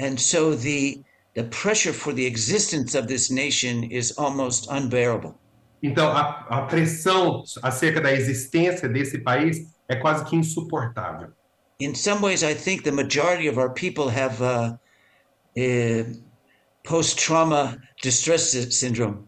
And 0.00 0.18
so 0.18 0.56
the, 0.56 1.04
the 1.34 1.44
pressure 1.44 1.92
for 1.92 2.12
the 2.14 2.24
existence 2.26 2.94
of 2.94 3.06
this 3.06 3.30
nation 3.30 3.84
is 3.90 4.12
almost 4.18 4.68
unbearable. 4.70 5.34
Então, 5.82 6.08
a, 6.08 6.46
a 6.48 6.62
pressão 6.66 7.42
acerca 7.62 8.00
da 8.00 8.12
existência 8.12 8.88
desse 8.88 9.18
país 9.18 9.58
é 9.88 9.96
quase 9.96 10.24
que 10.24 10.36
insuportável. 10.36 11.28
In 11.80 11.94
some 11.94 12.22
ways, 12.22 12.42
I 12.42 12.54
think 12.54 12.84
the 12.84 12.92
majority 12.92 13.48
of 13.48 13.58
our 13.58 13.70
people 13.74 14.08
have 14.08 14.40
uh, 14.40 14.76
uh, 15.58 16.04
post 16.84 17.18
trauma 17.18 17.76
distress 18.02 18.52
sy- 18.52 18.70
syndrome. 18.70 19.26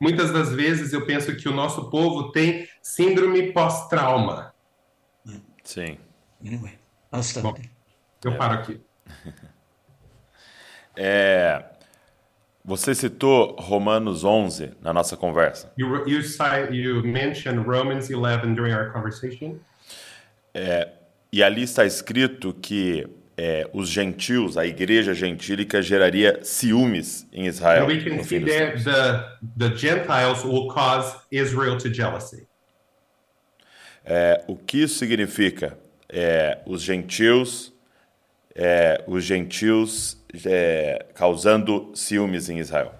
Muitas 0.00 0.30
das 0.32 0.50
vezes 0.52 0.92
eu 0.92 1.04
penso 1.04 1.34
que 1.36 1.48
o 1.48 1.52
nosso 1.52 1.90
povo 1.90 2.30
tem 2.30 2.68
síndrome 2.80 3.52
pós-trauma. 3.52 4.54
Sim. 5.64 5.98
Anyway, 6.40 6.78
I'll 7.12 7.20
stop 7.22 7.42
Bom. 7.42 7.52
there. 7.54 7.70
Eu 8.24 8.38
paro 8.38 8.54
aqui. 8.60 8.80
É, 11.00 11.64
você 12.64 12.92
citou 12.92 13.54
Romanos 13.58 14.24
11 14.24 14.72
na 14.82 14.92
nossa 14.92 15.16
conversa. 15.16 15.72
You, 15.78 16.06
you, 16.08 16.22
cite, 16.22 16.74
you 16.74 17.02
mentioned 17.04 17.64
Romans 17.64 18.10
11 18.10 18.54
during 18.54 18.74
our 18.74 18.92
conversation. 18.92 19.60
E 21.32 21.42
ali 21.42 21.62
está 21.62 21.84
escrito 21.84 22.52
que 22.52 23.06
é, 23.36 23.68
os 23.72 23.88
gentios, 23.88 24.58
a 24.58 24.66
igreja 24.66 25.14
gentílica, 25.14 25.80
geraria 25.80 26.40
ciúmes 26.42 27.26
em 27.32 27.46
Israel. 27.46 27.84
And 27.84 27.86
we 27.86 28.02
can 28.02 28.24
see 28.24 28.40
that 28.40 28.82
the, 28.82 29.68
the 29.68 29.76
Gentiles 29.76 30.44
will 30.44 30.66
cause 30.68 31.16
Israel 31.30 31.78
to 31.78 31.92
jealousy. 31.92 32.46
É, 34.04 34.42
o 34.48 34.56
que 34.56 34.82
isso 34.82 34.98
significa? 34.98 35.78
É, 36.08 36.58
os 36.66 36.82
gentios, 36.82 37.72
é, 38.58 39.02
os 39.06 39.24
gentios 39.24 40.22
é, 40.44 41.06
causando 41.14 41.92
ciúmes 41.94 42.50
em 42.50 42.58
Israel. 42.58 42.92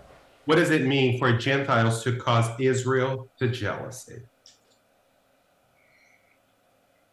What 0.46 0.58
does 0.58 0.70
it 0.70 0.84
mean 0.86 1.18
for 1.18 1.38
Gentiles 1.38 2.02
to 2.04 2.16
cause 2.16 2.50
Israel 2.58 3.28
to 3.38 3.48
jealousy? 3.48 4.22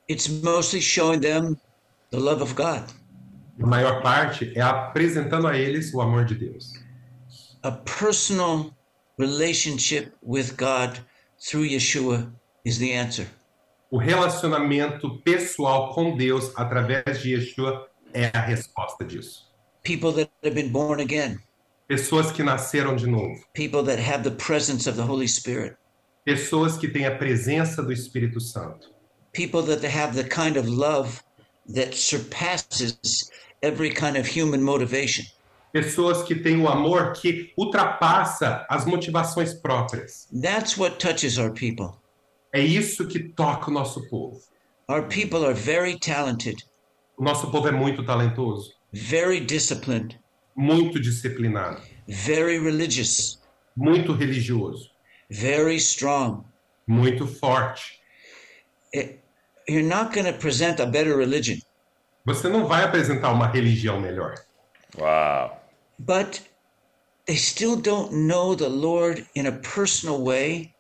it's 0.08 0.30
mostly 0.30 0.82
showing 0.82 1.20
them 1.20 1.58
the 2.12 2.20
love 2.20 2.42
of 2.42 2.56
God. 2.56 2.84
A 3.62 3.66
maior 3.66 4.02
parte 4.02 4.52
é 4.56 4.62
apresentando 4.62 5.48
a 5.48 5.58
eles 5.58 5.94
o 5.94 6.02
amor 6.02 6.26
de 6.26 6.36
Deus. 6.36 6.74
A 7.64 7.72
personal 7.72 8.76
relationship 9.18 10.14
with 10.22 10.56
God 10.58 11.00
through 11.40 11.68
Yeshua 11.68 12.32
is 12.64 12.78
the 12.78 12.94
answer. 12.94 13.28
O 13.90 13.98
relacionamento 13.98 15.22
pessoal 15.24 15.94
com 15.94 16.18
Deus 16.18 16.52
através 16.58 17.22
de 17.22 17.34
Yeshua 17.34 17.88
é 18.16 18.32
a 18.34 18.42
resposta 18.42 19.04
disso. 19.04 19.46
People 19.84 20.12
that 20.14 20.32
have 20.44 20.56
been 20.56 20.72
born 20.72 21.02
again, 21.02 21.38
Pessoas 21.88 22.32
que 22.32 22.42
nasceram 22.42 22.96
de 22.96 23.06
novo, 23.06 23.36
people 23.54 23.84
that 23.84 24.00
have 24.00 24.24
the 24.24 24.36
presence 24.38 24.88
of 24.88 24.96
the 24.96 25.04
Holy 25.04 25.28
Spirit, 25.28 25.76
pessoas 26.26 26.78
que 26.78 26.88
têm 26.88 27.06
a 27.06 27.16
presença 27.16 27.84
do 27.84 27.92
Espírito 27.92 28.40
Santo, 28.40 28.90
people 29.34 29.62
that 29.62 29.86
have 29.86 30.16
the 30.16 30.28
kind 30.28 30.58
of 30.58 30.68
love 30.68 31.22
that 31.68 31.94
surpasses 31.94 33.30
every 33.62 33.92
kind 33.92 34.18
of 34.18 34.26
human 34.26 34.64
motivation. 34.64 35.26
pessoas 35.72 36.24
que 36.24 36.34
têm 36.34 36.62
o 36.62 36.70
amor 36.70 37.12
que 37.12 37.52
ultrapassa 37.58 38.66
as 38.70 38.86
motivações 38.86 39.54
próprias. 39.54 40.28
That's 40.32 40.78
what 40.78 40.98
touches 40.98 41.38
our 41.38 41.52
people. 41.52 42.00
É 42.54 42.62
isso 42.62 43.06
que 43.06 43.20
toca 43.20 43.70
o 43.70 43.74
nosso 43.74 44.08
povo. 44.10 44.40
Our 44.88 45.04
people 45.04 45.46
are 45.46 45.54
very 45.54 46.00
talented, 46.00 46.64
O 47.18 47.24
nosso 47.24 47.50
povo 47.50 47.68
é 47.68 47.72
muito 47.72 48.04
talentoso, 48.06 48.74
very 48.92 49.40
disciplined, 49.40 50.20
muito 50.56 51.00
disciplinado, 51.00 51.82
very 52.08 52.60
religious, 52.60 53.42
muito 53.76 54.14
religioso, 54.14 54.90
very 55.30 55.76
strong. 55.78 56.44
muito 56.88 57.26
forte. 57.26 58.00
It- 58.94 59.20
you're 59.68 59.82
not 59.88 60.14
going 60.14 60.26
to 60.32 60.38
present 60.38 60.80
a 60.80 60.86
better 60.86 61.18
religion, 61.18 61.58
Você 62.26 62.50
não 62.50 62.68
vai 62.68 62.84
apresentar 62.84 63.32
uma 63.32 63.48
religião 63.48 64.00
melhor, 64.00 64.36
Uau. 65.00 65.58
but 66.00 66.42
they 67.26 67.38
still 67.38 67.76
don't 67.76 68.12
know 68.14 68.56
the 68.56 68.68
Lord 68.70 69.26
in 69.36 69.48
a 69.48 69.52
personal 69.54 70.22
way 70.24 70.74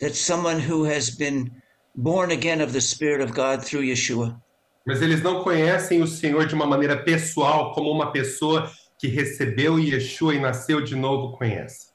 that 0.00 0.14
someone 0.14 0.60
who 0.60 0.84
has 0.84 1.10
been 1.10 1.50
born 1.96 2.30
again 2.32 2.60
of 2.60 2.72
the 2.72 2.80
Spirit 2.80 3.20
of 3.22 3.32
God 3.34 3.64
through 3.64 3.82
Yeshua. 3.84 4.40
Mas 4.86 5.02
eles 5.02 5.22
não 5.22 5.42
conhecem 5.42 6.02
o 6.02 6.06
Senhor 6.06 6.46
de 6.46 6.54
uma 6.54 6.66
maneira 6.66 6.96
pessoal, 7.02 7.72
como 7.72 7.90
uma 7.90 8.12
pessoa 8.12 8.70
que 8.98 9.08
recebeu 9.08 9.78
Yeshua 9.78 10.34
e 10.34 10.40
nasceu 10.40 10.82
de 10.82 10.94
novo 10.94 11.36
conhece. 11.36 11.90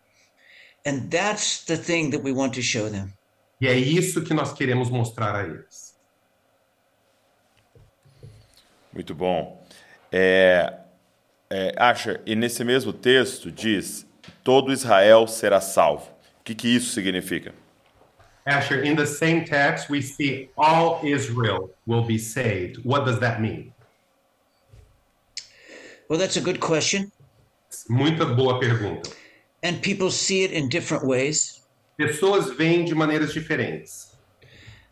And 0.86 1.08
that's 1.10 1.64
the 1.66 1.78
thing 1.78 2.12
that 2.12 2.24
we 2.24 2.32
want 2.32 2.54
to 2.56 2.62
show 2.62 2.90
them. 2.90 3.14
E 3.60 3.68
é 3.68 3.78
isso 3.78 4.24
que 4.24 4.34
nós 4.34 4.54
queremos 4.54 4.90
mostrar 4.90 5.36
a 5.36 5.44
eles. 5.44 5.96
Muito 8.94 9.14
bom. 9.14 9.66
É, 10.12 10.74
é, 11.50 11.74
Asher, 11.78 12.22
e 12.26 12.36
nesse 12.36 12.64
mesmo 12.64 12.94
texto 12.94 13.52
diz: 13.52 14.06
todo 14.44 14.72
Israel 14.72 15.28
será 15.28 15.60
salvo. 15.60 16.12
O 16.40 16.44
que, 16.44 16.54
que 16.54 16.68
isso 16.68 16.92
significa? 16.92 17.54
Asher, 18.48 18.84
in 18.84 18.96
the 18.96 19.08
same 19.08 19.44
text, 19.44 19.90
we 19.90 20.02
see 20.02 20.50
all 20.58 21.00
Israel 21.04 21.72
will 21.88 22.04
be 22.04 22.18
saved. 22.18 22.78
What 22.86 23.06
does 23.06 23.20
that 23.20 23.42
mean? 23.42 23.74
Well, 26.10 26.20
that's 26.20 26.38
a 26.38 26.42
good 26.42 26.60
question. 26.60 27.12
Muita 27.90 28.26
boa 28.26 28.60
pergunta. 28.62 29.12
And 29.64 29.82
people 29.82 30.12
see 30.12 30.44
it 30.44 30.52
in 30.52 30.70
different 30.70 31.06
ways. 31.06 31.62
Pessoas 32.00 32.56
veem 32.56 32.86
de 32.86 32.94
maneiras 32.94 33.34
diferentes, 33.34 34.14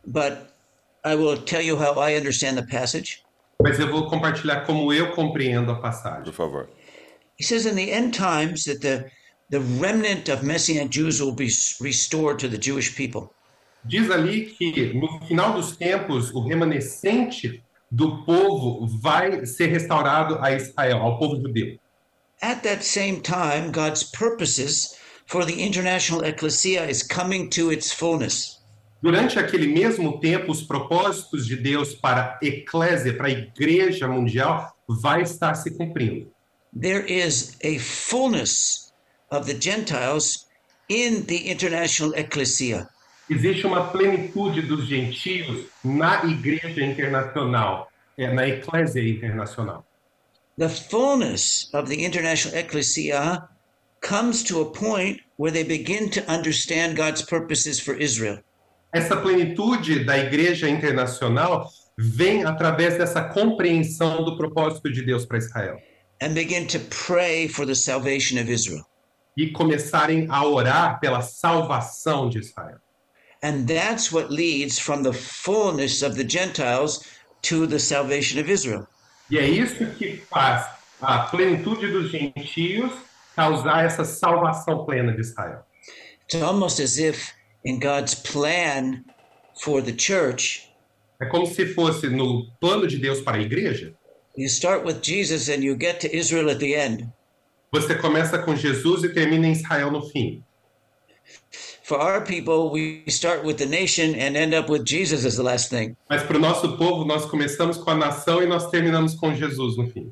But 0.07 0.55
I 1.03 1.15
will 1.15 1.37
tell 1.37 1.61
you 1.61 1.77
how 1.77 1.93
I 1.93 2.15
understand 2.15 2.57
the 2.57 2.63
passage. 2.63 3.23
mas 3.61 3.79
eu 3.79 3.87
vou 3.87 4.09
compartilhar 4.09 4.65
como 4.65 4.91
eu 4.91 5.11
compreendo 5.11 5.71
a 5.71 5.75
passagem. 5.75 6.23
Por 6.25 6.33
favor. 6.33 6.69
He 7.37 7.43
says 7.43 7.65
in 7.65 7.75
the 7.75 7.91
end 7.91 8.13
times 8.13 8.63
that 8.65 8.81
the, 8.81 9.09
the 9.49 9.59
remnant 9.79 10.27
of 10.29 10.43
Messianic 10.43 10.89
Jews 10.89 11.21
will 11.21 11.35
be 11.35 11.51
restored 11.79 12.39
to 12.39 12.47
the 12.47 12.57
Jewish 12.57 12.95
people. 12.95 13.31
Diz 13.85 14.09
ali 14.09 14.45
que 14.45 14.93
no 14.93 15.19
final 15.27 15.53
dos 15.53 15.75
tempos, 15.75 16.31
o 16.33 16.39
remanescente 16.39 17.61
do 17.91 18.23
povo 18.23 18.87
vai 19.01 19.45
ser 19.45 19.67
restaurado 19.67 20.39
a 20.41 20.51
Israel, 20.51 20.97
ao 20.97 21.19
povo 21.19 21.35
judeu. 21.35 21.77
At 22.41 22.63
that 22.63 22.83
same 22.83 23.21
time, 23.21 23.71
God's 23.71 24.03
purposes 24.03 24.97
for 25.27 25.45
the 25.45 25.63
international 25.63 26.23
ecclesia 26.23 26.89
is 26.89 27.03
coming 27.03 27.49
to 27.51 27.71
its 27.71 27.91
fullness. 27.91 28.59
Durante 29.01 29.37
aquele 29.37 29.67
mesmo 29.67 30.19
tempo, 30.19 30.51
os 30.51 30.63
propósitos 30.63 31.45
de 31.45 31.57
Deus 31.57 31.93
para 31.93 32.39
a 32.41 32.45
eclésia, 32.45 33.13
para 33.15 33.27
a 33.27 33.31
igreja 33.31 34.07
mundial, 34.07 34.73
vai 34.87 35.21
estar 35.21 35.55
se 35.55 35.71
cumprindo. 35.71 36.31
There 36.73 37.05
is 37.05 37.57
a 37.63 37.79
fullness 37.79 38.93
of 39.29 39.45
the 39.45 39.59
Gentiles 39.59 40.47
in 40.89 41.23
the 41.25 41.51
international 41.51 42.13
ecclesia. 42.15 42.87
Existe 43.33 43.65
uma 43.65 43.87
plenitude 43.87 44.61
dos 44.61 44.85
gentios 44.85 45.65
na 45.83 46.23
igreja 46.25 46.83
internacional, 46.83 47.87
é, 48.17 48.31
na 48.31 48.47
eclésia 48.47 49.01
internacional. 49.01 49.83
The 50.57 50.69
fullness 50.69 51.73
of 51.73 51.89
the 51.89 52.05
international 52.05 52.55
ecclesia 52.55 53.47
comes 54.01 54.43
to 54.43 54.61
a 54.61 54.65
point 54.65 55.19
where 55.37 55.51
they 55.51 55.63
begin 55.63 56.09
to 56.11 56.21
understand 56.31 56.95
God's 56.95 57.23
purposes 57.23 57.79
for 57.79 57.99
Israel. 57.99 58.39
Essa 58.93 59.15
plenitude 59.17 60.05
da 60.05 60.17
igreja 60.19 60.69
internacional 60.69 61.71
vem 61.97 62.45
através 62.45 62.97
dessa 62.99 63.23
compreensão 63.23 64.23
do 64.23 64.37
propósito 64.37 64.91
de 64.91 65.01
Deus 65.03 65.25
para 65.25 65.39
Israel 65.39 65.79
and 66.21 66.35
begin 66.35 66.67
to 66.67 66.79
pray 66.89 67.47
for 67.47 67.65
the 67.65 67.75
salvation 67.75 68.37
of 68.37 68.47
Israel. 68.47 68.85
e 69.35 69.51
começarem 69.51 70.27
a 70.29 70.45
orar 70.45 70.99
pela 70.99 71.21
salvação 71.21 72.29
de 72.29 72.37
Israel. 72.37 72.77
And 73.43 73.67
that's 73.67 74.09
what 74.11 74.31
leads 74.31 74.79
from 74.79 75.03
the 75.03 75.11
fullness 75.13 76.01
of 76.01 76.15
the 76.15 76.23
Gentiles 76.23 77.05
to 77.43 77.67
the 77.67 77.77
salvation 77.79 78.39
of 78.39 78.49
Israel. 78.49 78.87
E 79.29 79.37
é 79.37 79.45
isso 79.47 79.85
que 79.97 80.17
faz 80.29 80.65
a 81.01 81.19
plenitude 81.29 81.91
dos 81.91 82.09
gentios 82.09 82.91
causar 83.35 83.83
essa 83.85 84.05
salvação 84.05 84.85
plena 84.85 85.11
de 85.13 85.19
Israel. 85.21 85.65
It's 86.25 86.41
almost 86.41 86.79
as 86.81 86.97
if 86.97 87.33
in 87.65 87.79
God's 87.79 88.15
plan 88.15 89.03
for 89.61 89.81
the 89.81 89.91
church, 89.93 90.69
É 91.21 91.25
como 91.25 91.45
se 91.45 91.65
fosse 91.73 92.07
no 92.09 92.47
plano 92.59 92.87
de 92.87 92.97
Deus 92.97 93.21
para 93.21 93.37
a 93.37 93.41
igreja. 93.41 93.93
you 94.35 94.47
start 94.47 94.83
with 94.85 95.01
Jesus 95.03 95.47
and 95.49 95.63
you 95.63 95.75
get 95.75 95.99
to 95.99 96.07
Israel 96.15 96.49
at 96.49 96.59
the 96.59 96.75
end. 96.75 97.07
Você 97.71 97.95
começa 97.95 98.37
com 98.39 98.55
Jesus 98.55 99.03
e 99.03 99.09
termina 99.09 99.47
em 99.47 99.51
Israel 99.51 99.91
no 99.91 100.01
fim. 100.09 100.43
For 101.83 101.99
our 101.99 102.21
people, 102.21 102.71
we 102.71 103.03
start 103.09 103.43
with 103.43 103.57
the 103.57 103.65
nation 103.65 104.15
and 104.15 104.37
end 104.37 104.53
up 104.53 104.69
with 104.69 104.85
Jesus 104.85 105.25
as 105.25 105.35
the 105.35 105.43
last 105.43 105.69
thing. 105.69 105.97
Mas 106.09 106.23
para 106.23 106.37
o 106.37 106.39
nosso 106.39 106.77
povo, 106.77 107.03
nós 107.03 107.25
começamos 107.25 107.77
com 107.77 107.91
a 107.91 107.95
nação 107.95 108.41
e 108.41 108.45
nós 108.47 108.69
terminamos 108.69 109.15
com 109.15 109.35
Jesus 109.35 109.75
no 109.75 109.89
fim. 109.89 110.09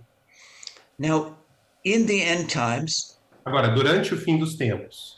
Now, 0.99 1.37
in 1.85 2.05
the 2.05 2.21
end 2.21 2.49
times, 2.49 3.17
Agora, 3.45 3.69
durante 3.69 4.13
o 4.13 4.17
fim 4.17 4.37
dos 4.37 4.55
tempos, 4.55 5.17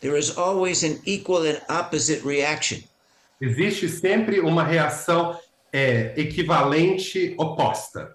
there 0.00 0.18
is 0.18 0.36
always 0.36 0.82
an 0.82 1.00
equal 1.06 1.46
and 1.46 1.60
opposite 1.68 2.26
reaction. 2.26 2.82
existe 3.40 3.88
sempre 3.88 4.40
uma 4.40 4.64
reação 4.64 5.38
é, 5.72 6.12
equivalente 6.16 7.34
oposta. 7.38 8.14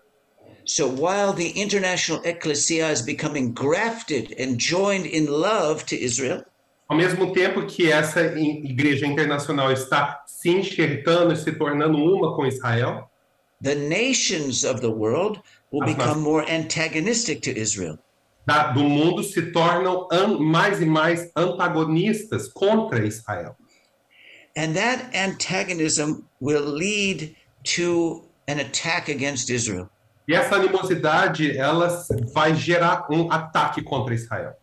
So 0.65 0.87
while 0.87 1.33
the 1.33 1.51
international 1.59 2.21
ecclesia 2.23 2.91
is 2.91 3.01
becoming 3.01 3.53
grafted 3.53 4.35
and 4.37 4.57
joined 4.59 5.05
in 5.07 5.25
love 5.27 5.85
to 5.85 5.95
Israel, 5.95 6.43
Ao 6.91 6.97
mesmo 6.97 7.31
tempo 7.31 7.65
que 7.65 7.89
essa 7.89 8.19
igreja 8.37 9.07
internacional 9.07 9.71
está 9.71 10.21
se 10.27 10.49
enxertando 10.49 11.31
e 11.33 11.37
se 11.37 11.53
tornando 11.53 11.97
uma 11.97 12.35
com 12.35 12.45
Israel, 12.45 13.09
the 13.63 13.75
nations 13.75 14.65
of 14.65 14.81
the 14.81 14.87
world 14.89 15.39
will 15.71 15.83
As 15.87 15.95
become 15.95 16.19
more 16.21 16.45
antagonistic 16.51 17.39
to 17.43 17.51
Israel. 17.57 17.97
da- 18.45 18.73
do 18.73 18.83
mundo 18.83 19.23
se 19.23 19.53
tornam 19.53 20.09
an- 20.11 20.37
mais 20.39 20.81
e 20.81 20.85
mais 20.85 21.31
antagonistas 21.33 22.49
contra 22.49 23.05
Israel. 23.05 23.55
And 24.57 24.73
that 24.73 25.15
antagonism 25.15 26.23
will 26.41 26.65
lead 26.65 27.33
to 27.77 28.25
an 28.49 28.59
attack 28.59 29.09
against 29.09 29.49
Israel. 29.49 29.89
E 30.27 30.33
essa 30.35 30.55
animosidade, 30.57 31.57
ela 31.57 31.87
vai 32.33 32.53
gerar 32.53 33.07
um 33.09 33.31
ataque 33.31 33.81
contra 33.81 34.13
Israel. 34.13 34.55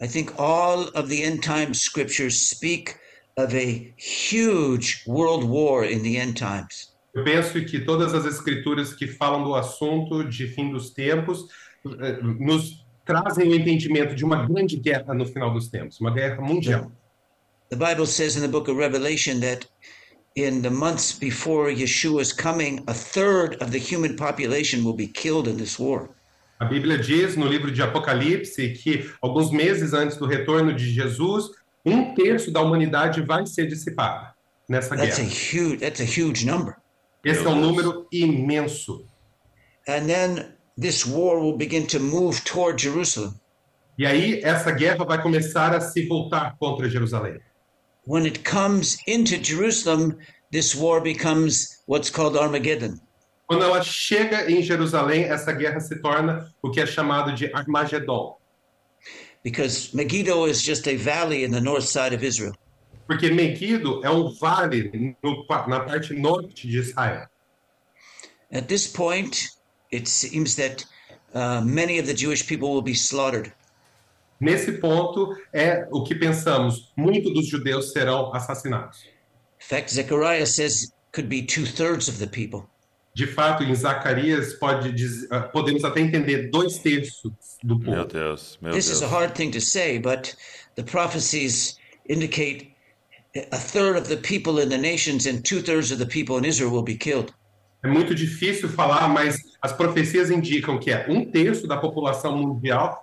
I 0.00 0.06
think 0.06 0.38
all 0.38 0.88
of 0.94 1.08
the 1.08 1.22
end 1.22 1.42
times 1.42 1.80
scriptures 1.80 2.40
speak 2.40 2.96
of 3.36 3.54
a 3.54 3.92
huge 3.96 5.04
world 5.06 5.44
war 5.44 5.84
in 5.84 6.02
the 6.02 6.18
end 6.18 6.36
times. 6.36 6.92
Eu 7.14 7.24
penso 7.24 7.64
que 7.64 7.80
todas 7.80 8.12
as 8.12 8.26
escrituras 8.26 8.92
que 8.92 9.06
falam 9.06 9.42
do 9.42 9.54
assunto 9.54 10.22
de 10.22 10.48
fim 10.48 10.70
dos 10.70 10.90
tempos 10.90 11.46
eh, 11.86 12.18
nos 12.22 12.84
trazem 13.06 13.48
o 13.48 13.54
entendimento 13.54 14.14
de 14.14 14.24
uma 14.24 14.44
grande 14.46 14.76
guerra 14.76 15.14
no 15.14 15.24
final 15.24 15.52
dos 15.52 15.68
tempos, 15.68 15.98
uma 15.98 16.10
guerra 16.10 16.42
mundial. 16.42 16.92
The 17.70 17.76
Bible 17.76 18.06
says 18.06 18.36
in 18.36 18.42
the 18.42 18.48
book 18.48 18.68
of 18.68 18.78
Revelation 18.78 19.40
that 19.40 19.66
in 20.36 20.60
the 20.60 20.70
months 20.70 21.18
before 21.18 21.70
Yeshua's 21.70 22.32
coming, 22.32 22.84
a 22.86 22.94
third 22.94 23.56
of 23.62 23.72
the 23.72 23.78
human 23.78 24.14
population 24.16 24.84
will 24.84 24.94
be 24.94 25.08
killed 25.08 25.48
in 25.48 25.56
this 25.56 25.78
war. 25.78 26.10
A 26.58 26.64
Bíblia 26.64 26.96
diz 26.98 27.36
no 27.36 27.46
livro 27.46 27.70
de 27.70 27.82
Apocalipse 27.82 28.70
que 28.70 29.10
alguns 29.20 29.50
meses 29.50 29.92
antes 29.92 30.16
do 30.16 30.26
retorno 30.26 30.74
de 30.74 30.90
Jesus, 30.90 31.50
um 31.84 32.14
terço 32.14 32.50
da 32.50 32.60
humanidade 32.60 33.20
vai 33.20 33.46
ser 33.46 33.66
dissipada 33.66 34.34
nessa 34.68 34.96
That's 34.96 35.18
a 35.18 35.22
guerra. 35.22 35.34
huge 35.34 35.76
that's 35.78 36.00
a 36.00 36.04
huge 36.04 36.46
number. 36.46 36.76
Esse 37.24 37.44
é 37.44 37.48
um 37.48 37.60
número 37.60 38.06
imenso. 38.10 39.04
And 39.88 40.06
then 40.06 40.54
this 40.80 41.04
war 41.06 41.38
will 41.38 41.56
begin 41.56 41.86
to 41.88 42.00
move 42.00 42.40
toward 42.44 42.80
Jerusalem. 42.80 43.34
E 43.98 44.06
aí 44.06 44.40
essa 44.42 44.70
guerra 44.72 45.04
vai 45.04 45.20
começar 45.20 45.74
a 45.74 45.80
se 45.80 46.06
voltar 46.06 46.56
contra 46.58 46.88
Jerusalém. 46.88 47.38
When 48.06 48.24
it 48.24 48.44
comes 48.44 48.98
into 49.06 49.42
Jerusalem, 49.42 50.16
this 50.52 50.74
war 50.74 51.00
becomes 51.00 51.82
what's 51.86 52.10
called 52.10 52.36
Armageddon. 52.36 53.00
Quando 53.46 53.62
ela 53.64 53.82
chega 53.82 54.50
em 54.50 54.60
Jerusalém, 54.62 55.24
essa 55.24 55.52
guerra 55.52 55.78
se 55.80 55.96
torna 56.00 56.52
o 56.60 56.70
que 56.70 56.80
é 56.80 56.86
chamado 56.86 57.32
de 57.32 57.46
Armagedon. 57.54 58.36
Because 59.44 59.94
Megiddo 59.94 60.46
is 60.48 60.60
just 60.62 60.88
a 60.88 60.96
valley 60.96 61.44
in 61.44 61.52
the 61.52 61.60
north 61.60 61.84
side 61.86 62.12
of 62.12 62.24
Israel. 62.24 62.54
Porque 63.06 63.30
Megiddo 63.30 64.04
é 64.04 64.10
um 64.10 64.32
vale 64.34 65.16
no- 65.22 65.46
na 65.68 65.80
parte 65.80 66.12
norte 66.14 66.66
de 66.66 66.78
Israel. 66.78 67.28
At 68.52 68.66
this 68.66 68.88
point, 68.88 69.50
it 69.92 70.08
seems 70.08 70.56
that 70.56 70.84
uh, 71.32 71.60
many 71.64 72.00
of 72.00 72.06
the 72.06 72.14
Jewish 72.14 72.44
people 72.44 72.70
will 72.72 72.82
be 72.82 72.94
slaughtered. 72.94 73.52
Nesse 74.40 74.72
ponto 74.80 75.34
é 75.54 75.86
o 75.92 76.02
que 76.02 76.14
pensamos, 76.16 76.92
muitos 76.96 77.32
dos 77.32 77.46
judeus 77.48 77.92
serão 77.92 78.34
assassinados. 78.34 79.04
In 79.60 79.66
fact, 79.68 79.90
Zechariah 79.92 80.46
says 80.46 80.92
could 81.12 81.28
be 81.28 81.42
two 81.42 81.64
thirds 81.64 82.08
of 82.08 82.18
the 82.18 82.26
people. 82.26 82.68
De 83.16 83.26
fato, 83.26 83.64
em 83.64 83.74
Zacarias 83.74 84.52
pode 84.52 84.92
dizer, 84.92 85.26
ah, 85.30 85.40
podemos 85.40 85.82
até 85.84 86.02
entender 86.02 86.50
dois 86.50 86.76
terços 86.80 87.32
do 87.64 87.78
Meu 87.78 87.96
povo. 87.96 88.12
Deus, 88.12 88.58
meu 88.60 88.74
This 88.74 88.88
Deus. 88.88 88.98
is 88.98 89.02
a 89.02 89.08
hard 89.08 89.34
thing 89.34 89.50
to 89.52 89.58
say, 89.58 89.98
but 89.98 90.36
the 90.74 90.82
prophecies 90.82 91.78
indicate 92.10 92.74
a 93.52 93.56
third 93.56 93.96
of 93.96 94.06
the 94.06 94.18
people 94.18 94.62
in 94.62 94.68
the 94.68 94.76
nations 94.76 95.26
and 95.26 95.42
two 95.42 95.62
thirds 95.62 95.90
of 95.90 95.98
the 95.98 96.04
people 96.04 96.36
in 96.36 96.44
Israel 96.44 96.70
will 96.70 96.82
be 96.82 96.94
killed. 96.94 97.32
É 97.82 97.88
muito 97.88 98.14
difícil 98.14 98.68
falar, 98.68 99.08
mas 99.08 99.38
as 99.62 99.72
profecias 99.72 100.30
indicam 100.30 100.78
que 100.78 100.90
é 100.90 101.06
um 101.08 101.24
terço 101.24 101.66
da 101.66 101.78
população 101.78 102.36
mundial 102.36 103.02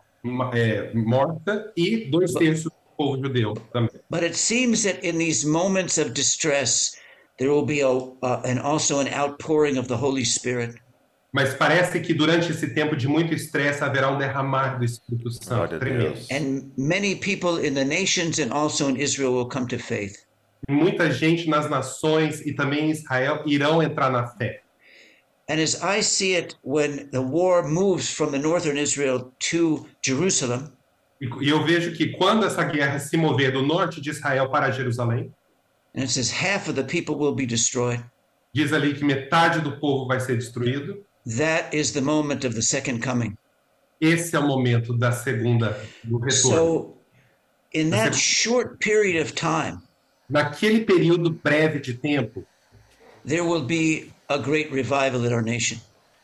é, 0.53 0.93
morta 0.93 1.73
e 1.75 2.05
dois 2.11 2.33
terços 2.33 2.65
do 2.65 2.95
povo 2.95 3.19
judeu 3.19 3.55
também. 3.73 3.99
But 4.11 4.21
it 4.21 4.37
seems 4.37 4.83
that 4.83 4.99
in 5.03 5.17
these 5.17 5.43
moments 5.43 5.97
of 5.97 6.11
distress, 6.11 7.01
there 7.37 7.49
will 7.49 7.65
be 7.65 7.81
a, 7.81 7.89
uh, 7.89 8.41
and 8.45 8.59
also 8.59 8.99
an 8.99 9.07
outpouring 9.07 9.77
of 9.77 9.87
the 9.87 9.97
Holy 9.97 10.25
Spirit. 10.25 10.75
Mas 11.31 11.55
parece 11.55 11.99
que 11.99 12.13
durante 12.13 12.51
esse 12.51 12.75
tempo 12.75 12.95
de 12.95 13.07
muito 13.07 13.33
estresse 13.33 13.83
haverá 13.83 14.11
um 14.11 14.19
derramar 14.19 14.77
do 14.77 14.85
Espírito 14.85 15.31
Santo 15.31 15.79
tremendo. 15.79 16.13
Deus. 16.13 16.27
And 16.29 16.71
many 16.77 17.15
people 17.15 17.57
in 17.57 17.73
the 17.73 17.83
nations 17.83 18.37
and 18.37 18.53
also 18.53 18.87
in 18.87 18.97
Israel 18.97 19.33
will 19.33 19.49
come 19.49 19.67
to 19.67 19.79
faith. 19.79 20.15
Muita 20.69 21.11
gente 21.11 21.49
nas 21.49 21.67
nações 21.67 22.41
e 22.45 22.53
também 22.53 22.85
em 22.85 22.91
Israel 22.91 23.41
irão 23.47 23.81
entrar 23.81 24.11
na 24.11 24.27
fé. 24.27 24.61
And 25.49 25.59
as 25.59 25.83
I 25.83 26.01
see 26.01 26.35
it, 26.35 26.55
when 26.63 27.09
the 27.11 27.19
war 27.19 27.67
moves 27.67 28.13
from 28.13 28.31
the 28.31 28.39
northern 28.39 28.77
Israel 28.77 29.33
to 29.49 29.87
Jerusalem, 30.05 30.71
E 31.19 31.45
e 31.45 31.49
eu 31.49 31.63
vejo 31.63 31.93
que 31.93 32.09
quando 32.17 32.45
essa 32.45 32.63
guerra 32.65 32.99
se 32.99 33.15
mover 33.15 33.51
do 33.51 33.63
norte 33.63 34.01
de 34.01 34.09
Israel 34.09 34.49
para 34.49 34.71
Jerusalém, 34.71 35.31
and 35.95 36.03
it 36.03 36.09
says 36.09 36.31
half 36.31 36.67
of 36.67 36.75
the 36.75 36.83
people 36.83 37.15
will 37.15 37.35
be 37.35 37.45
destroyed, 37.45 38.03
diz 38.53 38.71
ali 38.73 38.93
que 38.93 39.03
metade 39.03 39.61
do 39.61 39.77
povo 39.79 40.07
vai 40.07 40.19
ser 40.19 40.37
destruído. 40.37 41.03
that 41.25 41.73
is 41.73 41.93
the 41.93 42.01
moment 42.01 42.43
of 42.45 42.55
the 42.55 42.61
second 42.61 43.01
coming. 43.01 43.37
Esse 44.01 44.35
é 44.35 44.39
o 44.39 44.45
momento 44.47 44.97
da 44.97 45.11
segunda 45.11 45.79
do 46.03 46.17
retorno. 46.17 46.31
So, 46.33 46.97
in 47.73 47.89
that 47.91 48.13
short 48.13 48.79
period 48.79 49.21
of 49.21 49.33
time, 49.33 49.81
Naquele 50.29 50.83
período 50.85 51.29
breve 51.29 51.79
de 51.79 51.93
tempo, 51.93 52.45
there 53.23 53.43
will 53.43 53.63
be 53.63 54.11
a 54.29 54.37
great 54.37 54.71
revival 54.71 55.25
in 55.25 55.33
our 55.33 55.41
nation. 55.43 55.79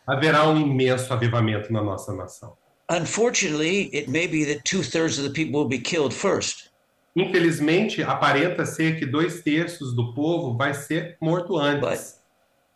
haverá 0.08 0.50
um 0.50 0.58
imenso 0.58 1.14
avivamento 1.14 1.72
na 1.72 1.84
nossa 1.84 2.14
nação. 2.14 2.58
Unfortunately, 2.90 3.90
it 3.94 4.10
may 4.10 4.26
be 4.26 4.44
that 4.46 4.66
two 4.66 4.82
thirds 4.82 5.20
of 5.20 5.24
the 5.24 5.30
people 5.30 5.60
will 5.60 5.70
be 5.70 5.80
killed 5.80 6.12
first. 6.14 6.69
Infelizmente, 7.16 8.02
aparenta 8.04 8.66
ser 8.66 8.98
que 8.98 9.06
dois 9.06 9.42
terços 9.42 9.96
do 9.96 10.14
povo 10.14 10.56
vai 10.56 10.74
ser 10.74 11.18
morto 11.22 11.58
antes. 11.58 12.20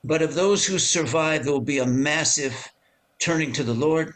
But 0.04 0.22
of 0.22 0.34
those 0.36 0.66
who 0.70 0.80
survive, 0.80 1.44
there 1.44 1.54
will 1.54 1.62
be 1.62 1.80
a 1.80 1.86
massive 1.86 2.56
turning 3.20 3.52
to 3.54 3.64
the 3.64 3.74
Lord, 3.74 4.14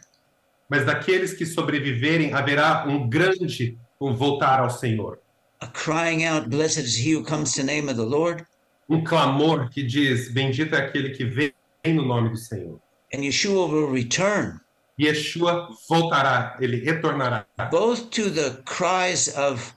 Mas 0.70 0.84
daqueles 0.84 1.32
que 1.32 1.46
sobreviverem, 1.46 2.34
haverá 2.34 2.84
um 2.86 3.08
grande 3.08 3.78
um 3.98 4.14
voltar 4.14 4.60
ao 4.60 4.68
Senhor. 4.68 5.18
a 5.60 5.66
crying 5.68 6.24
out, 6.26 6.48
Blessed 6.50 6.84
is 6.84 6.94
he 6.96 7.12
who 7.14 7.24
comes 7.24 7.56
in 7.56 7.66
the 7.66 7.72
name 7.72 7.88
of 7.88 7.96
the 7.96 8.04
Lord. 8.04 8.44
Um 8.88 9.02
clamor 9.02 9.70
que 9.70 9.82
diz: 9.82 10.30
Bendito 10.32 10.74
é 10.74 10.78
aquele 10.78 11.10
que 11.10 11.24
vem 11.24 11.52
no 11.86 12.04
nome 12.04 12.28
do 12.30 12.36
Senhor. 12.36 12.78
And 13.14 13.20
Yeshua 13.22 13.66
will 13.66 13.90
return 13.90 14.60
Yeshua 15.00 15.68
voltará, 15.88 16.56
ele 16.60 16.84
retornará. 16.84 17.46
both 17.70 18.10
to 18.10 18.28
the 18.30 18.60
cries 18.66 19.28
of 19.36 19.72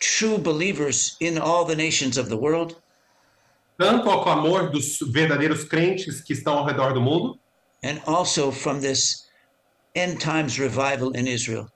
true 0.00 0.38
believers 0.38 1.16
in 1.20 1.38
all 1.38 1.64
the 1.64 1.76
nations 1.76 2.16
of 2.18 2.28
the 2.28 2.36
world, 2.36 2.74
Tanto 3.78 4.10
ao 4.10 4.22
clamor 4.22 4.70
dos 4.70 4.98
verdadeiros 5.10 5.64
crentes 5.64 6.20
que 6.20 6.34
estão 6.34 6.58
ao 6.58 6.66
redor 6.66 6.92
do 6.92 7.00
mundo, 7.00 7.38
and 7.82 8.00
also 8.06 8.50
from 8.50 8.80
this 8.80 9.26
end 9.94 10.18
times 10.20 10.58
revival 10.58 11.12
in 11.16 11.26
Israel. 11.26 11.68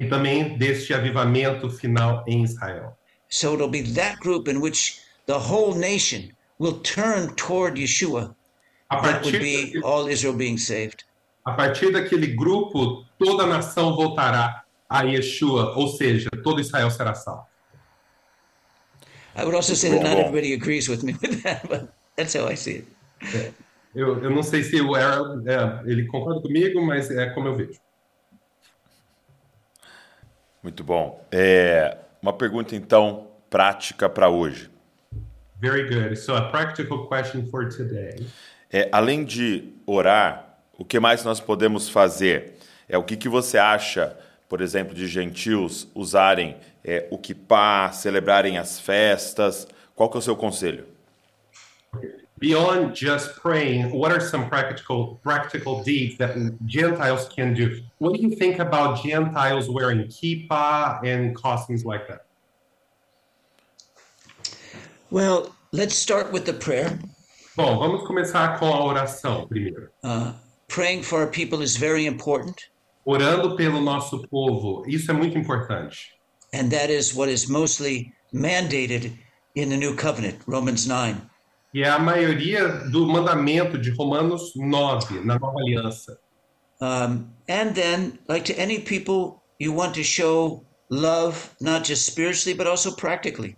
e 0.00 0.06
também 0.08 0.56
deste 0.58 0.92
avivamento 0.94 1.68
final 1.70 2.24
em 2.26 2.42
Israel. 2.44 2.96
So 3.28 3.54
it'll 3.54 3.68
be 3.68 3.82
that 3.94 4.18
group 4.20 4.48
in 4.48 4.60
which 4.60 5.00
the 5.26 5.38
whole 5.38 5.74
nation 5.74 6.32
will 6.58 6.80
turn 6.82 7.34
toward 7.36 7.76
Yeshua. 7.76 8.34
A 8.90 9.00
That 9.02 9.24
would 9.24 9.38
be 9.38 9.72
daquele, 9.72 9.82
all 9.84 10.08
Israel 10.08 10.34
being 10.34 10.58
saved. 10.58 11.04
a 11.46 11.52
partir 11.52 11.92
daquele 11.92 12.34
grupo, 12.34 13.04
toda 13.18 13.44
a 13.44 13.46
nação 13.46 13.94
voltará 13.94 14.62
a 14.88 15.02
Yeshua, 15.04 15.74
ou 15.76 15.88
seja, 15.88 16.30
todo 16.42 16.60
Israel 16.60 16.90
será 16.90 17.14
salvo. 17.14 17.46
I 19.36 19.44
would 19.44 19.54
also 19.54 19.74
say 19.74 19.90
that 19.90 20.02
not 20.02 20.16
everybody 20.16 20.52
agrees 20.52 20.88
with 20.88 21.02
me 21.02 21.14
with 21.20 21.42
that, 21.42 21.68
but 21.68 21.92
that's 22.16 22.34
how 22.34 22.46
I 22.46 22.56
see 22.56 22.76
it. 22.76 23.54
Eu, 23.94 24.22
eu 24.22 24.30
não 24.30 24.42
sei 24.42 24.64
se 24.64 24.80
o 24.80 24.94
Aaron, 24.94 25.44
é, 25.46 25.82
ele 25.90 26.06
concorda 26.06 26.40
comigo, 26.40 26.84
mas 26.84 27.10
é 27.10 27.30
como 27.30 27.48
eu 27.48 27.54
vejo. 27.54 27.78
Muito 30.62 30.82
bom. 30.82 31.24
É, 31.30 31.96
uma 32.20 32.32
pergunta, 32.32 32.74
então, 32.74 33.28
prática 33.48 34.08
para 34.08 34.28
hoje. 34.28 34.68
Very 35.60 35.88
good. 35.88 36.16
So 36.16 36.34
a 36.34 36.50
practical 36.50 37.06
question 37.06 37.46
for 37.50 37.68
today. 37.68 38.26
É, 38.72 38.88
além 38.90 39.24
de 39.24 39.72
orar, 39.86 40.58
o 40.76 40.84
que 40.84 40.98
mais 40.98 41.22
nós 41.22 41.38
podemos 41.38 41.88
fazer? 41.88 42.54
É 42.88 42.98
o 42.98 43.04
que, 43.04 43.16
que 43.16 43.28
você 43.28 43.58
acha, 43.58 44.16
por 44.48 44.60
exemplo, 44.60 44.92
de 44.94 45.06
gentios 45.06 45.86
usarem 45.94 46.56
é, 46.84 47.08
o 47.10 47.18
kippah, 47.18 47.90
celebrarem 47.92 48.58
as 48.58 48.78
festas? 48.78 49.66
Qual 49.94 50.10
que 50.10 50.16
é 50.16 50.18
o 50.18 50.22
seu 50.22 50.36
conselho? 50.36 50.86
Beyond 52.38 52.94
just 52.94 53.40
praying, 53.40 53.90
what 53.92 54.12
are 54.12 54.20
some 54.20 54.48
practical 54.48 55.18
practical 55.22 55.82
deeds 55.82 56.18
that 56.18 56.36
Gentiles 56.66 57.28
can 57.28 57.54
do? 57.54 57.80
What 57.98 58.14
do 58.14 58.22
you 58.22 58.36
think 58.36 58.58
about 58.60 59.02
Gentiles 59.02 59.68
wearing 59.68 60.06
kippah 60.08 61.00
and 61.04 61.34
costumes 61.34 61.84
like 61.84 62.06
that? 62.08 62.26
Well, 65.10 65.54
let's 65.72 65.94
start 65.94 66.32
with 66.32 66.44
the 66.44 66.52
prayer. 66.52 66.98
Bom, 67.56 67.78
vamos 67.78 68.06
começar 68.06 68.58
com 68.58 68.66
a 68.66 68.84
oração 68.84 69.46
primeiro. 69.46 69.88
Uh, 70.02 70.32
praying 70.66 71.04
for 71.04 71.20
our 71.20 71.28
people 71.28 71.62
is 71.62 71.76
very 71.76 72.04
important, 72.04 72.68
Orando 73.06 73.54
pelo 73.54 73.80
nosso 73.80 74.26
povo, 74.28 74.82
isso 74.86 75.10
é 75.10 75.14
muito 75.14 75.36
importante. 75.36 76.14
And 76.54 76.70
that 76.70 76.88
is 76.88 77.14
what 77.14 77.28
is 77.28 77.48
mostly 77.48 78.12
mandated 78.32 79.12
in 79.56 79.68
the 79.68 79.76
new 79.76 79.94
covenant, 79.94 80.38
Romans 80.46 80.86
9. 80.86 81.20
E 81.74 81.82
é 81.82 81.88
a 81.88 81.98
maioria 81.98 82.68
do 82.92 83.06
mandamento 83.06 83.76
de 83.76 83.90
Romanos 83.90 84.52
9, 84.54 85.24
na 85.24 85.36
nova 85.38 85.58
aliança. 85.58 86.16
Um, 86.80 87.28
and 87.48 87.74
then, 87.74 88.18
like 88.28 88.44
to 88.44 88.54
any 88.54 88.78
people, 88.78 89.42
you 89.58 89.72
want 89.72 89.94
to 89.94 90.04
show 90.04 90.64
love, 90.90 91.50
not 91.60 91.82
just 91.82 92.06
spiritually, 92.06 92.56
but 92.56 92.68
also 92.68 92.92
practically. 92.92 93.56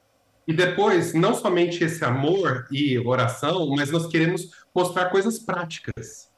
E 0.49 0.55
depois, 0.55 1.13
não 1.13 1.35
somente 1.35 1.85
esse 1.85 2.03
amor 2.03 2.67
e 2.71 2.99
oração, 2.99 3.69
mas 3.77 3.91
nós 3.91 4.07
queremos 4.07 4.49
mostrar 4.75 5.11
coisas 5.11 5.39
práticas. 5.39 6.31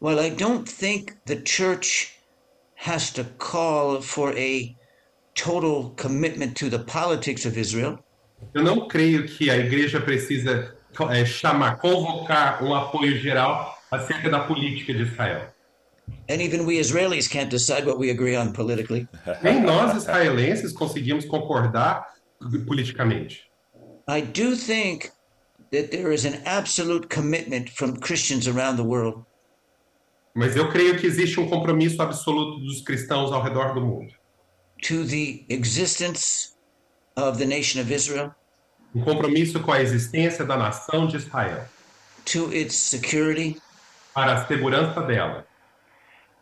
Well, 0.00 0.18
I 0.18 0.30
don't 0.30 0.68
think 0.68 1.14
the 1.26 1.40
church 1.44 2.14
has 2.74 3.12
to 3.12 3.24
call 3.38 4.00
for 4.00 4.32
a 4.36 4.74
total 5.34 5.90
commitment 5.96 6.56
to 6.56 6.68
the 6.68 6.78
politics 6.78 7.44
of 7.46 7.58
Israel. 7.58 7.98
Eu 8.54 8.62
não 8.62 8.88
creio 8.88 9.26
que 9.26 9.50
a 9.50 9.56
igreja 9.56 10.00
precisa 10.00 10.74
é, 11.10 11.24
chamar, 11.24 11.76
convocar 11.76 12.62
um 12.64 12.74
apoio 12.74 13.18
geral 13.18 13.78
acerca 13.90 14.30
da 14.30 14.40
política 14.40 14.94
de 14.94 15.02
Israel. 15.02 15.42
And 16.28 16.40
even 16.40 16.64
we 16.64 16.78
Israelis 16.78 17.28
can't 17.28 17.50
decide 17.50 17.86
what 17.86 17.98
we 17.98 18.10
agree 18.10 18.36
on 18.36 18.52
politically. 18.52 19.06
Nem 19.42 19.60
nós 19.62 19.96
israelenses 19.96 20.72
conseguimos 20.72 21.24
concordar 21.24 22.06
politicamente. 22.66 23.44
I 24.08 24.22
do 24.22 24.56
think 24.56 25.10
that 25.70 25.90
there 25.90 26.12
is 26.12 26.24
an 26.24 26.42
absolute 26.46 27.08
commitment 27.08 27.70
from 27.70 27.96
Christians 27.96 28.48
around 28.48 28.76
the 28.76 28.84
world 28.84 29.24
Mas 30.34 30.56
eu 30.56 30.68
creio 30.68 30.98
que 30.98 31.06
existe 31.06 31.40
um 31.40 31.48
compromisso 31.48 32.00
absoluto 32.00 32.60
dos 32.60 32.80
cristãos 32.82 33.32
ao 33.32 33.42
redor 33.42 33.74
do 33.74 33.80
mundo. 33.80 34.14
To 34.82 35.04
the 35.04 35.44
existence 35.48 36.54
of 37.16 37.38
the 37.38 37.46
nation 37.46 37.80
of 37.80 37.90
Israel, 37.92 38.34
Um 38.94 39.02
compromisso 39.04 39.60
com 39.60 39.72
a 39.72 39.80
existência 39.80 40.44
da 40.44 40.56
nação 40.56 41.06
de 41.06 41.16
Israel, 41.16 41.64
to 42.24 42.52
its 42.52 42.74
security, 42.74 43.60
para 44.14 44.34
a 44.34 44.46
segurança 44.46 45.00
dela 45.02 45.46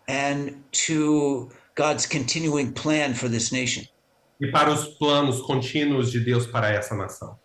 and 0.09 0.55
to 0.73 1.51
God's 1.75 2.07
continuing 2.07 2.73
plan 2.73 3.13
for 3.15 3.29
this 3.29 3.53
nation. 3.53 3.85
e 4.41 4.51
para 4.51 4.71
os 4.73 4.87
planos 4.99 5.41
contínuos 5.43 6.11
de 6.13 6.21
Deus 6.21 6.47
para 6.47 6.71
essa 6.73 6.95
nação. 6.95 7.37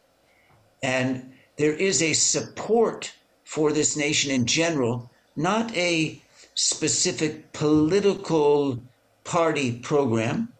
And 0.84 1.32
there 1.58 1.74
is 1.76 2.02
a 2.02 2.14
support 2.14 3.12
for 3.44 3.74
this 3.74 3.96
nation 3.98 4.32
in 4.32 4.46
general, 4.46 5.10
not 5.36 5.76
a 5.76 6.22
specific 6.56 7.52
political 7.52 8.80
party 9.24 9.80
program, 9.80 10.53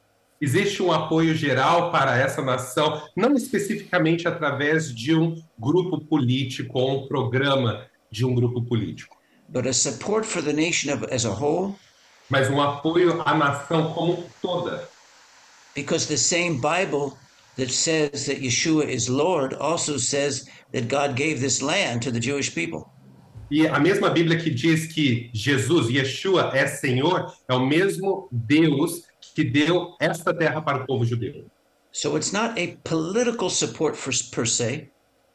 Existe 0.44 0.84
um 0.84 0.92
apoio 0.92 1.34
geral 1.34 1.90
para 1.90 2.18
essa 2.18 2.42
nação, 2.42 3.02
não 3.16 3.34
especificamente 3.34 4.28
através 4.28 4.94
de 4.94 5.16
um 5.16 5.42
grupo 5.58 6.04
político 6.04 6.80
ou 6.80 7.06
um 7.06 7.08
programa 7.08 7.88
de 8.12 8.26
um 8.26 8.36
grupo 8.36 8.62
político, 8.62 9.16
but 9.48 9.66
a 9.66 9.72
support 9.72 10.26
for 10.26 10.44
the 10.44 10.52
nation 10.52 10.90
as 11.10 11.26
a 11.26 11.32
whole, 11.32 11.76
mas 12.30 12.50
um 12.50 12.62
apoio 12.62 13.22
à 13.26 13.34
nação 13.34 13.94
como 13.94 14.26
toda. 14.42 14.86
because 15.74 16.08
the 16.08 16.18
same 16.18 16.60
Bible 16.60 17.18
that 17.56 17.72
says 17.72 18.26
that 18.26 18.42
Yeshua 18.42 18.86
is 18.86 19.10
Lord 19.10 19.54
also 19.54 19.96
says 19.96 20.50
that 20.74 20.90
God 20.90 21.16
gave 21.16 21.40
this 21.40 21.62
land 21.62 22.02
to 22.02 22.12
the 22.12 22.20
Jewish 22.20 22.54
people. 22.54 22.90
E 23.50 23.66
a 23.66 23.80
mesma 23.80 24.10
Bíblia 24.10 24.38
que 24.38 24.50
diz 24.50 24.88
que 24.88 25.30
Jesus, 25.34 25.88
Yeshua, 25.90 26.52
é 26.54 26.68
Senhor, 26.68 27.32
é 27.48 27.54
o 27.54 27.66
mesmo 27.66 28.28
Deus 28.30 29.04
que 29.34 29.44
deu 29.44 29.96
esta 30.00 30.34
terra 30.34 30.62
para 30.62 30.84
o 30.84 30.86
povo 30.86 31.06
judeu. 31.06 31.46
So 31.92 32.16
it's 32.18 32.32
not 32.32 32.60
a 32.60 32.78
political 32.88 33.50
support 33.50 33.96
for, 33.96 34.14
per 34.32 34.48
se, 34.48 34.90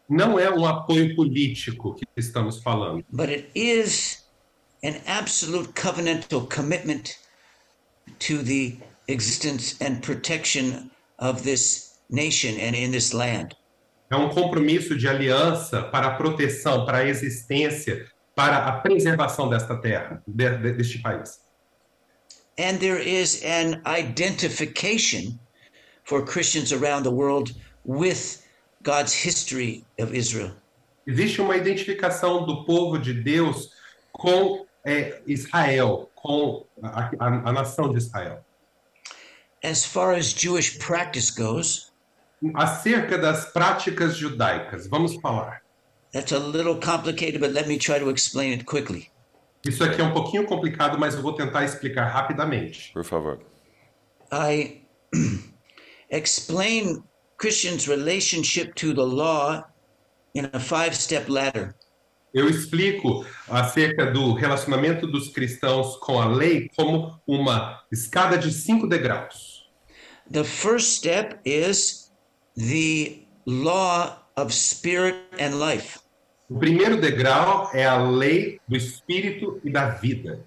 Não 0.08 0.38
é 0.38 0.50
um 0.50 0.64
apoio 0.64 1.14
político 1.14 1.94
que 1.94 2.04
estamos 2.16 2.62
falando, 2.62 3.04
but 3.12 3.28
it 3.28 3.50
is 3.54 4.24
an 4.82 4.94
absolute 5.06 5.68
covenantal 5.74 6.46
commitment 6.48 7.14
to 8.18 8.42
the 8.42 8.78
existence 9.08 9.76
and 9.84 10.00
protection 10.00 10.90
of 11.18 11.42
this 11.42 11.98
nation 12.10 12.54
and 12.58 12.74
in 12.74 12.90
this 12.90 13.12
land. 13.12 13.54
é 14.10 14.16
um 14.16 14.30
compromisso 14.30 14.96
de 14.96 15.06
aliança 15.06 15.82
para 15.82 16.06
a 16.06 16.14
proteção, 16.16 16.86
para 16.86 16.98
a 16.98 17.06
existência, 17.08 18.06
para 18.34 18.66
a 18.66 18.72
preservação 18.80 19.50
desta 19.50 19.76
terra, 19.76 20.22
de- 20.26 20.56
de- 20.56 20.72
deste 20.72 20.98
país. 21.02 21.38
And 22.58 22.78
there 22.80 22.98
is 22.98 23.42
an 23.44 23.80
identification 23.86 25.38
for 26.04 26.24
Christians 26.24 26.72
around 26.72 27.04
the 27.04 27.10
world 27.10 27.52
with 27.84 28.42
God's 28.82 29.12
history 29.14 29.84
of 29.98 30.12
Israel. 30.14 30.52
Existe 31.06 31.40
uma 31.40 31.56
identificação 31.56 32.44
do 32.44 32.64
povo 32.64 32.98
de 32.98 33.14
Deus 33.14 33.70
com 34.12 34.66
é, 34.84 35.20
Israel, 35.26 36.10
com 36.14 36.64
a, 36.82 37.10
a- 37.18 37.48
a 37.48 37.52
nação 37.52 37.90
de 37.92 37.98
Israel. 37.98 38.44
As 39.62 39.84
far 39.84 40.14
as 40.14 40.26
Jewish 40.32 40.78
practice 40.78 41.30
goes, 41.30 41.88
Acerca 42.54 43.18
das 43.18 43.46
práticas 43.52 44.16
judaicas, 44.16 44.86
vamos 44.86 45.16
falar. 45.20 45.60
that's 46.12 46.30
a 46.32 46.38
little 46.38 46.76
complicated, 46.76 47.40
but 47.40 47.52
let 47.52 47.66
me 47.66 47.76
try 47.76 47.98
to 47.98 48.08
explain 48.10 48.52
it 48.52 48.64
quickly. 48.64 49.10
Isso 49.64 49.82
aqui 49.84 50.00
é 50.00 50.04
um 50.04 50.12
pouquinho 50.12 50.44
complicado, 50.46 50.98
mas 50.98 51.14
eu 51.14 51.22
vou 51.22 51.32
tentar 51.34 51.64
explicar 51.64 52.06
rapidamente. 52.06 52.92
Por 52.92 53.04
favor. 53.04 53.40
I 54.32 54.82
explain 56.10 57.02
Christians' 57.36 57.86
relationship 57.86 58.74
to 58.74 58.94
the 58.94 59.02
law 59.02 59.64
in 60.34 60.48
a 60.52 60.60
five 60.60 60.94
step 60.94 61.30
ladder. 61.30 61.74
Eu 62.32 62.48
explico 62.48 63.24
acerca 63.48 64.10
do 64.10 64.34
relacionamento 64.34 65.06
dos 65.06 65.28
cristãos 65.30 65.96
com 65.96 66.20
a 66.20 66.26
lei 66.26 66.68
como 66.76 67.18
uma 67.26 67.82
escada 67.90 68.36
de 68.36 68.52
cinco 68.52 68.86
degraus. 68.86 69.66
The 70.30 70.44
first 70.44 70.98
step 70.98 71.40
is 71.44 72.12
the 72.54 73.26
law 73.46 74.26
of 74.36 74.52
spirit 74.52 75.16
and 75.40 75.58
life. 75.58 75.98
O 76.50 76.58
primeiro 76.58 77.00
degrau 77.00 77.70
é 77.74 77.84
a 77.84 77.96
lei 78.02 78.60
do 78.66 78.76
espírito 78.76 79.60
e 79.64 79.70
da 79.70 79.90
vida. 79.90 80.40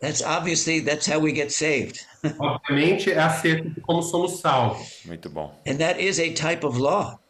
That's 0.00 0.20
obviously 0.20 0.80
that's 0.80 1.06
how 1.06 1.20
we 1.20 1.32
get 1.32 1.50
saved. 1.52 2.00
Obviamente 2.40 3.10
é 3.12 3.18
acerca 3.20 3.70
de 3.70 3.80
como 3.82 4.02
somos 4.02 4.40
salvos, 4.40 5.00
Muito 5.04 5.30
bom. 5.30 5.54
And 5.66 5.76
that 5.76 6.00
is 6.02 6.18
a 6.18 6.32
type 6.32 6.66
of 6.66 6.76
law. 6.78 7.20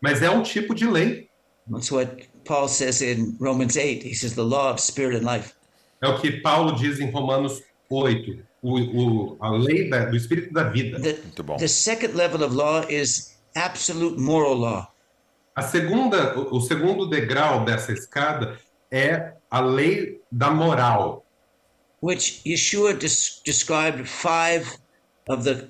mas 0.00 0.22
é 0.22 0.30
um 0.30 0.42
tipo 0.42 0.74
de 0.74 0.86
lei. 0.86 1.28
That's 1.70 1.92
what 1.92 2.26
Paul 2.44 2.68
says 2.68 3.02
in 3.02 3.36
Romans 3.38 3.76
8. 3.76 4.02
He 4.02 4.14
says 4.14 4.34
the 4.34 4.42
law 4.42 4.70
of 4.72 4.80
spirit 4.80 5.14
and 5.16 5.24
life. 5.24 5.52
É 6.02 6.08
o 6.08 6.18
que 6.20 6.40
Paulo 6.40 6.74
diz 6.74 6.98
em 7.00 7.10
Romanos 7.10 7.62
8, 7.90 8.42
o, 8.62 8.80
o, 8.80 9.36
a 9.40 9.50
lei 9.50 9.88
da- 9.90 10.06
do 10.06 10.16
espírito 10.16 10.48
e 10.48 10.52
da 10.54 10.64
vida. 10.64 10.98
The, 11.00 11.12
Muito 11.22 11.42
bom. 11.44 11.56
the 11.58 11.68
second 11.68 12.14
level 12.16 12.42
of 12.42 12.54
law 12.54 12.82
is 12.88 13.38
absolute 13.54 14.18
moral 14.18 14.54
law. 14.54 14.91
A 15.54 15.62
segunda, 15.62 16.38
o 16.38 16.60
segundo 16.60 17.06
degrau 17.06 17.64
dessa 17.64 17.92
escada 17.92 18.58
é 18.90 19.34
a 19.50 19.60
lei 19.60 20.20
da 20.30 20.50
moral, 20.50 21.26
which 22.02 22.40
Yeshua 22.46 22.94
des- 22.94 23.40
described 23.44 24.06
five 24.08 24.66
of 25.28 25.44
the 25.44 25.68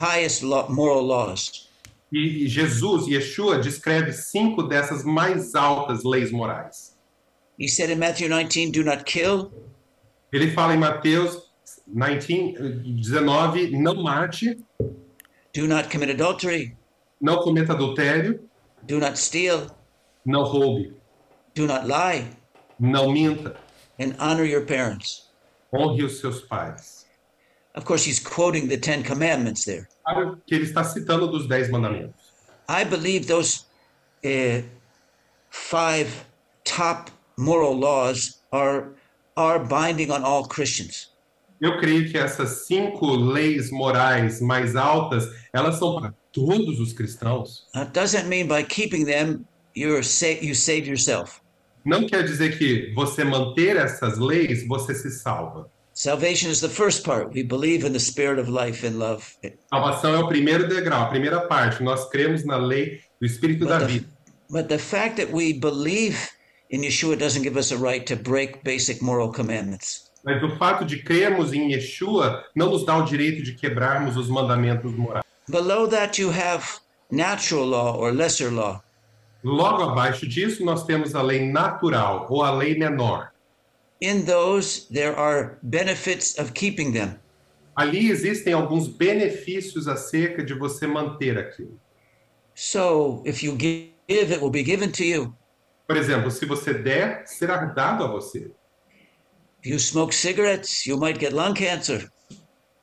highest 0.00 0.42
moral 0.42 1.02
laws. 1.06 1.68
E 2.10 2.48
Jesus, 2.48 3.06
Yeshua, 3.06 3.58
descreve 3.60 4.12
cinco 4.14 4.62
dessas 4.62 5.04
mais 5.04 5.54
altas 5.54 6.04
leis 6.04 6.30
morais. 6.32 6.96
He 7.58 7.68
said 7.68 7.90
in 7.90 7.98
Matthew 7.98 8.28
19, 8.28 8.70
Do 8.72 8.82
not 8.82 9.04
kill, 9.04 9.52
Ele 10.32 10.50
fala 10.52 10.74
em 10.74 10.78
Mateus 10.78 11.50
19, 11.86 13.02
19, 13.02 13.70
não 13.76 14.02
mate, 14.02 14.58
do 15.54 15.66
not 15.66 15.90
commit 15.90 16.10
adultery, 16.10 16.74
não 17.20 17.42
cometa 17.42 17.72
adultério, 17.74 18.47
do 18.88 18.98
not 18.98 19.18
steal, 19.18 19.66
não 20.24 20.42
roube, 20.42 20.96
do 21.54 21.66
not 21.66 21.86
lie, 21.86 22.26
não 22.80 23.12
minta, 23.12 23.54
and 24.00 24.16
honor 24.18 24.44
your 24.44 24.64
parents. 24.64 25.28
honre 25.72 26.02
os 26.02 26.20
seus 26.20 26.40
pais. 26.40 27.06
Of 27.74 27.84
course, 27.84 28.04
he's 28.04 28.18
quoting 28.18 28.66
the 28.68 28.78
Ten 28.78 29.04
Commandments 29.04 29.64
there. 29.64 29.86
Claro 30.04 30.40
que 30.46 30.54
ele 30.54 30.64
está 30.64 30.82
citando 30.82 31.28
dos 31.28 31.46
dez 31.46 31.70
mandamentos. 31.70 32.32
I 32.68 32.84
believe 32.84 33.26
those 33.26 33.66
uh, 34.24 34.62
five 35.50 36.08
top 36.64 37.10
moral 37.36 37.78
laws 37.78 38.40
are, 38.52 38.94
are 39.36 39.58
binding 39.58 40.10
on 40.10 40.24
all 40.24 40.44
Christians. 40.44 41.10
Eu 41.60 41.78
creio 41.78 42.10
que 42.10 42.16
essas 42.16 42.66
cinco 42.66 43.06
leis 43.06 43.70
morais 43.70 44.40
mais 44.40 44.76
altas, 44.76 45.28
elas 45.52 45.76
são 45.76 46.12
todos 46.32 46.78
os 46.80 46.92
cristãos. 46.92 47.66
That 47.74 47.92
doesn't 47.92 48.28
mean 48.28 48.46
by 48.46 48.62
keeping 48.64 49.04
them 49.04 49.44
you're 49.76 50.02
sa- 50.02 50.38
you 50.42 50.54
save 50.54 50.86
yourself. 50.88 51.40
Não 51.84 52.06
quer 52.06 52.24
dizer 52.24 52.58
que 52.58 52.92
você 52.94 53.24
manter 53.24 53.76
essas 53.76 54.18
leis, 54.18 54.66
você 54.66 54.94
se 54.94 55.10
salva. 55.10 55.70
Salvation 55.94 56.48
is 56.50 56.60
the 56.60 56.68
first 56.68 57.02
part. 57.04 57.34
We 57.34 57.42
believe 57.42 57.84
in 57.86 57.92
the 57.92 57.98
spirit 57.98 58.38
of 58.40 58.48
life 58.50 58.86
and 58.86 58.98
love. 58.98 59.24
Salvação 59.68 60.14
é 60.14 60.18
o 60.18 60.28
primeiro 60.28 60.68
degrau, 60.68 61.02
a 61.02 61.06
primeira 61.06 61.40
parte. 61.48 61.82
Nós 61.82 62.08
cremos 62.08 62.44
na 62.44 62.56
lei 62.56 63.00
do 63.20 63.26
Espírito 63.26 63.64
da 63.66 63.78
But 63.78 63.86
the, 63.88 63.92
vida. 63.94 64.06
but 64.50 64.68
the 64.68 64.78
fact 64.78 65.16
that 65.16 65.32
we 65.32 65.52
believe 65.52 66.16
in 66.70 66.82
Yeshua 66.82 67.16
doesn't 67.16 67.42
give 67.42 67.58
us 67.58 67.72
a 67.72 67.76
right 67.76 68.04
to 68.06 68.14
break 68.22 68.62
basic 68.62 69.02
moral 69.02 69.32
commandments. 69.32 70.06
Mas 70.24 70.42
o 70.42 70.56
fato 70.56 70.84
de 70.84 71.02
crermos 71.02 71.52
em 71.52 71.72
Yeshua 71.72 72.44
não 72.54 72.70
nos 72.70 72.84
dá 72.84 72.96
o 72.98 73.02
direito 73.04 73.42
de 73.42 73.54
quebrarmos 73.54 74.16
os 74.16 74.28
mandamentos 74.28 74.92
morais. 74.94 75.24
Below 75.50 75.86
that, 75.86 76.18
you 76.18 76.30
have 76.30 76.80
natural 77.10 77.66
law 77.66 77.96
or 77.96 78.12
lesser 78.12 78.50
law. 78.50 78.82
Logo 79.42 79.82
abaixo 79.82 80.26
disso, 80.26 80.64
nós 80.64 80.84
temos 80.84 81.14
a 81.14 81.22
lei 81.22 81.50
natural 81.50 82.26
ou 82.28 82.42
a 82.42 82.50
lei 82.50 82.76
menor. 82.76 83.32
In 84.00 84.24
those, 84.24 84.86
there 84.90 85.16
are 85.16 85.58
benefits 85.62 86.38
of 86.38 86.52
keeping 86.54 86.92
them. 86.92 87.18
Ali 87.76 88.10
existem 88.10 88.52
alguns 88.52 88.88
benefícios 88.88 89.86
acerca 89.86 90.44
de 90.44 90.52
você 90.54 90.86
manter 90.86 91.38
aquilo. 91.38 91.78
So 92.54 93.22
if 93.24 93.42
you 93.42 93.54
give, 93.56 93.92
it 94.08 94.40
will 94.40 94.50
be 94.50 94.64
given 94.64 94.90
to 94.92 95.04
you. 95.04 95.34
Por 95.86 95.96
exemplo, 95.96 96.30
se 96.30 96.44
você 96.44 96.74
der, 96.74 97.24
será 97.26 97.64
dado 97.64 98.04
a 98.04 98.08
você. 98.08 98.50
If 99.62 99.70
you 99.70 99.78
smoke 99.78 100.12
cigarettes, 100.12 100.84
you 100.86 100.98
might 100.98 101.18
get 101.18 101.32
lung 101.32 101.54
cancer. 101.54 102.10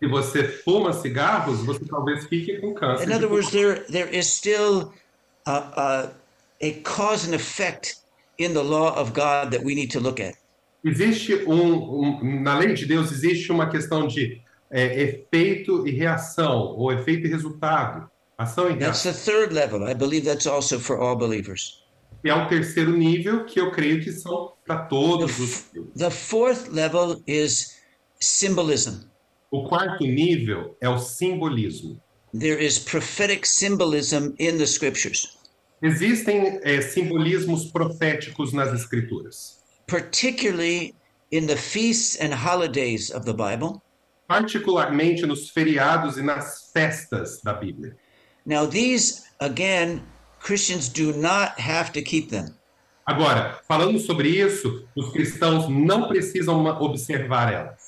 Se 0.06 0.12
você 0.12 0.44
fuma 0.44 0.94
cigarros, 0.94 1.62
você 1.66 1.84
talvez 1.86 2.26
fique 2.28 2.60
com 2.60 2.74
câncer. 2.76 3.10
In 3.10 3.14
other 3.14 3.28
words, 3.32 3.50
there 3.50 3.80
there 3.92 4.16
is 4.16 4.28
still 4.28 4.94
a, 5.48 5.58
a, 5.58 6.12
a 6.62 6.74
cause 6.84 7.28
and 7.28 7.34
effect 7.34 7.96
in 8.38 8.54
the 8.54 8.62
law 8.62 8.94
of 8.96 9.14
God 9.14 9.50
that 9.52 9.64
we 9.66 9.74
need 9.74 9.90
to 9.92 10.00
look 10.00 10.20
at. 10.22 10.36
Existe 10.84 11.34
um, 11.48 11.74
um- 12.22 12.42
na 12.44 12.56
lei 12.60 12.74
de 12.76 12.86
Deus 12.86 13.12
existe 13.12 13.52
uma 13.52 13.68
questão 13.70 14.06
de 14.08 14.40
é, 14.70 15.02
efeito 15.02 15.88
e 15.88 15.92
reação, 15.92 16.76
ou 16.78 16.92
efeito 16.94 17.26
e 17.26 17.30
resultado, 17.30 18.08
ação 18.38 18.70
e 18.70 18.76
That's 18.78 19.04
reação. 19.04 19.12
the 19.14 19.18
third 19.32 19.54
level. 19.56 19.90
I 19.90 19.96
believe 19.96 20.26
that's 20.28 20.46
also 20.46 20.80
for 20.80 21.00
all 21.02 21.16
believers. 21.16 21.84
E 22.24 22.30
é 22.30 22.36
um 22.36 22.48
terceiro 22.48 22.92
nível 22.96 23.46
que 23.46 23.60
eu 23.60 23.72
creio 23.72 24.04
que 24.04 24.12
são 24.12 24.54
para 24.66 24.78
todos 24.86 25.40
os. 25.40 25.66
The 25.98 26.12
fourth 26.12 26.68
level 26.72 27.22
is 27.28 27.76
symbolism. 28.20 29.08
O 29.56 29.64
quarto 29.70 30.04
nível 30.06 30.76
é 30.82 30.90
o 30.90 31.00
simbolismo. 31.00 32.02
There 32.38 32.62
is 32.62 32.78
prophetic 32.78 33.48
symbolism 33.48 34.36
in 34.38 34.58
the 34.58 34.66
scriptures, 34.66 35.38
Existem 35.82 36.60
é, 36.64 36.82
simbolismos 36.82 37.72
proféticos 37.72 38.52
nas 38.52 38.74
escrituras, 38.74 39.62
particularly 39.88 40.94
in 41.32 41.48
the 41.48 41.56
feasts 41.56 42.20
and 42.20 42.34
holidays 42.34 43.12
of 43.12 43.26
the 43.26 43.34
Bible. 43.34 43.82
particularmente 44.28 45.26
nos 45.26 45.50
feriados 45.52 46.18
e 46.18 46.22
nas 46.22 46.72
festas 46.74 47.42
da 47.42 47.54
Bíblia. 47.54 47.96
Now, 48.46 48.66
these, 48.66 49.24
again, 49.40 50.02
Christians 50.40 50.90
do 50.90 51.14
not 51.14 51.54
have 51.60 51.94
to 51.94 52.02
keep 52.02 52.30
them. 52.30 52.54
Agora, 53.06 53.62
falando 53.68 54.00
sobre 54.00 54.30
isso, 54.30 54.86
os 54.96 55.12
cristãos 55.12 55.70
não 55.70 56.08
precisam 56.08 56.66
observar 56.82 57.54
elas. 57.54 57.85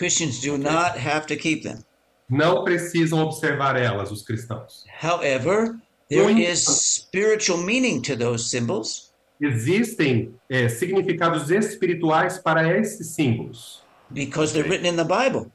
Christians 0.00 0.40
do 0.40 0.56
not 0.56 0.96
have 0.96 1.26
to 1.26 1.36
keep 1.36 1.62
them. 1.62 1.84
Não 2.30 2.64
precisam 2.64 3.18
observar 3.20 3.76
elas, 3.76 4.10
os 4.10 4.22
cristãos. 4.22 4.84
However, 4.88 5.78
there 6.08 6.30
is 6.30 6.64
spiritual 6.64 7.58
meaning 7.58 8.00
to 8.00 8.16
those 8.16 8.48
symbols 8.48 9.12
Existem 9.38 10.34
é, 10.48 10.70
significados 10.70 11.50
espirituais 11.50 12.38
para 12.38 12.66
esses 12.78 13.08
símbolos, 13.08 13.82
because 14.10 14.54
they're 14.54 14.66
written 14.66 14.86
in 14.86 14.96
the 14.96 15.04
Bible. 15.04 15.52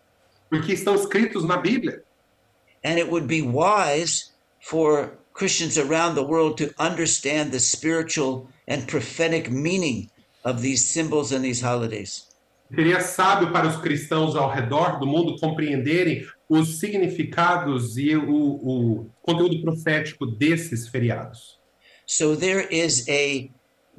porque 0.47 0.73
estão 0.73 0.93
escritos 0.93 1.43
na 1.43 1.57
Bíblia. 1.57 2.03
And 2.83 2.99
it 2.99 3.09
would 3.09 3.25
be 3.25 3.41
wise 3.41 4.31
for 4.61 5.17
Christians 5.33 5.79
around 5.79 6.13
the 6.13 6.23
world 6.23 6.55
to 6.57 6.71
understand 6.77 7.51
the 7.51 7.59
spiritual 7.59 8.47
and 8.67 8.87
prophetic 8.87 9.49
meaning 9.49 10.11
of 10.43 10.61
these 10.61 10.85
symbols 10.85 11.31
and 11.31 11.43
these 11.43 11.61
holidays. 11.61 12.27
Seria 12.73 12.99
sábio 12.99 13.51
para 13.51 13.67
os 13.67 13.77
cristãos 13.77 14.35
ao 14.35 14.49
redor 14.49 14.99
do 14.99 15.05
mundo 15.05 15.37
compreenderem 15.39 16.25
os 16.49 16.79
significados 16.79 17.97
e 17.97 18.15
o, 18.15 18.33
o 18.33 19.09
conteúdo 19.21 19.61
profético 19.61 20.25
desses 20.25 20.87
feriados. 20.87 21.59
So 22.07 22.35
there 22.35 22.67
is 22.71 23.07
a 23.07 23.49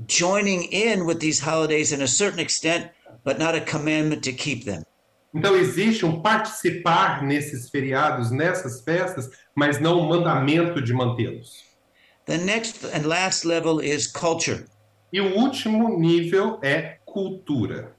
joining 0.07 0.69
in 0.73 1.05
with 1.05 1.19
these 1.19 1.41
holidays 1.41 1.93
in 1.93 2.03
a 2.03 2.09
certain 2.09 2.41
extent, 2.41 2.91
but 3.25 3.39
not 3.39 3.57
a 3.57 3.61
commandment 3.61 4.23
to 4.23 4.33
keep 4.33 4.65
them. 4.65 4.85
Então 5.35 5.55
existe 5.55 6.07
um 6.07 6.23
participar 6.23 7.23
nesses 7.23 7.69
feriados, 7.69 8.31
nessas 8.31 8.83
festas, 8.83 9.29
mas 9.55 9.81
não 9.81 10.01
um 10.01 10.09
mandamento 10.09 10.81
de 10.81 10.93
mantê-los. 10.93 11.65
The 12.25 12.39
next 12.39 12.85
and 12.87 13.07
last 13.07 13.47
level 13.47 13.81
is 13.81 14.07
culture. 14.07 14.65
E 15.13 15.21
o 15.21 15.37
último 15.37 15.99
nível 15.99 16.59
é 16.63 16.99
cultura. 17.05 17.96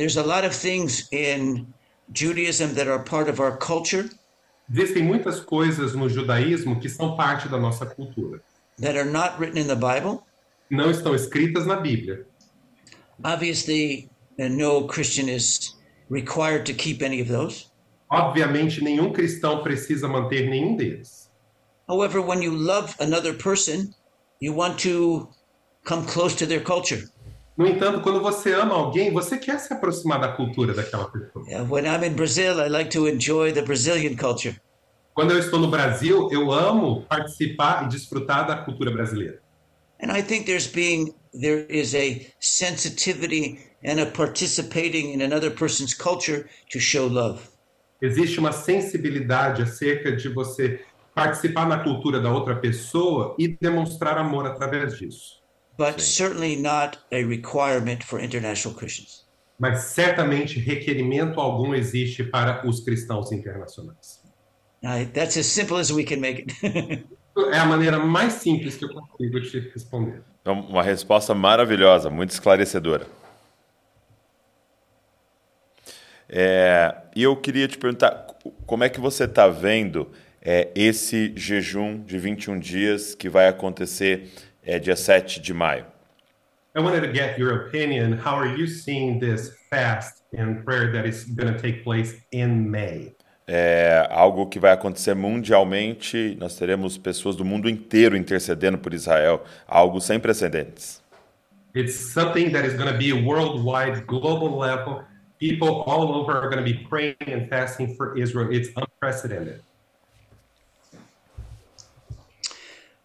There's 0.00 0.16
a 0.16 0.22
lot 0.22 0.46
of 0.46 0.54
things 0.54 1.06
in 1.12 1.74
Judaism 2.10 2.72
that 2.72 2.88
are 2.88 3.00
part 3.00 3.28
of 3.28 3.38
our 3.38 3.58
culture 3.58 4.08
Existem 4.72 5.02
muitas 5.02 5.40
coisas 5.40 5.94
no 5.94 6.08
judaísmo 6.08 6.80
que 6.80 6.88
são 6.88 7.18
parte 7.18 7.50
da 7.50 7.58
nossa 7.58 7.84
cultura. 7.84 8.40
that 8.78 8.96
are 8.96 9.04
not 9.04 9.38
written 9.38 9.58
in 9.58 9.66
the 9.66 9.76
Bible. 9.76 10.22
Não 10.70 10.90
estão 10.90 11.14
escritas 11.14 11.66
na 11.66 11.76
Bíblia. 11.76 12.24
Obviously, 13.22 14.08
uh, 14.38 14.48
no 14.48 14.86
Christian 14.86 15.28
is 15.28 15.74
required 16.08 16.64
to 16.64 16.72
keep 16.72 17.02
any 17.02 17.20
of 17.20 17.28
those. 17.28 17.66
Obviamente, 18.10 18.80
nenhum 18.80 19.12
cristão 19.12 19.62
precisa 19.62 20.08
manter 20.08 20.48
nenhum 20.48 20.78
deles. 20.78 21.28
However, 21.86 22.22
when 22.22 22.40
you 22.40 22.52
love 22.52 22.96
another 23.00 23.34
person, 23.34 23.94
you 24.40 24.54
want 24.54 24.78
to 24.78 25.28
come 25.84 26.06
close 26.06 26.34
to 26.36 26.46
their 26.46 26.62
culture. 26.62 27.02
No 27.56 27.66
entanto, 27.66 28.00
quando 28.00 28.20
você 28.22 28.54
ama 28.54 28.74
alguém, 28.74 29.12
você 29.12 29.36
quer 29.36 29.58
se 29.58 29.72
aproximar 29.72 30.20
da 30.20 30.28
cultura 30.28 30.72
daquela 30.72 31.10
pessoa. 31.10 31.44
Uh, 31.46 31.64
when 31.68 31.84
I'm 31.84 32.04
in 32.04 32.14
Brazil, 32.14 32.60
I 32.60 32.68
like 32.68 32.90
to 32.90 33.06
enjoy 33.06 33.52
the 33.52 33.62
Brazilian 33.62 34.16
culture. 34.16 34.58
Quando 35.14 35.32
eu 35.32 35.38
estou 35.38 35.58
no 35.58 35.68
Brasil, 35.68 36.30
eu 36.32 36.50
amo 36.50 37.02
participar 37.02 37.84
e 37.84 37.88
desfrutar 37.88 38.46
da 38.46 38.56
cultura 38.56 38.90
brasileira. 38.90 39.40
And 40.02 40.10
I 40.16 40.22
think 40.22 40.46
there's 40.46 40.66
being 40.66 41.12
there 41.38 41.66
is 41.68 41.94
a 41.94 42.26
sensitivity 42.40 43.58
and 43.84 44.00
a 44.00 44.06
participating 44.06 45.12
in 45.12 45.20
another 45.20 45.50
person's 45.50 45.94
culture 45.94 46.48
to 46.70 46.80
show 46.80 47.06
love. 47.06 47.40
Existe 48.00 48.38
uma 48.38 48.52
sensibilidade 48.52 49.62
acerca 49.62 50.16
de 50.16 50.28
você 50.30 50.80
participar 51.14 51.68
na 51.68 51.84
cultura 51.84 52.18
da 52.20 52.32
outra 52.32 52.56
pessoa 52.56 53.34
e 53.38 53.48
demonstrar 53.48 54.16
amor 54.16 54.46
através 54.46 54.96
disso. 54.96 55.39
But 55.80 55.98
certainly 56.02 56.56
not 56.56 56.98
a 57.10 57.24
requirement 57.24 58.04
for 58.04 58.20
international 58.20 58.76
Christians. 58.76 59.24
Mas 59.58 59.84
certamente 59.84 60.60
requerimento 60.60 61.40
algum 61.40 61.74
existe 61.74 62.22
para 62.22 62.68
os 62.68 62.80
cristãos 62.80 63.32
internacionais. 63.32 64.22
Now, 64.82 65.02
that's 65.06 65.38
as 65.38 65.46
simple 65.46 65.78
as 65.78 65.90
we 65.90 66.04
can 66.04 66.20
make 66.20 66.44
it. 66.62 67.06
É 67.52 67.58
a 67.58 67.64
maneira 67.64 67.98
mais 67.98 68.34
simples 68.34 68.76
que 68.76 68.84
eu 68.84 68.90
consigo 68.92 69.40
te 69.40 69.60
responder. 69.72 70.20
Então, 70.42 70.60
uma 70.60 70.82
resposta 70.82 71.32
maravilhosa, 71.34 72.10
muito 72.10 72.30
esclarecedora. 72.30 73.06
É, 76.28 76.94
e 77.16 77.22
eu 77.22 77.34
queria 77.36 77.66
te 77.66 77.78
perguntar, 77.78 78.26
como 78.66 78.84
é 78.84 78.90
que 78.90 79.00
você 79.00 79.24
está 79.24 79.48
vendo 79.48 80.10
é, 80.42 80.68
esse 80.74 81.32
jejum 81.36 82.02
de 82.02 82.18
21 82.18 82.58
dias 82.58 83.14
que 83.14 83.28
vai 83.28 83.48
acontecer 83.48 84.28
é, 84.64 84.78
dia 84.78 84.96
7 84.96 85.40
de 85.40 85.52
maio? 85.52 85.86
I 86.74 86.80
wanted 86.80 87.00
to 87.00 87.12
get 87.12 87.38
your 87.38 87.66
opinion. 87.66 88.12
How 88.12 88.36
are 88.36 88.56
you 88.56 88.66
seeing 88.66 89.18
this 89.18 89.50
fast 89.70 90.22
and 90.32 90.64
prayer 90.64 90.92
that 90.92 91.04
is 91.04 91.24
going 91.24 91.52
to 91.52 91.60
take 91.60 91.82
place 91.82 92.14
in 92.30 92.70
May? 92.70 93.14
É 93.46 94.06
algo 94.10 94.46
que 94.46 94.60
vai 94.60 94.70
acontecer 94.70 95.12
mundialmente, 95.14 96.36
nós 96.38 96.54
teremos 96.54 96.96
pessoas 96.96 97.34
do 97.34 97.44
mundo 97.44 97.68
inteiro 97.68 98.16
intercedendo 98.16 98.78
por 98.78 98.94
Israel, 98.94 99.42
algo 99.66 100.00
sem 100.00 100.20
precedentes. 100.20 101.02
It's 101.74 101.94
something 101.94 102.52
that 102.52 102.64
is 102.64 102.74
going 102.74 102.92
to 102.92 102.96
be 102.96 103.10
a 103.10 103.16
worldwide, 103.16 104.06
global 104.06 104.56
level. 104.56 105.02
People 105.40 105.82
all 105.86 106.14
over 106.14 106.32
are 106.32 106.48
going 106.48 106.64
to 106.64 106.72
be 106.72 106.84
praying 106.88 107.16
and 107.26 107.48
fasting 107.48 107.96
for 107.96 108.16
Israel. 108.16 108.52
It's 108.52 108.68
unprecedented. 108.76 109.62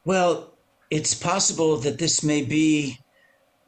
well, 0.06 0.55
it's 0.90 1.14
possible 1.14 1.78
that 1.78 1.98
this 1.98 2.24
may 2.24 2.42
be 2.42 2.98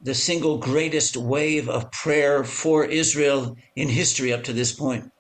the 0.04 0.14
single 0.14 0.58
greatest 0.58 1.18
wave 1.18 1.68
of 1.70 1.92
prayer 1.92 2.44
for 2.44 2.86
Israel 2.86 3.56
in 3.76 3.90
history 3.90 4.34
up 4.34 4.44
to 4.44 4.54
this 4.54 4.72
point. 4.72 5.12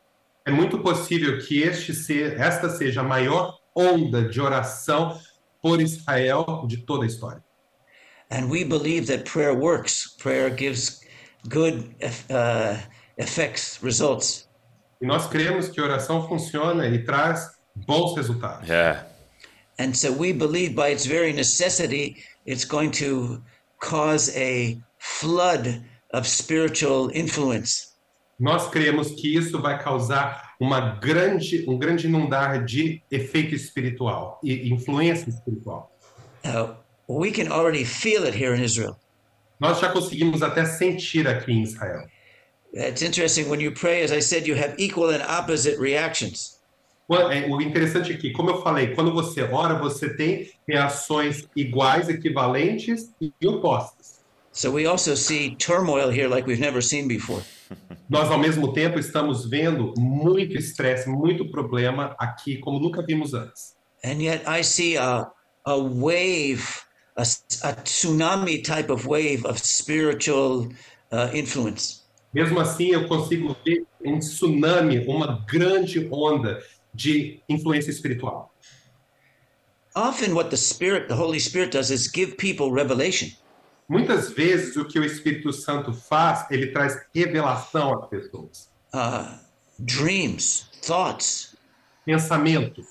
É 0.46 0.52
muito 0.52 0.80
possível 0.80 1.40
que 1.46 1.64
este 1.64 1.94
se, 1.94 2.24
esta 2.24 2.70
seja 2.70 3.02
a 3.02 3.04
maior 3.04 3.58
onda 3.76 4.30
de 4.30 4.40
oração 4.40 5.20
por 5.62 5.82
Israel 5.82 6.66
de 6.68 6.78
toda 6.78 7.04
a 7.04 7.08
história. 7.08 7.44
And 8.30 8.50
we 8.50 8.64
believe 8.64 9.08
that 9.08 9.26
prayer 9.26 9.54
works. 9.54 10.16
Prayer 10.18 10.50
gives 10.50 11.02
good 11.50 11.96
uh, 12.30 12.78
effects, 13.18 13.80
results. 13.82 14.48
E 15.02 15.06
nós 15.06 15.28
cremos 15.28 15.70
que 15.70 15.82
oração 15.82 16.28
funciona 16.28 16.88
e 16.88 17.04
traz 17.04 17.52
bons 17.76 18.16
resultados. 18.16 18.70
É, 18.70 19.06
And 19.80 19.96
so 19.96 20.12
we 20.12 20.32
believe 20.34 20.76
by 20.76 20.90
its 20.90 21.06
very 21.06 21.32
necessity, 21.34 22.18
it's 22.46 22.66
going 22.66 22.92
to 22.94 23.42
cause 23.80 24.36
a 24.36 24.80
flood 24.98 25.84
of 26.12 26.26
spiritual 26.26 27.10
influence. 27.14 27.94
Nós 28.40 28.70
cremos 28.70 29.12
que 29.20 29.36
isso 29.36 29.60
vai 29.60 29.82
causar 29.84 30.54
uma 30.60 31.00
grande, 31.00 31.66
um 31.68 31.78
grande 31.78 32.08
inundar 32.08 32.64
de 32.66 33.02
efeito 33.12 33.56
espiritual 33.56 34.40
e 34.44 34.72
influência 34.72 35.30
espiritual. 35.30 35.92
Uh, 36.44 36.74
we 37.08 37.32
can 37.32 37.52
already 37.52 37.84
feel 37.84 38.26
it 38.26 38.36
here 38.36 38.56
in 38.56 38.64
Israel. 38.64 38.98
Nós 39.60 39.80
já 39.80 39.90
conseguimos 39.90 40.44
até 40.44 40.66
sentir 40.66 41.28
aqui 41.28 41.52
em 41.52 41.64
Israel. 41.64 42.08
It's 42.74 43.02
interesting 43.02 43.50
when 43.50 43.60
you 43.60 43.72
pray, 43.72 44.04
as 44.04 44.12
I 44.12 44.20
said, 44.20 44.48
you 44.48 44.56
have 44.56 44.76
equal 44.78 45.10
and 45.10 45.24
opposite 45.24 45.80
reactions. 45.80 46.57
É, 47.10 47.50
O 47.50 47.62
interessante 47.62 48.12
aqui, 48.12 48.32
como 48.32 48.50
eu 48.50 48.62
falei, 48.62 48.94
quando 48.94 49.14
você 49.14 49.44
ora, 49.44 49.80
você 49.80 50.14
tem 50.16 50.52
reações 50.68 51.48
iguais, 51.56 52.10
equivalentes 52.10 53.12
e 53.22 53.32
opostas. 53.48 54.18
So 54.52 54.72
we 54.72 54.88
also 54.88 55.16
see 55.16 55.56
turmoil 55.56 56.10
here 56.10 56.28
like 56.28 56.48
we've 56.48 56.60
never 56.60 56.82
seen 56.82 57.08
before. 57.08 57.44
Nós, 58.10 58.32
ao 58.32 58.40
mesmo 58.40 58.74
tempo, 58.74 58.98
estamos 58.98 59.46
vendo 59.48 59.94
muito 59.98 60.58
estresse, 60.58 61.08
muito 61.08 61.50
problema 61.52 62.16
aqui, 62.18 62.58
como 62.58 62.80
nunca 62.80 63.02
vimos 63.06 63.34
antes. 63.34 63.76
And 64.04 64.22
yet 64.22 64.44
I 64.48 64.64
see 64.64 64.98
a, 64.98 65.30
a 65.66 65.76
wave, 65.76 66.64
a, 67.16 67.22
a 67.22 67.74
tsunami 67.74 68.64
type 68.64 68.92
of 68.92 69.08
wave 69.08 69.46
of 69.46 69.60
spiritual 69.60 70.68
uh, 71.12 71.36
influence. 71.36 72.02
Mesmo 72.34 72.60
assim, 72.60 72.90
eu 72.90 73.08
consigo 73.08 73.56
ver 73.66 73.86
um 74.04 74.20
tsunami, 74.20 75.06
uma 75.08 75.46
grande 75.48 76.08
onda 76.12 76.60
de 76.98 77.40
influência 77.48 77.92
espiritual. 77.92 78.52
Often, 79.96 80.36
what 80.36 80.50
the 80.50 80.58
Spirit, 80.58 81.08
the 81.08 81.16
Holy 81.16 81.40
Spirit, 81.40 81.72
does 81.72 81.90
is 81.92 82.08
give 82.08 82.38
people 82.38 82.72
revelation. 82.72 83.30
Muitas 83.90 84.32
vezes, 84.32 84.76
o 84.76 84.84
que 84.84 85.00
o 85.00 85.06
Espírito 85.06 85.54
Santo 85.54 85.94
faz, 85.94 86.46
ele 86.52 86.72
traz 86.74 86.94
revelação 87.16 87.94
às 87.94 88.10
pessoas. 88.10 88.68
uh, 88.94 89.38
dreams, 89.86 90.66
thoughts. 90.82 91.56
Pensamento. 92.06 92.84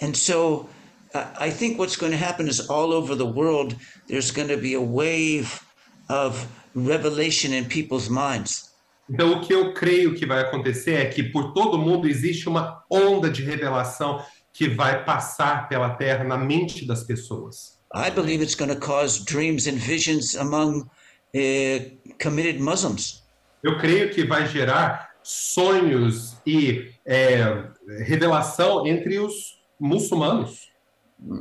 And 0.00 0.16
so 0.16 0.68
uh, 1.14 1.32
I 1.38 1.50
think 1.50 1.78
what's 1.78 1.96
going 1.96 2.12
to 2.12 2.18
happen 2.18 2.48
is 2.48 2.68
all 2.68 2.92
over 2.92 3.14
the 3.14 3.26
world, 3.26 3.76
there's 4.08 4.30
going 4.30 4.48
to 4.48 4.56
be 4.56 4.74
a 4.74 4.80
wave 4.80 5.64
of 6.08 6.46
revelation 6.74 7.52
in 7.52 7.64
people's 7.64 8.10
minds. 8.10 8.70
Então, 9.08 9.34
o 9.34 9.40
que 9.40 9.52
eu 9.54 9.72
creio 9.72 10.14
que 10.14 10.26
vai 10.26 10.40
acontecer 10.40 10.94
é 10.94 11.06
que 11.06 11.22
por 11.22 11.52
todo 11.52 11.78
mundo 11.78 12.08
existe 12.08 12.48
uma 12.48 12.82
onda 12.90 13.30
de 13.30 13.42
revelação 13.42 14.20
que 14.52 14.68
vai 14.68 15.04
passar 15.04 15.68
pela 15.68 15.90
terra 15.90 16.24
na 16.24 16.36
mente 16.36 16.86
das 16.86 17.04
pessoas. 17.04 17.76
I 17.94 18.10
believe 18.10 18.42
it's 18.42 18.54
going 18.54 18.74
to 18.74 18.80
cause 18.80 19.24
dreams 19.24 19.66
and 19.66 19.76
visions 19.76 20.34
among 20.34 20.80
uh, 20.82 22.14
committed 22.20 22.60
Muslims. 22.60 23.22
Eu 23.62 23.78
creio 23.78 24.10
que 24.10 24.24
vai 24.24 24.46
gerar 24.46 25.10
sonhos 25.22 26.36
e 26.46 26.90
é, 27.04 27.64
revelação 28.04 28.86
entre 28.86 29.18
os 29.18 29.58
muçulmanos. 29.78 30.68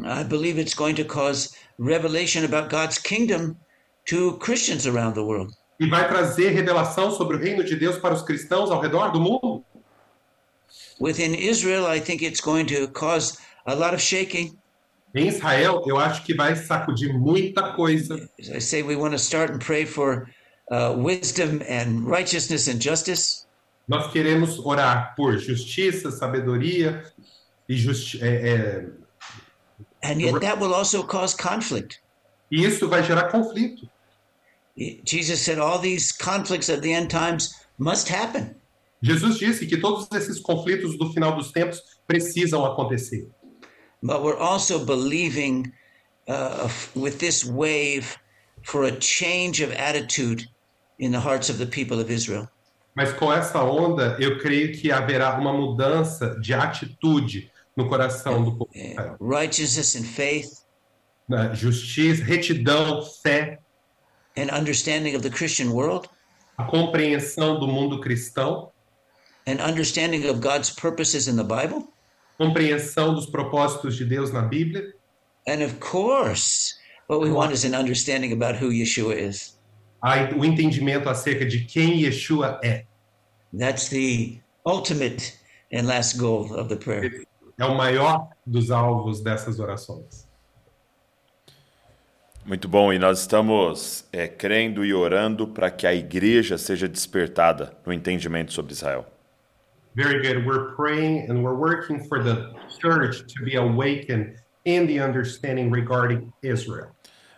I 0.05 0.23
believe 0.23 0.59
it's 0.59 0.73
going 0.73 0.95
to 0.95 1.05
cause 1.05 1.55
revelation 1.77 2.45
about 2.45 2.69
God's 2.69 2.97
kingdom 2.97 3.57
to 4.05 4.37
Christians 4.39 4.87
around 4.87 5.13
the 5.13 5.23
world. 5.23 5.53
E 5.79 5.87
vai 5.87 6.07
trazer 6.07 6.49
revelação 6.49 7.11
sobre 7.11 7.37
o 7.37 7.39
reino 7.39 7.63
de 7.63 7.75
Deus 7.75 7.97
para 7.97 8.13
os 8.13 8.21
cristãos 8.21 8.71
ao 8.71 8.79
redor 8.79 9.11
do 9.11 9.19
mundo. 9.19 9.63
Within 10.99 11.35
Israel, 11.35 11.85
I 11.93 11.99
think 11.99 12.23
it's 12.23 12.39
going 12.39 12.65
to 12.67 12.87
cause 12.87 13.37
a 13.65 13.73
lot 13.73 13.93
of 13.93 14.01
shaking. 14.01 14.57
Em 15.13 15.27
Israel, 15.27 15.81
eu 15.85 15.97
acho 15.97 16.23
que 16.23 16.33
vai 16.33 16.55
sacudir 16.55 17.13
muita 17.13 17.73
coisa. 17.73 18.29
As 18.39 18.49
I 18.49 18.59
say, 18.59 18.83
we 18.83 18.95
want 18.95 19.11
to 19.13 19.19
start 19.19 19.51
and 19.51 19.59
pray 19.59 19.85
for 19.85 20.29
uh, 20.71 20.93
wisdom 20.97 21.61
and 21.69 22.05
righteousness 22.05 22.67
and 22.67 22.81
justice. 22.81 23.45
Nós 23.87 24.11
queremos 24.11 24.59
orar 24.59 25.13
por 25.15 25.37
justiça, 25.37 26.09
sabedoria 26.11 27.03
e 27.69 27.75
justi 27.77 28.19
é, 28.21 28.27
é, 28.27 28.85
And 30.03 30.19
yet 30.21 30.39
that 30.41 30.59
will 30.59 30.73
also 30.73 31.03
cause 31.03 31.35
conflict. 31.35 31.99
e 32.51 32.63
isso 32.65 32.87
vai 32.87 33.03
gerar 33.03 33.29
conflito. 33.31 33.87
Jesus 34.77 35.41
said 35.41 35.57
all 35.59 35.79
these 35.79 36.11
conflicts 36.11 36.69
of 36.69 36.81
the 36.81 36.93
end 36.93 37.09
times 37.09 37.53
must 37.77 38.07
happen. 38.09 38.55
Jesus 39.01 39.37
disse 39.37 39.65
que 39.67 39.77
todos 39.79 40.07
esses 40.13 40.39
conflitos 40.41 40.97
do 40.97 41.11
final 41.13 41.35
dos 41.35 41.51
tempos 41.51 41.79
precisam 42.07 42.65
acontecer. 42.65 43.27
But 44.01 44.23
we're 44.23 44.37
also 44.37 44.83
believing 44.83 45.71
uh, 46.27 46.69
with 46.95 47.19
this 47.19 47.45
wave 47.45 48.17
for 48.63 48.83
a 48.85 48.91
change 48.99 49.61
of 49.61 49.71
attitude 49.71 50.47
in 50.99 51.11
the 51.11 51.19
hearts 51.19 51.49
of 51.49 51.57
the 51.57 51.65
people 51.65 51.99
of 51.99 52.09
Israel. 52.11 52.49
Mas 52.95 53.11
com 53.13 53.31
essa 53.31 53.61
onda, 53.63 54.15
eu 54.19 54.39
creio 54.39 54.73
que 54.73 54.91
haverá 54.91 55.37
uma 55.37 55.51
mudança 55.53 56.39
de 56.39 56.53
atitude 56.53 57.51
no 57.75 57.87
coração 57.89 58.43
do 58.43 58.51
povo 58.57 58.69
Israel. 58.73 59.17
righteousness 59.19 59.95
and 59.95 60.05
faith 60.05 60.63
Na 61.27 61.53
Justiça, 61.53 62.23
retidão, 62.23 63.01
fé, 63.23 63.59
and 64.37 64.49
understanding 64.51 65.15
of 65.15 65.21
the 65.21 65.29
Christian 65.29 65.71
world 65.71 66.09
a 66.57 66.63
compreensão 66.63 67.59
do 67.59 67.67
mundo 67.67 67.99
cristão, 67.99 68.71
and 69.45 69.59
understanding 69.61 70.27
of 70.27 70.39
God's 70.39 70.69
purposes 70.69 71.27
in 71.27 71.35
the 71.35 71.43
Bible. 71.43 71.87
compreensão 72.37 73.13
dos 73.13 73.25
propósitos 73.27 73.95
de 73.95 74.05
Deus 74.05 74.31
na 74.31 74.41
Bíblia. 74.41 74.93
And 75.47 75.63
of 75.63 75.79
course, 75.79 76.75
what 77.07 77.21
we 77.21 77.31
want 77.31 77.53
is 77.53 77.63
an 77.65 77.75
understanding 77.75 78.33
about 78.33 78.55
who 78.55 78.71
Yeshua 78.71 79.15
is. 79.15 79.57
Aí, 80.01 80.33
o 80.33 80.43
entendimento 80.43 81.09
acerca 81.09 81.45
de 81.45 81.65
quem 81.65 82.03
Yeshua 82.03 82.59
é. 82.63 82.85
That's 83.57 83.89
the 83.89 84.41
ultimate 84.65 85.37
and 85.71 85.87
last 85.87 86.17
goal 86.17 86.53
of 86.53 86.67
the 86.69 86.75
prayer. 86.75 87.25
É 87.57 87.65
o 87.65 87.75
maior 87.75 88.29
dos 88.45 88.69
alvos 88.69 89.21
dessas 89.21 89.59
orações. 89.59 90.24
Muito 92.45 92.67
bom, 92.67 92.93
e 92.93 92.99
nós 92.99 93.21
estamos 93.21 94.07
é, 94.13 94.27
crendo 94.27 94.85
e 94.85 94.93
orando 94.93 95.47
para 95.47 95.71
que 95.71 95.87
a 95.87 95.95
igreja 95.95 96.59
seja 96.59 96.87
despertada 96.87 97.75
no 97.83 97.91
entendimento 97.91 98.53
sobre 98.53 98.71
Israel. 98.71 99.03
Very 99.95 100.21
good. 100.21 100.45
We're 100.45 100.75
praying 100.75 101.27
and 101.27 101.41
we're 101.41 101.57
working 101.57 102.07
for 102.07 102.21
the 102.21 102.53
church 102.79 103.25
to 103.33 103.43
be 103.43 103.57
awakened 103.57 104.35
in 104.63 104.85
the 104.85 104.99
understanding 104.99 105.71
regarding 105.71 106.31
Israel. 106.43 106.89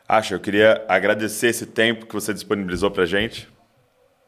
Asha, 0.10 0.36
eu 0.36 0.42
queria 0.42 0.84
agradecer 0.90 1.48
esse 1.48 1.66
tempo 1.66 2.06
que 2.06 2.14
você 2.14 2.34
disponibilizou 2.34 2.92
para 2.92 3.04
a 3.04 3.06
gente. 3.06 3.48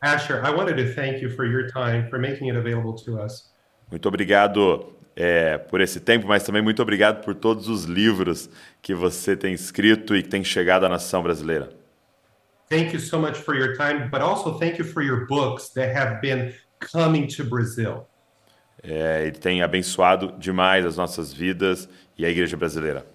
Asher, 0.02 0.42
I 0.46 0.52
wanted 0.52 0.78
to 0.78 0.94
thank 0.94 1.22
you 1.22 1.30
for 1.30 1.46
your 1.46 1.68
time, 1.68 2.10
for 2.10 2.20
making 2.20 2.50
it 2.50 2.58
available 2.58 2.96
to 3.04 3.22
us. 3.22 3.52
Muito 3.92 4.08
obrigado 4.08 4.96
é, 5.20 5.58
por 5.58 5.82
esse 5.82 6.00
tempo, 6.00 6.26
mas 6.26 6.44
também 6.44 6.62
muito 6.62 6.82
obrigado 6.82 7.22
por 7.22 7.36
todos 7.36 7.68
os 7.68 7.84
livros 7.84 8.50
que 8.82 8.96
você 8.96 9.36
tem 9.36 9.54
escrito 9.54 10.16
e 10.16 10.24
que 10.24 10.30
tem 10.30 10.46
chegado 10.46 10.86
à 10.86 10.90
nação 10.90 11.22
brasileira. 11.22 11.70
Thank 12.70 12.94
you 12.94 13.02
so 13.02 13.20
much 13.20 13.36
for 13.36 13.54
your 13.54 13.76
time, 13.76 14.08
but 14.10 14.22
also 14.22 14.58
thank 14.58 14.80
you 14.80 14.86
for 14.86 15.04
your 15.04 15.28
books 15.28 15.72
that 15.74 15.94
have 15.94 16.22
been 16.22 16.54
coming 16.80 17.28
to 17.36 17.44
Brazil. 17.44 18.08
É, 18.82 19.24
ele 19.24 19.38
tem 19.38 19.62
abençoado 19.62 20.36
demais 20.40 20.86
as 20.86 20.96
nossas 20.96 21.34
vidas 21.34 21.90
e 22.18 22.26
a 22.26 22.30
igreja 22.30 22.56
brasileira. 22.56 23.06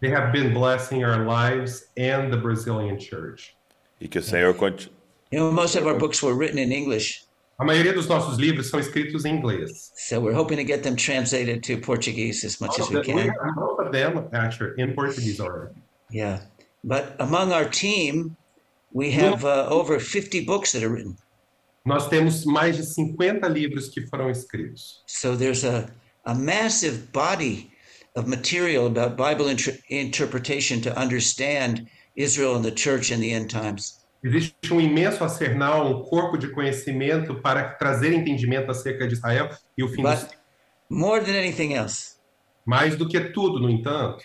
They 0.00 0.12
have 0.12 0.32
been 0.32 0.52
blessing 0.52 1.02
our 1.02 1.24
lives 1.24 1.90
and 1.96 2.30
the 2.30 2.36
Brazilian 2.36 2.98
church. 2.98 3.56
E 3.98 4.06
que 4.06 4.18
o 4.18 4.22
Senhor 4.22 4.52
continue. 4.52 4.94
You 5.32 5.40
know, 5.40 5.52
most 5.52 5.76
of 5.76 5.86
our 5.86 5.96
books 5.96 6.22
were 6.22 6.34
written 6.34 6.58
in 6.58 6.72
English, 6.72 7.24
A 7.60 7.64
maioria 7.64 7.92
dos 7.92 8.06
nossos 8.06 8.38
livros 8.38 8.70
são 8.70 8.80
escritos 8.80 9.26
em 9.26 9.36
inglês. 9.36 9.92
so 9.94 10.18
we're 10.18 10.32
hoping 10.34 10.56
to 10.56 10.64
get 10.64 10.82
them 10.82 10.96
translated 10.96 11.62
to 11.62 11.76
Portuguese 11.78 12.42
as 12.42 12.58
much 12.58 12.80
as 12.80 12.88
we 12.88 13.02
can. 13.02 13.30
of 13.78 13.92
them, 13.92 14.28
Asher, 14.32 14.74
in 14.78 14.94
Portuguese 14.94 15.40
already. 15.40 15.74
Yeah. 16.10 16.40
But 16.82 17.16
among 17.18 17.52
our 17.52 17.68
team, 17.68 18.34
we 18.92 19.10
have 19.10 19.44
uh, 19.44 19.68
over 19.68 20.00
50 20.00 20.46
books 20.46 20.72
that 20.72 20.82
are 20.82 20.88
written. 20.88 21.18
Nós 21.86 22.08
temos 22.08 22.46
mais 22.46 22.78
de 22.78 22.82
50 22.82 23.46
livros 23.48 23.90
que 23.92 24.06
foram 24.06 24.30
escritos. 24.30 25.02
So 25.06 25.36
there's 25.36 25.62
a, 25.62 25.86
a 26.24 26.34
massive 26.34 27.12
body 27.12 27.70
of 28.16 28.26
material 28.26 28.86
about 28.86 29.18
Bible 29.18 29.48
inter- 29.48 29.76
interpretation 29.90 30.80
to 30.80 30.96
understand 30.96 31.86
Israel 32.16 32.56
and 32.56 32.64
the 32.64 32.72
church 32.72 33.12
in 33.12 33.20
the 33.20 33.32
end 33.32 33.50
times. 33.50 33.99
Existe 34.22 34.72
um 34.72 34.80
imenso 34.80 35.24
arsenal, 35.24 35.88
um 35.88 36.02
corpo 36.02 36.36
de 36.36 36.48
conhecimento 36.48 37.34
para 37.40 37.70
trazer 37.70 38.12
entendimento 38.12 38.70
acerca 38.70 39.08
de 39.08 39.14
Israel 39.14 39.48
e 39.78 39.82
o 39.82 39.88
fim 39.88 40.02
But 40.02 40.28
more 40.90 41.24
than 41.24 41.32
anything 41.38 41.74
else, 41.74 42.16
Mais 42.66 42.96
do 42.96 43.08
que 43.08 43.18
tudo, 43.18 43.58
no 43.58 43.70
entanto, 43.70 44.22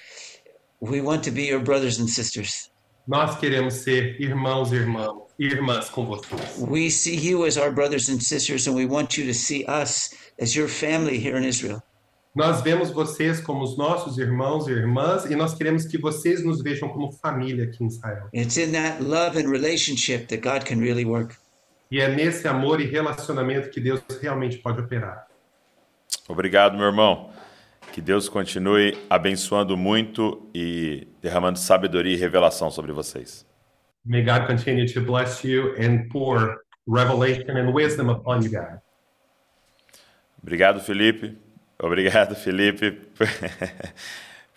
we 0.81 1.01
want 1.01 1.23
to 1.23 1.31
be 1.31 1.47
your 1.47 1.61
brothers 1.61 1.99
and 1.99 2.07
sisters. 2.07 2.69
nós 3.07 3.37
queremos 3.37 3.75
ser 3.75 4.19
irmãos 4.19 4.71
e 4.73 4.75
irmãs, 4.75 5.13
irmãs 5.39 5.89
com 5.89 6.05
vocês. 6.05 6.57
We 6.57 6.89
see 6.89 7.15
you 7.15 7.45
as 7.45 7.55
our 7.55 7.71
brothers 7.71 8.09
and 8.09 8.19
sisters, 8.19 8.67
and 8.67 8.75
we 8.75 8.85
want 8.85 9.17
you 9.17 9.25
to 9.27 9.33
see 9.33 9.63
us 9.67 10.09
as 10.39 10.55
your 10.55 10.67
family 10.67 11.17
here 11.17 11.37
in 11.37 11.45
Israel. 11.47 11.81
Nós 12.35 12.61
vemos 12.61 12.91
vocês 12.91 13.39
como 13.39 13.63
os 13.63 13.77
nossos 13.77 14.17
irmãos 14.17 14.67
e 14.67 14.71
irmãs 14.71 15.23
e 15.23 15.37
nós 15.37 15.53
queremos 15.53 15.85
que 15.85 15.97
vocês 15.97 16.43
nos 16.43 16.61
vejam 16.61 16.89
como 16.89 17.09
família 17.13 17.63
aqui 17.63 17.81
em 17.81 17.87
Israel. 17.87 18.27
It's 18.33 18.57
in 18.57 18.73
that 18.73 19.01
love 19.01 19.39
and 19.39 19.49
relationship 19.49 20.27
that 20.27 20.41
God 20.41 20.67
can 20.67 20.81
really 20.81 21.05
work. 21.05 21.37
E 21.89 22.01
é 22.01 22.13
nesse 22.13 22.45
amor 22.45 22.81
e 22.81 22.85
relacionamento 22.85 23.69
que 23.69 23.79
Deus 23.79 24.01
realmente 24.21 24.57
pode 24.57 24.81
operar. 24.81 25.27
Obrigado, 26.27 26.75
meu 26.75 26.87
irmão. 26.87 27.29
Que 27.93 28.01
Deus 28.01 28.27
continue 28.27 28.97
abençoando 29.09 29.77
muito 29.77 30.49
e 30.53 31.07
derramando 31.21 31.57
sabedoria 31.57 32.15
e 32.15 32.17
revelação 32.17 32.69
sobre 32.69 32.91
vocês. 32.91 33.45
May 34.05 34.23
God 34.23 34.45
continue 34.45 34.91
to 34.93 34.99
bless 34.99 35.47
you 35.47 35.73
and 35.79 36.09
pour 36.11 36.57
revelation 36.85 37.55
and 37.55 37.71
wisdom 37.71 38.09
upon 38.09 38.41
you 38.41 38.51
guys. 38.51 38.77
Obrigado, 40.43 40.81
Felipe. 40.81 41.44
Obrigado, 41.77 42.35
Felipe, 42.35 42.91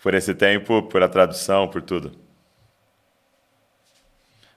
por 0.01 0.13
esse 0.13 0.33
tempo, 0.33 0.83
por 0.83 1.03
a 1.03 1.09
tradução, 1.09 1.67
por 1.67 1.81
tudo. 1.81 2.11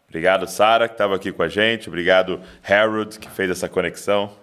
Obrigado, 0.08 0.46
Sara, 0.46 0.88
que 0.88 0.94
estava 0.94 1.16
aqui 1.16 1.32
com 1.32 1.42
a 1.42 1.48
gente. 1.48 1.88
Obrigado, 1.88 2.40
Harold, 2.62 3.18
que 3.18 3.30
fez 3.30 3.50
essa 3.50 3.68
conexão. 3.68 4.36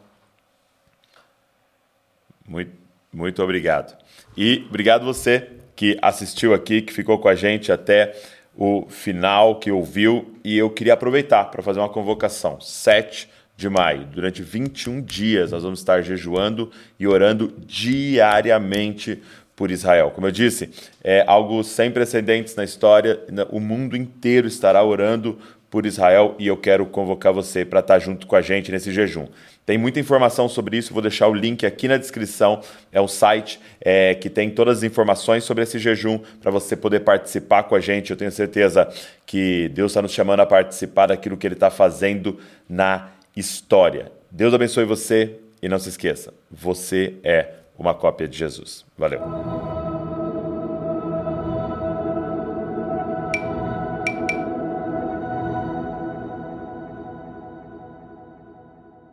Muito, 2.46 2.72
muito 3.14 3.44
obrigado. 3.44 3.96
E 4.36 4.66
obrigado 4.68 5.06
você 5.06 5.48
que 5.76 5.98
assistiu 6.02 6.54
aqui, 6.54 6.82
que 6.82 6.92
ficou 6.92 7.20
com 7.20 7.28
a 7.30 7.36
gente 7.36 7.72
até 7.72 8.20
o 8.56 8.88
final, 8.90 9.60
que 9.60 9.72
ouviu. 9.72 10.36
E 10.44 10.58
eu 10.58 10.70
queria 10.70 10.94
aproveitar 10.94 11.46
para 11.46 11.62
fazer 11.62 11.80
uma 11.80 11.88
convocação. 11.88 12.60
7 12.60 13.30
de 13.60 13.68
maio, 13.68 14.06
durante 14.06 14.42
21 14.42 15.02
dias, 15.02 15.52
nós 15.52 15.64
vamos 15.64 15.80
estar 15.80 16.02
jejuando 16.02 16.72
e 16.98 17.06
orando 17.06 17.54
diariamente 17.68 19.22
por 19.54 19.70
Israel. 19.70 20.12
Como 20.12 20.26
eu 20.26 20.32
disse, 20.32 20.70
é 21.04 21.26
algo 21.28 21.62
sem 21.62 21.92
precedentes 21.92 22.56
na 22.56 22.64
história. 22.64 23.20
O 23.50 23.60
mundo 23.60 23.98
inteiro 23.98 24.48
estará 24.48 24.82
orando 24.82 25.38
por 25.70 25.86
Israel 25.86 26.36
e 26.40 26.48
eu 26.48 26.56
quero 26.56 26.86
convocar 26.86 27.34
você 27.34 27.66
para 27.66 27.82
estar 27.82 28.00
junto 28.00 28.26
com 28.28 28.38
a 28.38 28.42
gente 28.42 28.72
nesse 28.72 28.94
jejum. 28.94 29.28
Tem 29.66 29.78
muita 29.78 30.00
informação 30.00 30.48
sobre 30.48 30.78
isso, 30.78 30.94
vou 30.94 31.02
deixar 31.02 31.28
o 31.28 31.34
link 31.34 31.66
aqui 31.66 31.90
na 31.90 31.98
descrição. 31.98 32.62
É 32.94 33.02
um 33.02 33.10
site 33.10 33.60
é, 33.82 34.16
que 34.16 34.30
tem 34.30 34.50
todas 34.50 34.78
as 34.78 34.84
informações 34.84 35.44
sobre 35.44 35.64
esse 35.64 35.78
jejum 35.78 36.18
para 36.42 36.50
você 36.50 36.78
poder 36.78 37.02
participar 37.02 37.64
com 37.64 37.76
a 37.76 37.82
gente. 37.82 38.10
Eu 38.10 38.18
tenho 38.18 38.32
certeza 38.32 38.88
que 39.26 39.70
Deus 39.74 39.92
está 39.92 40.02
nos 40.02 40.14
chamando 40.14 40.40
a 40.40 40.46
participar 40.46 41.08
daquilo 41.08 41.36
que 41.36 41.46
Ele 41.46 41.56
está 41.56 41.70
fazendo 41.70 42.40
na 42.68 43.10
história. 43.36 44.12
Deus 44.32 44.54
abençoe 44.54 44.86
você 44.86 45.40
e 45.62 45.68
não 45.68 45.80
se 45.80 45.90
esqueça, 45.90 46.34
você 46.50 47.16
é 47.24 47.56
uma 47.78 47.94
cópia 47.94 48.28
de 48.28 48.38
Jesus. 48.38 48.86
Valeu. 48.98 49.89